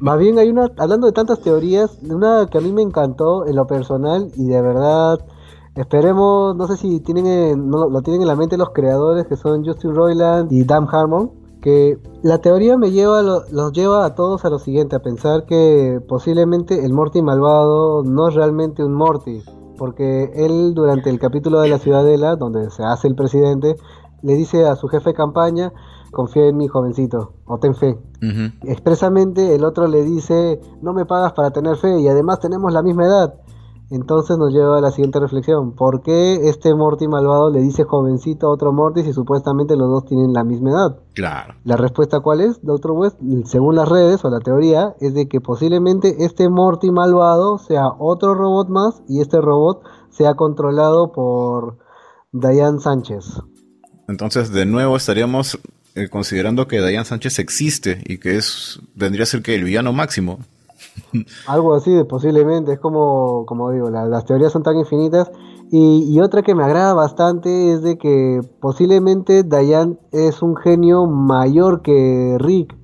Más 0.00 0.18
bien 0.18 0.38
hay 0.38 0.48
una, 0.48 0.70
hablando 0.78 1.06
de 1.06 1.12
tantas 1.12 1.40
teorías, 1.40 1.98
una 2.02 2.48
que 2.50 2.58
a 2.58 2.60
mí 2.60 2.72
me 2.72 2.82
encantó 2.82 3.46
en 3.46 3.56
lo 3.56 3.66
personal 3.66 4.30
y 4.36 4.46
de 4.46 4.62
verdad, 4.62 5.20
esperemos, 5.76 6.56
no 6.56 6.66
sé 6.66 6.76
si 6.76 7.00
tienen, 7.00 7.68
no, 7.68 7.88
lo 7.88 8.02
tienen 8.02 8.22
en 8.22 8.28
la 8.28 8.36
mente 8.36 8.56
los 8.56 8.70
creadores 8.70 9.26
que 9.26 9.36
son 9.36 9.64
Justin 9.64 9.94
Roiland 9.94 10.52
y 10.52 10.64
Dan 10.64 10.86
Harmon 10.90 11.42
que 11.62 11.98
la 12.22 12.38
teoría 12.38 12.76
me 12.76 12.90
lleva 12.90 13.22
los 13.22 13.72
lleva 13.72 14.04
a 14.04 14.14
todos 14.14 14.44
a 14.44 14.50
lo 14.50 14.58
siguiente, 14.58 14.96
a 14.96 14.98
pensar 15.02 15.46
que 15.46 16.00
posiblemente 16.08 16.84
el 16.84 16.92
Morty 16.92 17.22
malvado 17.22 18.02
no 18.02 18.28
es 18.28 18.34
realmente 18.34 18.84
un 18.84 18.92
Morty, 18.92 19.42
porque 19.78 20.32
él 20.34 20.74
durante 20.74 21.08
el 21.08 21.18
capítulo 21.18 21.60
de 21.60 21.68
la 21.68 21.78
Ciudadela, 21.78 22.36
donde 22.36 22.68
se 22.70 22.82
hace 22.82 23.06
el 23.06 23.14
presidente, 23.14 23.76
le 24.22 24.34
dice 24.34 24.66
a 24.66 24.74
su 24.74 24.88
jefe 24.88 25.10
de 25.10 25.14
campaña, 25.14 25.72
confía 26.10 26.48
en 26.48 26.56
mi 26.56 26.66
jovencito, 26.66 27.32
o 27.46 27.58
ten 27.58 27.76
fe. 27.76 27.96
Expresamente 28.64 29.54
el 29.54 29.64
otro 29.64 29.86
le 29.86 30.02
dice, 30.02 30.60
no 30.82 30.92
me 30.92 31.06
pagas 31.06 31.32
para 31.32 31.52
tener 31.52 31.76
fe 31.76 32.00
y 32.00 32.08
además 32.08 32.40
tenemos 32.40 32.72
la 32.72 32.82
misma 32.82 33.06
edad. 33.06 33.34
Entonces 33.92 34.38
nos 34.38 34.54
lleva 34.54 34.78
a 34.78 34.80
la 34.80 34.90
siguiente 34.90 35.20
reflexión. 35.20 35.72
¿Por 35.72 36.02
qué 36.02 36.48
este 36.48 36.74
Morty 36.74 37.08
malvado 37.08 37.50
le 37.50 37.60
dice 37.60 37.84
jovencito 37.84 38.46
a 38.46 38.50
otro 38.50 38.72
Morty 38.72 39.02
si 39.02 39.12
supuestamente 39.12 39.76
los 39.76 39.90
dos 39.90 40.06
tienen 40.06 40.32
la 40.32 40.44
misma 40.44 40.70
edad? 40.70 40.96
Claro. 41.12 41.56
La 41.64 41.76
respuesta 41.76 42.20
cuál 42.20 42.40
es, 42.40 42.62
Doctor 42.62 42.92
West, 42.92 43.18
según 43.44 43.76
las 43.76 43.86
redes 43.86 44.24
o 44.24 44.30
la 44.30 44.40
teoría, 44.40 44.94
es 45.00 45.12
de 45.12 45.28
que 45.28 45.42
posiblemente 45.42 46.24
este 46.24 46.48
Morty 46.48 46.90
malvado 46.90 47.58
sea 47.58 47.88
otro 47.98 48.34
robot 48.34 48.70
más 48.70 49.02
y 49.08 49.20
este 49.20 49.42
robot 49.42 49.82
sea 50.08 50.36
controlado 50.36 51.12
por 51.12 51.76
Diane 52.32 52.80
Sánchez. 52.80 53.42
Entonces, 54.08 54.52
de 54.52 54.64
nuevo 54.64 54.96
estaríamos 54.96 55.58
eh, 55.94 56.08
considerando 56.08 56.66
que 56.66 56.80
Diane 56.80 57.04
Sánchez 57.04 57.38
existe 57.40 58.02
y 58.06 58.16
que 58.16 58.38
es 58.38 58.80
vendría 58.94 59.24
a 59.24 59.26
ser 59.26 59.42
que 59.42 59.54
el 59.54 59.64
villano 59.64 59.92
máximo. 59.92 60.38
Algo 61.46 61.74
así, 61.74 61.90
posiblemente, 62.08 62.72
es 62.72 62.80
como, 62.80 63.44
como 63.46 63.70
digo, 63.70 63.90
las 63.90 64.24
teorías 64.24 64.52
son 64.52 64.62
tan 64.62 64.76
infinitas. 64.76 65.30
Y, 65.74 66.20
otra 66.20 66.42
que 66.42 66.54
me 66.54 66.64
agrada 66.64 66.92
bastante 66.92 67.72
es 67.72 67.82
de 67.82 67.96
que 67.96 68.40
posiblemente 68.60 69.42
Diane 69.42 69.96
es 70.12 70.42
un 70.42 70.54
genio 70.54 71.06
mayor 71.06 71.80
que 71.80 72.36
Rick. 72.38 72.76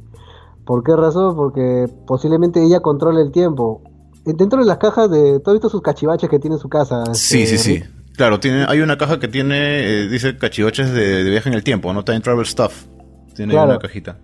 ¿Por 0.64 0.82
qué 0.82 0.96
razón? 0.96 1.36
Porque 1.36 1.86
posiblemente 2.06 2.64
ella 2.64 2.80
controla 2.80 3.20
el 3.20 3.30
tiempo. 3.30 3.82
Dentro 4.24 4.60
de 4.60 4.66
las 4.66 4.78
cajas 4.78 5.10
de... 5.10 5.38
¿Tú 5.40 5.50
has 5.50 5.54
visto 5.54 5.68
sus 5.68 5.82
cachivaches 5.82 6.30
que 6.30 6.38
tiene 6.38 6.56
en 6.56 6.60
su 6.60 6.70
casa? 6.70 7.04
Sí, 7.12 7.46
sí, 7.46 7.56
este, 7.56 7.58
sí. 7.58 7.82
Claro, 8.16 8.40
tiene, 8.40 8.64
hay 8.66 8.80
una 8.80 8.96
caja 8.96 9.18
que 9.18 9.28
tiene, 9.28 9.80
eh, 9.80 10.08
dice 10.08 10.36
cachivaches 10.38 10.90
de, 10.90 11.24
viaje 11.24 11.50
en 11.50 11.54
el 11.54 11.62
tiempo, 11.62 11.92
no 11.92 12.04
Time 12.04 12.20
Travel 12.20 12.46
Stuff. 12.46 12.86
Tiene 13.34 13.54
una 13.54 13.78
cajita 13.78 14.18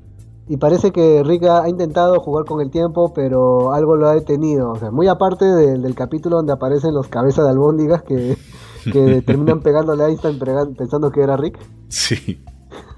y 0.46 0.58
parece 0.58 0.92
que 0.92 1.22
Rick 1.24 1.44
ha 1.44 1.68
intentado 1.68 2.20
jugar 2.20 2.44
con 2.44 2.60
el 2.60 2.70
tiempo, 2.70 3.12
pero 3.14 3.72
algo 3.72 3.96
lo 3.96 4.08
ha 4.08 4.14
detenido. 4.14 4.72
O 4.72 4.76
sea, 4.76 4.90
muy 4.90 5.08
aparte 5.08 5.46
del, 5.46 5.94
capítulo 5.94 6.36
donde 6.36 6.52
aparecen 6.52 6.92
los 6.92 7.08
cabezas 7.08 7.44
de 7.44 7.50
albóndigas 7.50 8.02
que, 8.02 8.36
terminan 9.26 9.60
pegándole 9.60 10.04
a 10.04 10.08
Einstein 10.08 10.38
pensando 10.76 11.10
que 11.10 11.22
era 11.22 11.38
Rick. 11.38 11.58
Sí. 11.88 12.44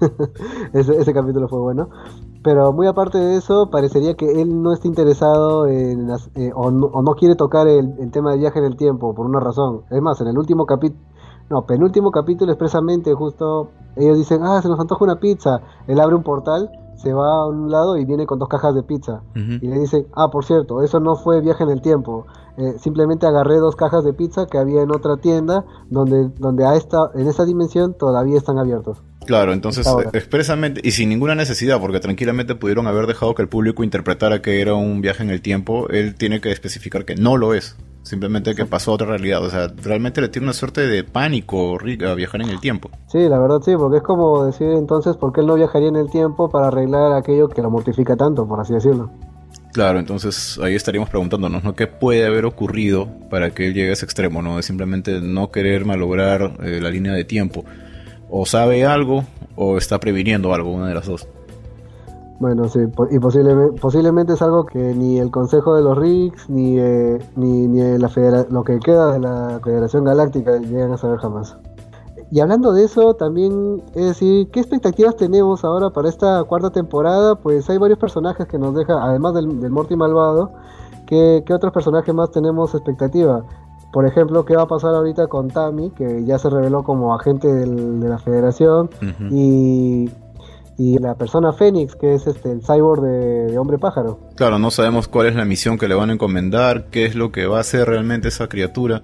ese, 0.73 1.13
capítulo 1.13 1.47
fue 1.47 1.59
bueno. 1.59 1.89
Pero 2.43 2.73
muy 2.73 2.87
aparte 2.87 3.17
de 3.17 3.37
eso, 3.37 3.69
parecería 3.69 4.15
que 4.15 4.41
él 4.41 4.61
no 4.61 4.73
está 4.73 4.87
interesado 4.87 5.67
en 5.67 6.09
eh, 6.35 6.51
o, 6.53 6.69
no, 6.71 7.15
quiere 7.15 7.35
tocar 7.35 7.67
el, 7.67 7.95
el, 7.99 8.11
tema 8.11 8.31
de 8.31 8.39
viaje 8.39 8.59
en 8.59 8.65
el 8.65 8.75
tiempo 8.75 9.15
por 9.15 9.25
una 9.25 9.39
razón. 9.39 9.83
Es 9.89 10.01
más, 10.01 10.19
en 10.19 10.27
el 10.27 10.37
último 10.37 10.65
capítulo, 10.65 11.01
no, 11.49 11.65
penúltimo 11.65 12.11
capítulo 12.11 12.51
expresamente, 12.51 13.13
justo 13.13 13.69
ellos 13.95 14.17
dicen, 14.17 14.43
ah, 14.43 14.61
se 14.61 14.67
nos 14.67 14.79
antoja 14.79 15.05
una 15.05 15.19
pizza. 15.19 15.61
Él 15.87 15.99
abre 16.01 16.15
un 16.15 16.23
portal 16.23 16.69
se 16.97 17.13
va 17.13 17.43
a 17.43 17.47
un 17.47 17.71
lado 17.71 17.97
y 17.97 18.05
viene 18.05 18.25
con 18.25 18.39
dos 18.39 18.49
cajas 18.49 18.75
de 18.75 18.83
pizza. 18.83 19.21
Y 19.35 19.67
le 19.67 19.79
dice, 19.79 20.05
ah, 20.13 20.29
por 20.29 20.45
cierto, 20.45 20.83
eso 20.83 20.99
no 20.99 21.15
fue 21.15 21.41
viaje 21.41 21.63
en 21.63 21.69
el 21.69 21.81
tiempo. 21.81 22.25
Eh, 22.57 22.75
simplemente 22.79 23.27
agarré 23.27 23.57
dos 23.57 23.75
cajas 23.75 24.03
de 24.03 24.13
pizza 24.13 24.47
que 24.47 24.57
había 24.57 24.81
en 24.81 24.91
otra 24.91 25.17
tienda 25.17 25.63
donde, 25.89 26.29
donde 26.39 26.65
a 26.65 26.75
esta, 26.75 27.11
en 27.13 27.27
esa 27.27 27.45
dimensión 27.45 27.93
todavía 27.93 28.37
están 28.37 28.57
abiertos. 28.57 29.03
Claro, 29.27 29.53
entonces 29.53 29.85
expresamente 30.13 30.81
y 30.83 30.91
sin 30.91 31.09
ninguna 31.09 31.35
necesidad, 31.35 31.79
porque 31.81 31.99
tranquilamente 31.99 32.55
pudieron 32.55 32.87
haber 32.87 33.05
dejado 33.07 33.35
que 33.35 33.41
el 33.41 33.49
público 33.49 33.83
interpretara 33.83 34.41
que 34.41 34.61
era 34.61 34.73
un 34.73 35.01
viaje 35.01 35.21
en 35.21 35.29
el 35.29 35.41
tiempo, 35.41 35.87
él 35.89 36.15
tiene 36.15 36.41
que 36.41 36.51
especificar 36.51 37.05
que 37.05 37.15
no 37.15 37.37
lo 37.37 37.53
es. 37.53 37.75
Simplemente 38.07 38.55
que 38.55 38.65
pasó 38.65 38.91
a 38.91 38.93
otra 38.93 39.07
realidad. 39.07 39.43
O 39.43 39.49
sea, 39.49 39.67
realmente 39.83 40.21
le 40.21 40.29
tiene 40.29 40.45
una 40.45 40.53
suerte 40.53 40.87
de 40.87 41.03
pánico 41.03 41.77
a 41.77 42.13
viajar 42.13 42.41
en 42.41 42.49
el 42.49 42.61
tiempo. 42.61 42.89
Sí, 43.07 43.19
la 43.27 43.37
verdad 43.37 43.59
sí, 43.61 43.73
porque 43.75 43.97
es 43.97 44.03
como 44.03 44.45
decir 44.45 44.69
entonces 44.69 45.17
por 45.17 45.33
qué 45.33 45.41
él 45.41 45.47
no 45.47 45.55
viajaría 45.55 45.89
en 45.89 45.97
el 45.97 46.09
tiempo 46.09 46.49
para 46.49 46.67
arreglar 46.67 47.11
aquello 47.11 47.49
que 47.49 47.61
lo 47.61 47.69
mortifica 47.69 48.15
tanto, 48.15 48.47
por 48.47 48.61
así 48.61 48.73
decirlo. 48.73 49.11
Claro, 49.73 49.99
entonces 49.99 50.57
ahí 50.63 50.73
estaríamos 50.73 51.09
preguntándonos, 51.09 51.65
¿no? 51.65 51.75
¿Qué 51.75 51.87
puede 51.87 52.25
haber 52.25 52.45
ocurrido 52.45 53.09
para 53.29 53.49
que 53.49 53.67
él 53.67 53.73
llegue 53.73 53.89
a 53.89 53.93
ese 53.93 54.05
extremo, 54.05 54.41
¿no? 54.41 54.55
De 54.55 54.63
simplemente 54.63 55.19
no 55.19 55.51
querer 55.51 55.83
malograr 55.83 56.53
eh, 56.63 56.79
la 56.81 56.89
línea 56.89 57.11
de 57.11 57.25
tiempo. 57.25 57.65
O 58.29 58.45
sabe 58.45 58.85
algo 58.85 59.25
o 59.57 59.77
está 59.77 59.99
previniendo 59.99 60.53
algo, 60.53 60.71
una 60.71 60.87
de 60.87 60.93
las 60.93 61.07
dos. 61.07 61.27
Bueno, 62.39 62.67
sí, 62.67 62.79
y 63.09 63.19
posiblemente, 63.19 63.79
posiblemente 63.79 64.33
es 64.33 64.41
algo 64.43 64.65
que 64.65 64.93
ni 64.93 65.17
el 65.17 65.31
Consejo 65.31 65.75
de 65.75 65.81
los 65.81 65.97
Ricks, 65.97 66.49
ni, 66.49 66.77
eh, 66.77 67.17
ni, 67.35 67.67
ni 67.67 67.97
la 67.97 68.11
lo 68.49 68.63
que 68.63 68.79
queda 68.79 69.13
de 69.13 69.19
la 69.19 69.59
Federación 69.63 70.03
Galáctica 70.03 70.57
llegan 70.57 70.91
a 70.91 70.97
saber 70.97 71.17
jamás. 71.17 71.57
Y 72.29 72.41
hablando 72.41 72.73
de 72.73 72.83
eso, 72.83 73.13
también 73.15 73.81
es 73.95 74.05
decir, 74.05 74.49
¿qué 74.51 74.59
expectativas 74.59 75.15
tenemos 75.15 75.63
ahora 75.63 75.89
para 75.91 76.09
esta 76.09 76.43
cuarta 76.43 76.69
temporada? 76.69 77.35
Pues 77.35 77.69
hay 77.69 77.77
varios 77.77 77.99
personajes 77.99 78.45
que 78.47 78.59
nos 78.59 78.75
deja, 78.75 79.01
además 79.01 79.33
del, 79.33 79.61
del 79.61 79.71
Morty 79.71 79.95
malvado, 79.95 80.51
¿qué, 81.05 81.43
¿qué, 81.45 81.53
otros 81.53 81.71
personajes 81.71 82.13
más 82.13 82.29
tenemos 82.31 82.75
expectativa? 82.75 83.43
Por 83.93 84.05
ejemplo, 84.05 84.43
¿qué 84.43 84.57
va 84.57 84.63
a 84.63 84.67
pasar 84.67 84.93
ahorita 84.93 85.27
con 85.27 85.47
Tammy, 85.47 85.91
que 85.91 86.25
ya 86.25 86.37
se 86.37 86.49
reveló 86.49 86.83
como 86.83 87.15
agente 87.15 87.47
de 87.47 88.09
la 88.09 88.19
Federación? 88.19 88.89
Y 89.31 90.09
y 90.77 90.99
la 90.99 91.15
persona 91.15 91.53
Fénix, 91.53 91.95
que 91.95 92.13
es 92.13 92.27
este 92.27 92.51
el 92.51 92.61
cyborg 92.61 93.01
de, 93.01 93.57
Hombre 93.57 93.79
Pájaro. 93.79 94.19
Claro, 94.35 94.59
no 94.59 94.69
sabemos 94.69 95.07
cuál 95.07 95.27
es 95.27 95.35
la 95.35 95.45
misión 95.45 95.77
que 95.77 95.87
le 95.87 95.95
van 95.95 96.11
a 96.11 96.13
encomendar, 96.13 96.85
qué 96.91 97.05
es 97.05 97.15
lo 97.15 97.31
que 97.31 97.47
va 97.47 97.57
a 97.57 97.61
hacer 97.61 97.87
realmente 97.87 98.27
esa 98.27 98.47
criatura. 98.47 99.01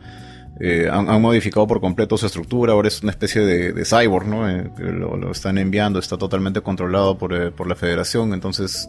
Eh, 0.59 0.87
han, 0.89 1.19
modificado 1.19 1.65
por 1.65 1.81
completo 1.81 2.15
su 2.15 2.27
estructura, 2.27 2.73
ahora 2.73 2.87
es 2.87 3.01
una 3.01 3.11
especie 3.11 3.41
de, 3.41 3.85
cyborg, 3.85 4.27
¿no? 4.27 4.47
Eh, 4.47 4.69
lo, 4.77 5.31
están 5.31 5.57
enviando, 5.57 5.97
está 5.97 6.15
totalmente 6.17 6.61
controlado 6.61 7.17
por, 7.17 7.33
eh, 7.33 7.49
por, 7.49 7.67
la 7.67 7.75
federación, 7.75 8.33
entonces, 8.33 8.87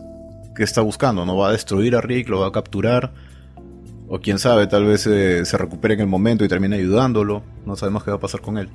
¿qué 0.54 0.62
está 0.62 0.82
buscando? 0.82 1.24
¿No 1.24 1.38
va 1.38 1.48
a 1.48 1.52
destruir 1.52 1.96
a 1.96 2.02
Rick? 2.02 2.28
¿Lo 2.28 2.40
va 2.40 2.48
a 2.48 2.52
capturar? 2.52 3.14
O 4.08 4.20
quién 4.20 4.38
sabe, 4.38 4.66
tal 4.66 4.84
vez 4.84 5.00
se 5.00 5.56
recupere 5.56 5.94
en 5.94 6.00
el 6.00 6.06
momento 6.06 6.44
y 6.44 6.48
termine 6.48 6.76
ayudándolo, 6.76 7.42
no 7.64 7.74
sabemos 7.76 8.04
qué 8.04 8.10
va 8.10 8.18
a 8.18 8.20
pasar 8.20 8.42
con 8.42 8.58
él. 8.58 8.68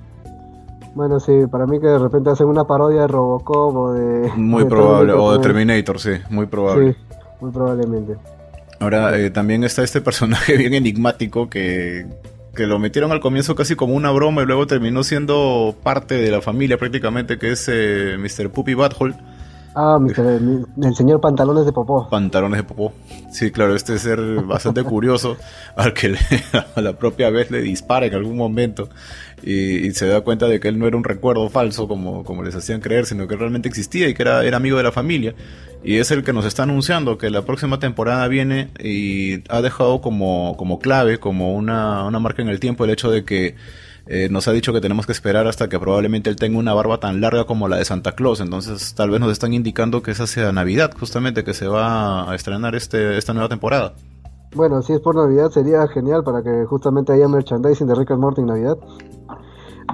Bueno, 0.96 1.20
sí, 1.20 1.32
para 1.52 1.66
mí 1.66 1.80
que 1.80 1.88
de 1.88 2.00
repente 2.00 2.30
hacen 2.30 2.48
una 2.48 2.66
parodia 2.66 3.02
de 3.02 3.08
Robocop 3.08 3.76
o 3.76 3.94
de... 3.94 4.32
Muy 4.36 4.66
probable, 4.70 5.14
o 5.14 5.34
de 5.34 5.40
Terminator, 5.40 6.00
sí, 6.00 6.12
muy 6.30 6.46
probable. 6.46 6.94
Sí, 6.94 7.16
muy 7.42 7.52
probablemente. 7.52 8.16
Ahora, 8.80 9.18
eh, 9.18 9.30
también 9.30 9.64
está 9.64 9.84
este 9.84 10.02
personaje 10.02 10.58
bien 10.58 10.74
enigmático 10.74 11.50
que, 11.50 12.08
que 12.56 12.66
lo 12.66 12.80
metieron 12.80 13.12
al 13.12 13.20
comienzo 13.20 13.56
casi 13.56 13.76
como 13.76 13.94
una 13.94 14.12
broma 14.12 14.42
y 14.42 14.46
luego 14.46 14.68
terminó 14.68 15.04
siendo 15.04 15.76
parte 15.84 16.16
de 16.16 16.32
la 16.32 16.42
familia 16.42 16.78
prácticamente, 16.78 17.38
que 17.38 17.52
es 17.52 17.70
eh, 17.72 18.18
Mr. 18.18 18.50
Puppy 18.50 18.74
Butthole 18.74 19.16
Ah, 19.76 20.00
el, 20.02 20.96
señor 20.96 21.22
Pantalones 21.22 21.66
de 21.66 21.72
Popó. 21.72 22.10
Pantalones 22.10 22.58
de 22.58 22.64
Popó. 22.64 22.94
Sí, 23.32 23.52
claro, 23.52 23.76
este 23.76 23.96
es 23.96 24.02
ser 24.02 24.20
bastante 24.42 24.84
curioso 24.84 25.38
al 25.76 25.94
que 25.94 26.16
a 26.76 26.82
la 26.82 26.94
propia 26.94 27.30
vez 27.30 27.52
le 27.52 27.62
dispara 27.62 28.08
en 28.08 28.16
algún 28.16 28.36
momento 28.36 28.90
y, 29.44 29.92
se 29.92 30.08
da 30.08 30.22
cuenta 30.22 30.48
de 30.48 30.60
que 30.60 30.68
él 30.68 30.80
no 30.80 30.88
era 30.88 30.98
un 30.98 31.04
recuerdo 31.04 31.50
falso 31.50 31.88
como, 31.88 32.24
como 32.24 32.44
les 32.44 32.56
hacían 32.56 32.82
creer, 32.82 33.06
sino 33.06 33.28
que 33.28 33.36
realmente 33.36 33.70
existía 33.70 34.10
y 34.10 34.14
que 34.14 34.24
era, 34.24 34.44
era 34.44 34.58
amigo 34.58 34.78
de 34.78 34.84
la 34.84 34.92
familia. 34.92 35.36
Y 35.84 35.98
es 35.98 36.12
el 36.12 36.24
que 36.24 36.34
nos 36.34 36.46
está 36.46 36.64
anunciando 36.64 37.18
que 37.18 37.30
la 37.30 37.44
próxima 37.44 37.80
temporada 37.80 38.28
viene 38.28 38.70
y 38.80 39.44
ha 39.50 39.62
dejado 39.62 40.02
como, 40.02 40.58
como 40.58 40.80
clave, 40.80 41.20
como 41.20 41.56
una, 41.56 42.04
una 42.06 42.20
marca 42.20 42.42
en 42.42 42.50
el 42.50 42.60
tiempo 42.60 42.84
el 42.84 42.90
hecho 42.90 43.10
de 43.10 43.24
que 43.24 43.56
eh, 44.12 44.28
nos 44.30 44.48
ha 44.48 44.52
dicho 44.52 44.74
que 44.74 44.82
tenemos 44.82 45.06
que 45.06 45.12
esperar 45.12 45.46
hasta 45.46 45.70
que 45.70 45.80
probablemente 45.80 46.32
él 46.32 46.36
tenga 46.36 46.58
una 46.58 46.74
barba 46.74 47.00
tan 47.00 47.22
larga 47.22 47.46
como 47.46 47.68
la 47.68 47.78
de 47.78 47.86
Santa 47.86 48.14
Claus. 48.14 48.42
Entonces, 48.42 48.96
tal 48.96 49.12
vez 49.12 49.20
nos 49.20 49.32
están 49.32 49.54
indicando 49.54 50.02
que 50.02 50.10
esa 50.10 50.26
sea 50.26 50.52
Navidad, 50.52 50.92
justamente, 51.00 51.44
que 51.44 51.54
se 51.54 51.68
va 51.68 52.30
a 52.30 52.34
estrenar 52.34 52.74
este, 52.74 53.20
esta 53.20 53.34
nueva 53.34 53.50
temporada. 53.50 53.94
Bueno, 54.56 54.82
si 54.82 54.94
es 54.94 55.00
por 55.00 55.16
Navidad 55.16 55.52
sería 55.52 55.88
genial 55.88 56.24
para 56.24 56.42
que 56.42 56.66
justamente 56.66 57.14
haya 57.14 57.28
merchandising 57.28 57.86
de 57.86 57.94
Rick 57.94 58.10
and 58.10 58.20
Morty 58.20 58.42
en 58.42 58.48
Navidad. 58.48 58.78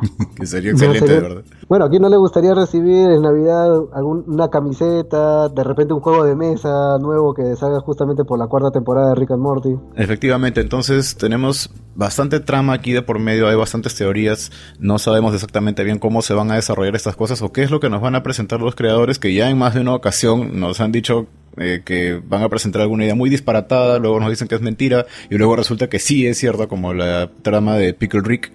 que 0.39 0.45
sería 0.45 0.71
excelente, 0.71 1.07
de 1.07 1.19
verdad. 1.21 1.43
Bueno, 1.67 1.85
¿a 1.85 1.89
quién 1.89 2.01
no 2.01 2.09
le 2.09 2.17
gustaría 2.17 2.53
recibir 2.53 3.09
en 3.09 3.21
Navidad 3.21 3.69
alguna 3.93 4.49
camiseta, 4.49 5.49
de 5.49 5.63
repente 5.63 5.93
un 5.93 6.01
juego 6.01 6.23
de 6.23 6.35
mesa 6.35 6.97
nuevo 6.99 7.33
que 7.33 7.55
salga 7.55 7.79
justamente 7.79 8.23
por 8.23 8.39
la 8.39 8.47
cuarta 8.47 8.71
temporada 8.71 9.09
de 9.09 9.15
Rick 9.15 9.31
and 9.31 9.41
Morty? 9.41 9.75
Efectivamente, 9.95 10.61
entonces 10.61 11.15
tenemos 11.15 11.69
bastante 11.95 12.39
trama 12.39 12.73
aquí 12.73 12.91
de 12.91 13.01
por 13.01 13.19
medio, 13.19 13.47
hay 13.47 13.55
bastantes 13.55 13.95
teorías, 13.95 14.51
no 14.79 14.99
sabemos 14.99 15.33
exactamente 15.33 15.83
bien 15.83 15.99
cómo 15.99 16.21
se 16.21 16.33
van 16.33 16.51
a 16.51 16.55
desarrollar 16.55 16.95
estas 16.95 17.15
cosas 17.15 17.41
o 17.41 17.51
qué 17.51 17.63
es 17.63 17.71
lo 17.71 17.79
que 17.79 17.89
nos 17.89 18.01
van 18.01 18.15
a 18.15 18.23
presentar 18.23 18.61
los 18.61 18.75
creadores 18.75 19.19
que 19.19 19.33
ya 19.33 19.49
en 19.49 19.57
más 19.57 19.73
de 19.73 19.81
una 19.81 19.93
ocasión 19.93 20.59
nos 20.59 20.81
han 20.81 20.91
dicho 20.91 21.27
eh, 21.57 21.83
que 21.85 22.21
van 22.27 22.43
a 22.43 22.49
presentar 22.49 22.81
alguna 22.81 23.05
idea 23.05 23.15
muy 23.15 23.29
disparatada, 23.29 23.97
luego 23.97 24.19
nos 24.19 24.29
dicen 24.29 24.49
que 24.49 24.55
es 24.55 24.61
mentira 24.61 25.05
y 25.29 25.37
luego 25.37 25.55
resulta 25.55 25.87
que 25.87 25.99
sí 25.99 26.27
es 26.27 26.37
cierto 26.37 26.67
como 26.67 26.93
la 26.93 27.29
trama 27.43 27.77
de 27.77 27.93
Pickle 27.93 28.21
Rick 28.23 28.51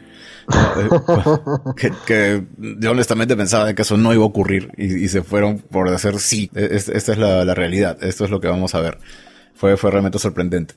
que, 2.06 2.46
yo 2.58 2.90
honestamente 2.90 3.36
pensaba 3.36 3.72
que 3.74 3.82
eso 3.82 3.96
no 3.96 4.12
iba 4.12 4.22
a 4.22 4.26
ocurrir 4.26 4.72
y, 4.76 5.08
se 5.08 5.22
fueron 5.22 5.58
por 5.58 5.88
hacer 5.88 6.18
sí. 6.18 6.50
E, 6.54 6.68
esta 6.74 7.12
es 7.12 7.18
la, 7.18 7.54
realidad, 7.54 7.98
esto 8.02 8.24
es 8.24 8.30
lo 8.30 8.40
que 8.40 8.48
vamos 8.48 8.74
a 8.74 8.80
ver. 8.80 8.98
Fue, 9.54 9.76
fue 9.76 9.90
realmente 9.90 10.18
sorprendente. 10.18 10.74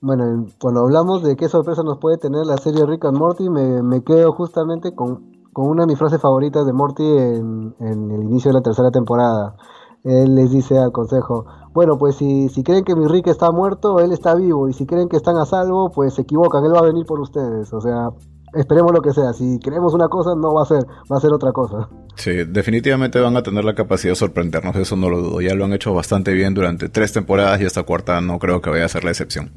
Bueno, 0.00 0.46
cuando 0.60 0.80
hablamos 0.80 1.22
de 1.22 1.36
qué 1.36 1.48
sorpresa 1.48 1.82
nos 1.82 1.98
puede 1.98 2.18
tener 2.18 2.44
la 2.44 2.58
serie 2.58 2.84
Rick 2.84 3.06
and 3.06 3.16
Morty, 3.16 3.48
me, 3.48 4.02
quedo 4.02 4.32
justamente 4.32 4.94
con, 4.94 5.32
una 5.54 5.82
de 5.82 5.86
mis 5.86 5.98
frases 5.98 6.20
favoritas 6.20 6.66
de 6.66 6.72
Morty 6.72 7.04
en, 7.06 7.74
el 7.80 8.22
inicio 8.22 8.50
de 8.50 8.58
la 8.58 8.62
tercera 8.62 8.90
temporada. 8.90 9.56
él 10.04 10.34
les 10.34 10.50
dice 10.50 10.78
al 10.78 10.92
consejo, 10.92 11.46
bueno, 11.72 11.98
pues 11.98 12.16
si, 12.16 12.48
si 12.50 12.62
creen 12.62 12.84
que 12.84 12.94
mi 12.94 13.08
Rick 13.08 13.28
está 13.28 13.50
muerto, 13.50 13.98
él 13.98 14.12
está 14.12 14.34
vivo, 14.34 14.68
y 14.68 14.74
si 14.74 14.86
creen 14.86 15.08
que 15.08 15.16
están 15.16 15.36
a 15.38 15.46
salvo, 15.46 15.90
pues 15.90 16.14
se 16.14 16.22
equivocan, 16.22 16.64
él 16.64 16.74
va 16.74 16.80
a 16.80 16.82
venir 16.82 17.06
por 17.06 17.18
ustedes, 17.20 17.72
o 17.72 17.80
sea, 17.80 18.10
esperemos 18.56 18.92
lo 18.92 19.00
que 19.00 19.12
sea, 19.12 19.32
si 19.32 19.58
queremos 19.58 19.94
una 19.94 20.08
cosa, 20.08 20.34
no 20.34 20.54
va 20.54 20.62
a 20.62 20.66
ser, 20.66 20.84
va 21.10 21.16
a 21.16 21.20
ser 21.20 21.32
otra 21.32 21.52
cosa. 21.52 21.88
Sí, 22.16 22.32
definitivamente 22.44 23.20
van 23.20 23.36
a 23.36 23.42
tener 23.42 23.64
la 23.64 23.74
capacidad 23.74 24.12
de 24.12 24.16
sorprendernos, 24.16 24.76
eso 24.76 24.96
no 24.96 25.10
lo 25.10 25.20
dudo, 25.20 25.40
ya 25.40 25.54
lo 25.54 25.64
han 25.64 25.72
hecho 25.72 25.92
bastante 25.94 26.32
bien 26.32 26.54
durante 26.54 26.88
tres 26.88 27.12
temporadas 27.12 27.60
y 27.60 27.64
esta 27.64 27.82
cuarta 27.82 28.20
no 28.20 28.38
creo 28.38 28.60
que 28.60 28.70
vaya 28.70 28.84
a 28.84 28.88
ser 28.88 29.04
la 29.04 29.10
excepción. 29.10 29.52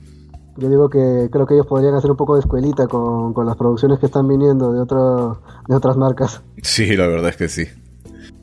Yo 0.57 0.69
digo 0.69 0.89
que 0.89 1.29
creo 1.31 1.45
que 1.45 1.53
ellos 1.53 1.67
podrían 1.67 1.93
hacer 1.93 2.09
un 2.09 2.17
poco 2.17 2.33
de 2.33 2.39
escuelita 2.39 2.87
con, 2.87 3.33
con 3.33 3.45
las 3.45 3.55
producciones 3.55 3.99
que 3.99 4.07
están 4.07 4.27
viniendo 4.27 4.73
de, 4.73 4.79
otro, 4.79 5.41
de 5.67 5.75
otras 5.75 5.97
marcas. 5.97 6.41
Sí, 6.63 6.95
la 6.95 7.05
verdad 7.05 7.29
es 7.29 7.37
que 7.37 7.47
sí. 7.47 7.65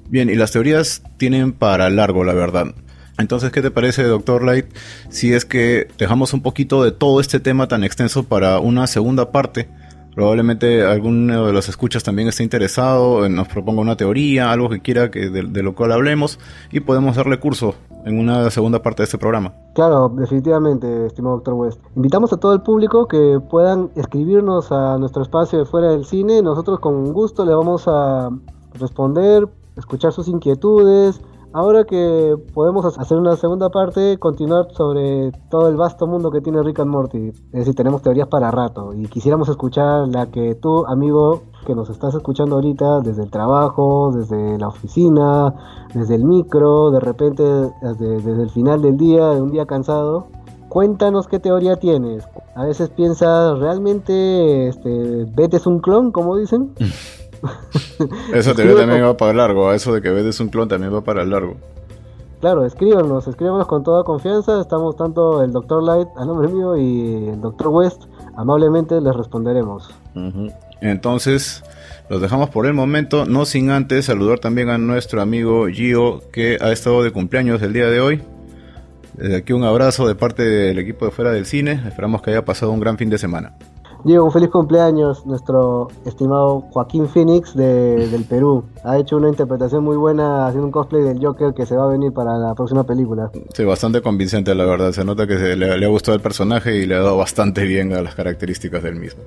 Bien, 0.09 0.31
y 0.31 0.37
las 0.37 0.53
teorías 0.53 1.03
tienen 1.17 1.53
para 1.53 1.91
largo, 1.91 2.23
la 2.23 2.35
verdad. 2.35 2.67
Entonces, 3.19 3.51
¿qué 3.51 3.63
te 3.63 3.71
parece, 3.71 4.05
Doctor 4.05 4.45
Light, 4.45 4.67
si 5.09 5.33
es 5.33 5.45
que 5.45 5.89
dejamos 5.99 6.33
un 6.35 6.43
poquito 6.43 6.85
de 6.85 6.93
todo 6.93 7.21
este 7.21 7.41
tema 7.41 7.69
tan 7.69 7.83
extenso 7.83 8.25
para 8.25 8.59
una 8.59 8.87
segunda 8.87 9.33
parte? 9.33 9.69
Probablemente 10.15 10.87
alguno 10.87 11.47
de 11.47 11.53
los 11.53 11.69
escuchas 11.69 12.05
también 12.05 12.29
esté 12.29 12.45
interesado, 12.45 13.29
nos 13.29 13.49
proponga 13.49 13.81
una 13.81 13.97
teoría, 13.97 14.53
algo 14.53 14.69
que 14.69 14.81
quiera 14.81 15.11
que 15.11 15.29
de, 15.29 15.63
lo 15.63 15.75
cual 15.75 15.93
hablemos 15.93 16.39
y 16.71 16.81
podemos 16.81 17.17
darle 17.17 17.41
curso 17.41 17.75
en 18.05 18.19
una 18.19 18.49
segunda 18.51 18.81
parte 18.81 19.03
de 19.03 19.05
este 19.05 19.19
programa. 19.19 19.55
Claro, 19.75 20.09
definitivamente, 20.11 21.07
estimado 21.07 21.37
Doctor 21.37 21.55
West. 21.55 21.81
Invitamos 21.97 22.33
a 22.33 22.37
todo 22.37 22.53
el 22.53 22.63
público 22.63 23.09
que 23.09 23.41
puedan 23.51 23.91
escribirnos 23.97 24.71
a 24.71 24.99
nuestro 24.99 25.23
espacio 25.23 25.59
de 25.59 25.65
fuera 25.65 25.91
del 25.91 26.05
cine. 26.05 26.43
Nosotros 26.43 26.79
con 26.79 27.13
gusto 27.13 27.45
le 27.45 27.55
vamos 27.55 27.85
a 27.89 28.31
responder, 28.75 29.49
escuchar 29.77 30.13
sus 30.13 30.29
inquietudes, 30.29 31.21
Ahora 31.55 31.85
que 31.85 32.35
podemos 32.53 32.99
hacer 32.99 33.17
una 33.17 33.37
segunda 33.37 33.71
parte, 33.71 34.19
continuar 34.19 34.67
sobre 34.73 35.31
todo 35.53 35.69
el 35.69 35.77
vasto 35.77 36.05
mundo 36.09 36.33
que 36.33 36.41
tiene 36.41 36.61
Rick 36.65 36.81
and 36.81 36.91
Morty. 36.91 37.29
Es 37.29 37.53
decir, 37.53 37.77
tenemos 37.77 38.03
teorías 38.03 38.27
para 38.27 38.51
rato 38.51 38.93
y 38.93 39.07
quisiéramos 39.07 39.49
escuchar 39.49 40.09
la 40.09 40.27
que 40.33 40.57
tú, 40.57 40.85
amigo, 40.85 41.43
que 41.65 41.77
nos 41.77 41.91
estás 41.91 42.13
escuchando 42.17 42.57
ahorita 42.57 43.03
desde 43.03 43.23
el 43.23 43.31
trabajo, 43.31 44.11
desde 44.13 44.59
la 44.59 44.67
oficina, 44.67 45.55
desde 45.95 46.17
el 46.17 46.25
micro, 46.25 46.91
de 46.91 46.99
repente 46.99 47.45
desde, 47.45 48.43
el 48.43 48.51
final 48.51 48.83
del 48.83 48.97
día, 48.97 49.29
de 49.29 49.41
un 49.41 49.53
día 49.53 49.65
cansado. 49.65 50.27
Cuéntanos 50.69 51.29
qué 51.29 51.39
teoría 51.39 51.77
tienes. 51.77 52.27
A 52.57 52.65
veces 52.65 52.89
piensas, 52.89 53.61
¿realmente 53.61 54.67
este, 54.67 55.25
Beth 55.27 55.55
es 55.55 55.69
un 55.69 55.79
clon, 55.79 56.11
como 56.11 56.37
dicen? 56.37 56.75
Eso 58.33 58.55
también 58.55 59.05
va 59.05 59.17
para 59.17 59.33
largo, 59.33 59.73
eso 59.73 59.93
de 59.93 60.03
que 60.03 60.11
ves 60.11 60.41
un 60.41 60.49
clon 60.49 60.69
también 60.69 60.95
va 60.95 61.03
para 61.03 61.25
largo. 61.25 61.57
Claro, 62.41 62.67
escríbanos, 62.67 63.27
escríbanos 63.27 63.67
con 63.67 63.83
toda 63.83 64.05
confianza. 64.05 64.61
Estamos 64.61 64.97
tanto 64.97 65.43
el 65.43 65.51
Dr. 65.51 65.83
Light 65.83 66.09
a 66.15 66.27
nombre 66.27 66.49
mío 66.49 66.77
y 66.77 67.29
el 67.29 67.41
Dr. 67.41 67.69
West. 67.69 68.03
Amablemente 68.37 69.01
les 69.01 69.17
responderemos. 69.17 69.89
Entonces, 70.83 71.65
los 72.11 72.21
dejamos 72.21 72.51
por 72.51 72.67
el 72.67 72.75
momento, 72.75 73.25
no 73.25 73.47
sin 73.47 73.71
antes 73.71 74.05
saludar 74.05 74.41
también 74.41 74.69
a 74.69 74.77
nuestro 74.77 75.23
amigo 75.23 75.69
Gio, 75.69 76.21
que 76.33 76.59
ha 76.61 76.71
estado 76.71 77.03
de 77.03 77.13
cumpleaños 77.13 77.63
el 77.63 77.73
día 77.73 77.87
de 77.89 78.01
hoy. 78.01 78.23
Desde 79.15 79.37
aquí 79.37 79.55
un 79.55 79.65
abrazo 79.65 80.07
de 80.07 80.15
parte 80.15 80.43
del 80.43 80.79
equipo 80.79 81.07
de 81.07 81.13
Fuera 81.13 81.31
del 81.31 81.47
Cine. 81.47 81.83
Esperamos 81.87 82.21
que 82.21 82.31
haya 82.31 82.45
pasado 82.45 82.73
un 82.73 82.81
gran 82.81 82.99
fin 82.99 83.09
de 83.09 83.17
semana. 83.17 83.55
Diego, 84.05 84.27
un 84.27 84.33
feliz 84.33 84.51
cumpleaños, 84.51 85.25
nuestro 85.25 85.89
estimado 86.05 86.61
Joaquín 86.73 87.09
Phoenix 87.09 87.57
de, 87.57 88.07
del 88.09 88.25
Perú. 88.25 88.65
Ha 88.85 88.99
hecho 88.99 89.17
una 89.17 89.31
interpretación 89.31 89.83
muy 89.83 89.97
buena 89.97 90.47
haciendo 90.47 90.67
un 90.67 90.73
cosplay 90.73 91.03
del 91.03 91.25
Joker 91.25 91.55
que 91.55 91.65
se 91.65 91.75
va 91.75 91.85
a 91.85 91.87
venir 91.87 92.13
para 92.13 92.37
la 92.37 92.55
próxima 92.55 92.85
película. 92.85 93.31
Sí, 93.55 93.65
bastante 93.65 94.03
convincente, 94.03 94.55
la 94.55 94.67
verdad. 94.67 94.93
Se 94.93 95.07
nota 95.07 95.27
que 95.27 95.39
se, 95.39 95.57
le, 95.57 95.79
le 95.79 95.87
ha 95.87 95.89
gustado 95.89 96.15
el 96.15 96.21
personaje 96.21 96.77
y 96.77 96.85
le 96.85 96.97
ha 96.97 96.99
dado 96.99 97.17
bastante 97.17 97.65
bien 97.65 97.95
a 97.95 98.03
las 98.03 98.15
características 98.15 98.83
del 98.83 98.97
mismo. 98.97 99.23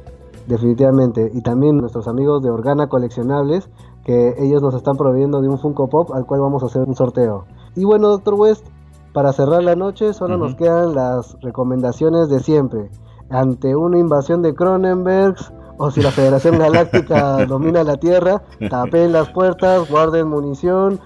Definitivamente. 0.45 1.32
Y 1.34 1.41
también 1.41 1.78
nuestros 1.78 2.07
amigos 2.07 2.43
de 2.43 2.51
Organa 2.51 2.88
Coleccionables, 2.88 3.69
que 4.05 4.36
ellos 4.38 4.61
nos 4.61 4.75
están 4.75 4.95
proveyendo 4.95 5.41
de 5.41 5.49
un 5.49 5.57
Funko 5.57 5.88
Pop 5.89 6.11
al 6.13 6.28
cual 6.28 6.41
vamos 6.41 6.61
a 6.61 6.67
hacer 6.67 6.84
un 6.84 6.95
sorteo. 6.95 7.45
Y 7.75 7.84
bueno, 7.84 8.09
Doctor 8.09 8.36
West, 8.36 8.63
para 9.11 9.34
cerrar 9.34 9.63
la 9.63 9.75
noche 9.75 10.13
solo 10.13 10.36
uh 10.36 10.38
-huh. 10.38 10.41
nos 10.43 10.55
quedan 10.55 10.93
las 10.93 11.36
recomendaciones 11.41 12.30
de 12.30 12.41
siempre 12.41 12.91
ante 13.30 13.75
una 13.75 13.97
invasión 13.97 14.41
de 14.41 14.53
Cronenbergs 14.53 15.51
o 15.78 15.91
si 15.91 16.01
la 16.01 16.11
Federación 16.11 16.57
Galáctica 16.57 17.45
domina 17.47 17.84
la 17.84 17.97
Tierra, 17.97 18.41
tapen 18.69 19.11
las 19.11 19.30
puertas, 19.30 19.89
guarden 19.89 20.28
munición 20.28 20.99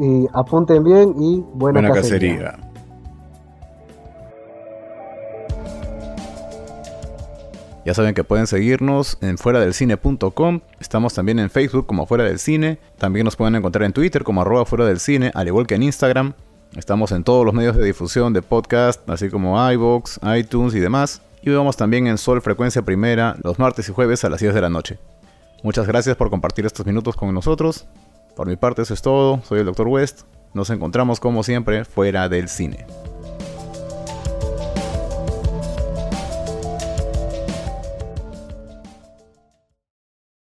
y 0.00 0.26
apunten 0.32 0.84
bien 0.84 1.14
y 1.18 1.44
buena, 1.54 1.80
buena 1.80 1.94
cacería. 1.94 2.38
cacería. 2.38 2.68
Ya 7.88 7.94
saben 7.94 8.12
que 8.12 8.22
pueden 8.22 8.46
seguirnos 8.46 9.16
en 9.22 9.38
fuera 9.38 9.60
del 9.60 9.72
cine.com. 9.72 10.60
Estamos 10.78 11.14
también 11.14 11.38
en 11.38 11.48
Facebook 11.48 11.86
como 11.86 12.04
Fuera 12.04 12.24
del 12.24 12.38
Cine. 12.38 12.78
También 12.98 13.24
nos 13.24 13.34
pueden 13.34 13.54
encontrar 13.54 13.84
en 13.84 13.94
Twitter 13.94 14.24
como 14.24 14.42
arroba 14.42 14.66
fuera 14.66 14.84
del 14.84 15.00
cine, 15.00 15.30
al 15.34 15.46
igual 15.46 15.66
que 15.66 15.76
en 15.76 15.84
Instagram. 15.84 16.34
Estamos 16.76 17.12
en 17.12 17.24
todos 17.24 17.46
los 17.46 17.54
medios 17.54 17.76
de 17.76 17.84
difusión 17.86 18.34
de 18.34 18.42
podcast, 18.42 19.08
así 19.08 19.30
como 19.30 19.56
iVoox, 19.72 20.18
iTunes 20.36 20.74
y 20.74 20.80
demás. 20.80 21.22
Y 21.48 21.54
vamos 21.54 21.78
también 21.78 22.06
en 22.06 22.18
Sol 22.18 22.42
Frecuencia 22.42 22.82
Primera 22.82 23.34
los 23.42 23.58
martes 23.58 23.88
y 23.88 23.92
jueves 23.92 24.22
a 24.22 24.28
las 24.28 24.40
10 24.40 24.52
de 24.52 24.60
la 24.60 24.68
noche. 24.68 24.98
Muchas 25.62 25.86
gracias 25.86 26.14
por 26.14 26.28
compartir 26.28 26.66
estos 26.66 26.84
minutos 26.84 27.16
con 27.16 27.32
nosotros. 27.32 27.86
Por 28.36 28.46
mi 28.46 28.56
parte 28.56 28.82
eso 28.82 28.92
es 28.92 29.00
todo, 29.00 29.40
soy 29.44 29.60
el 29.60 29.64
Dr. 29.64 29.88
West. 29.88 30.24
Nos 30.52 30.68
encontramos 30.68 31.20
como 31.20 31.42
siempre 31.42 31.86
fuera 31.86 32.28
del 32.28 32.50
cine. 32.50 32.84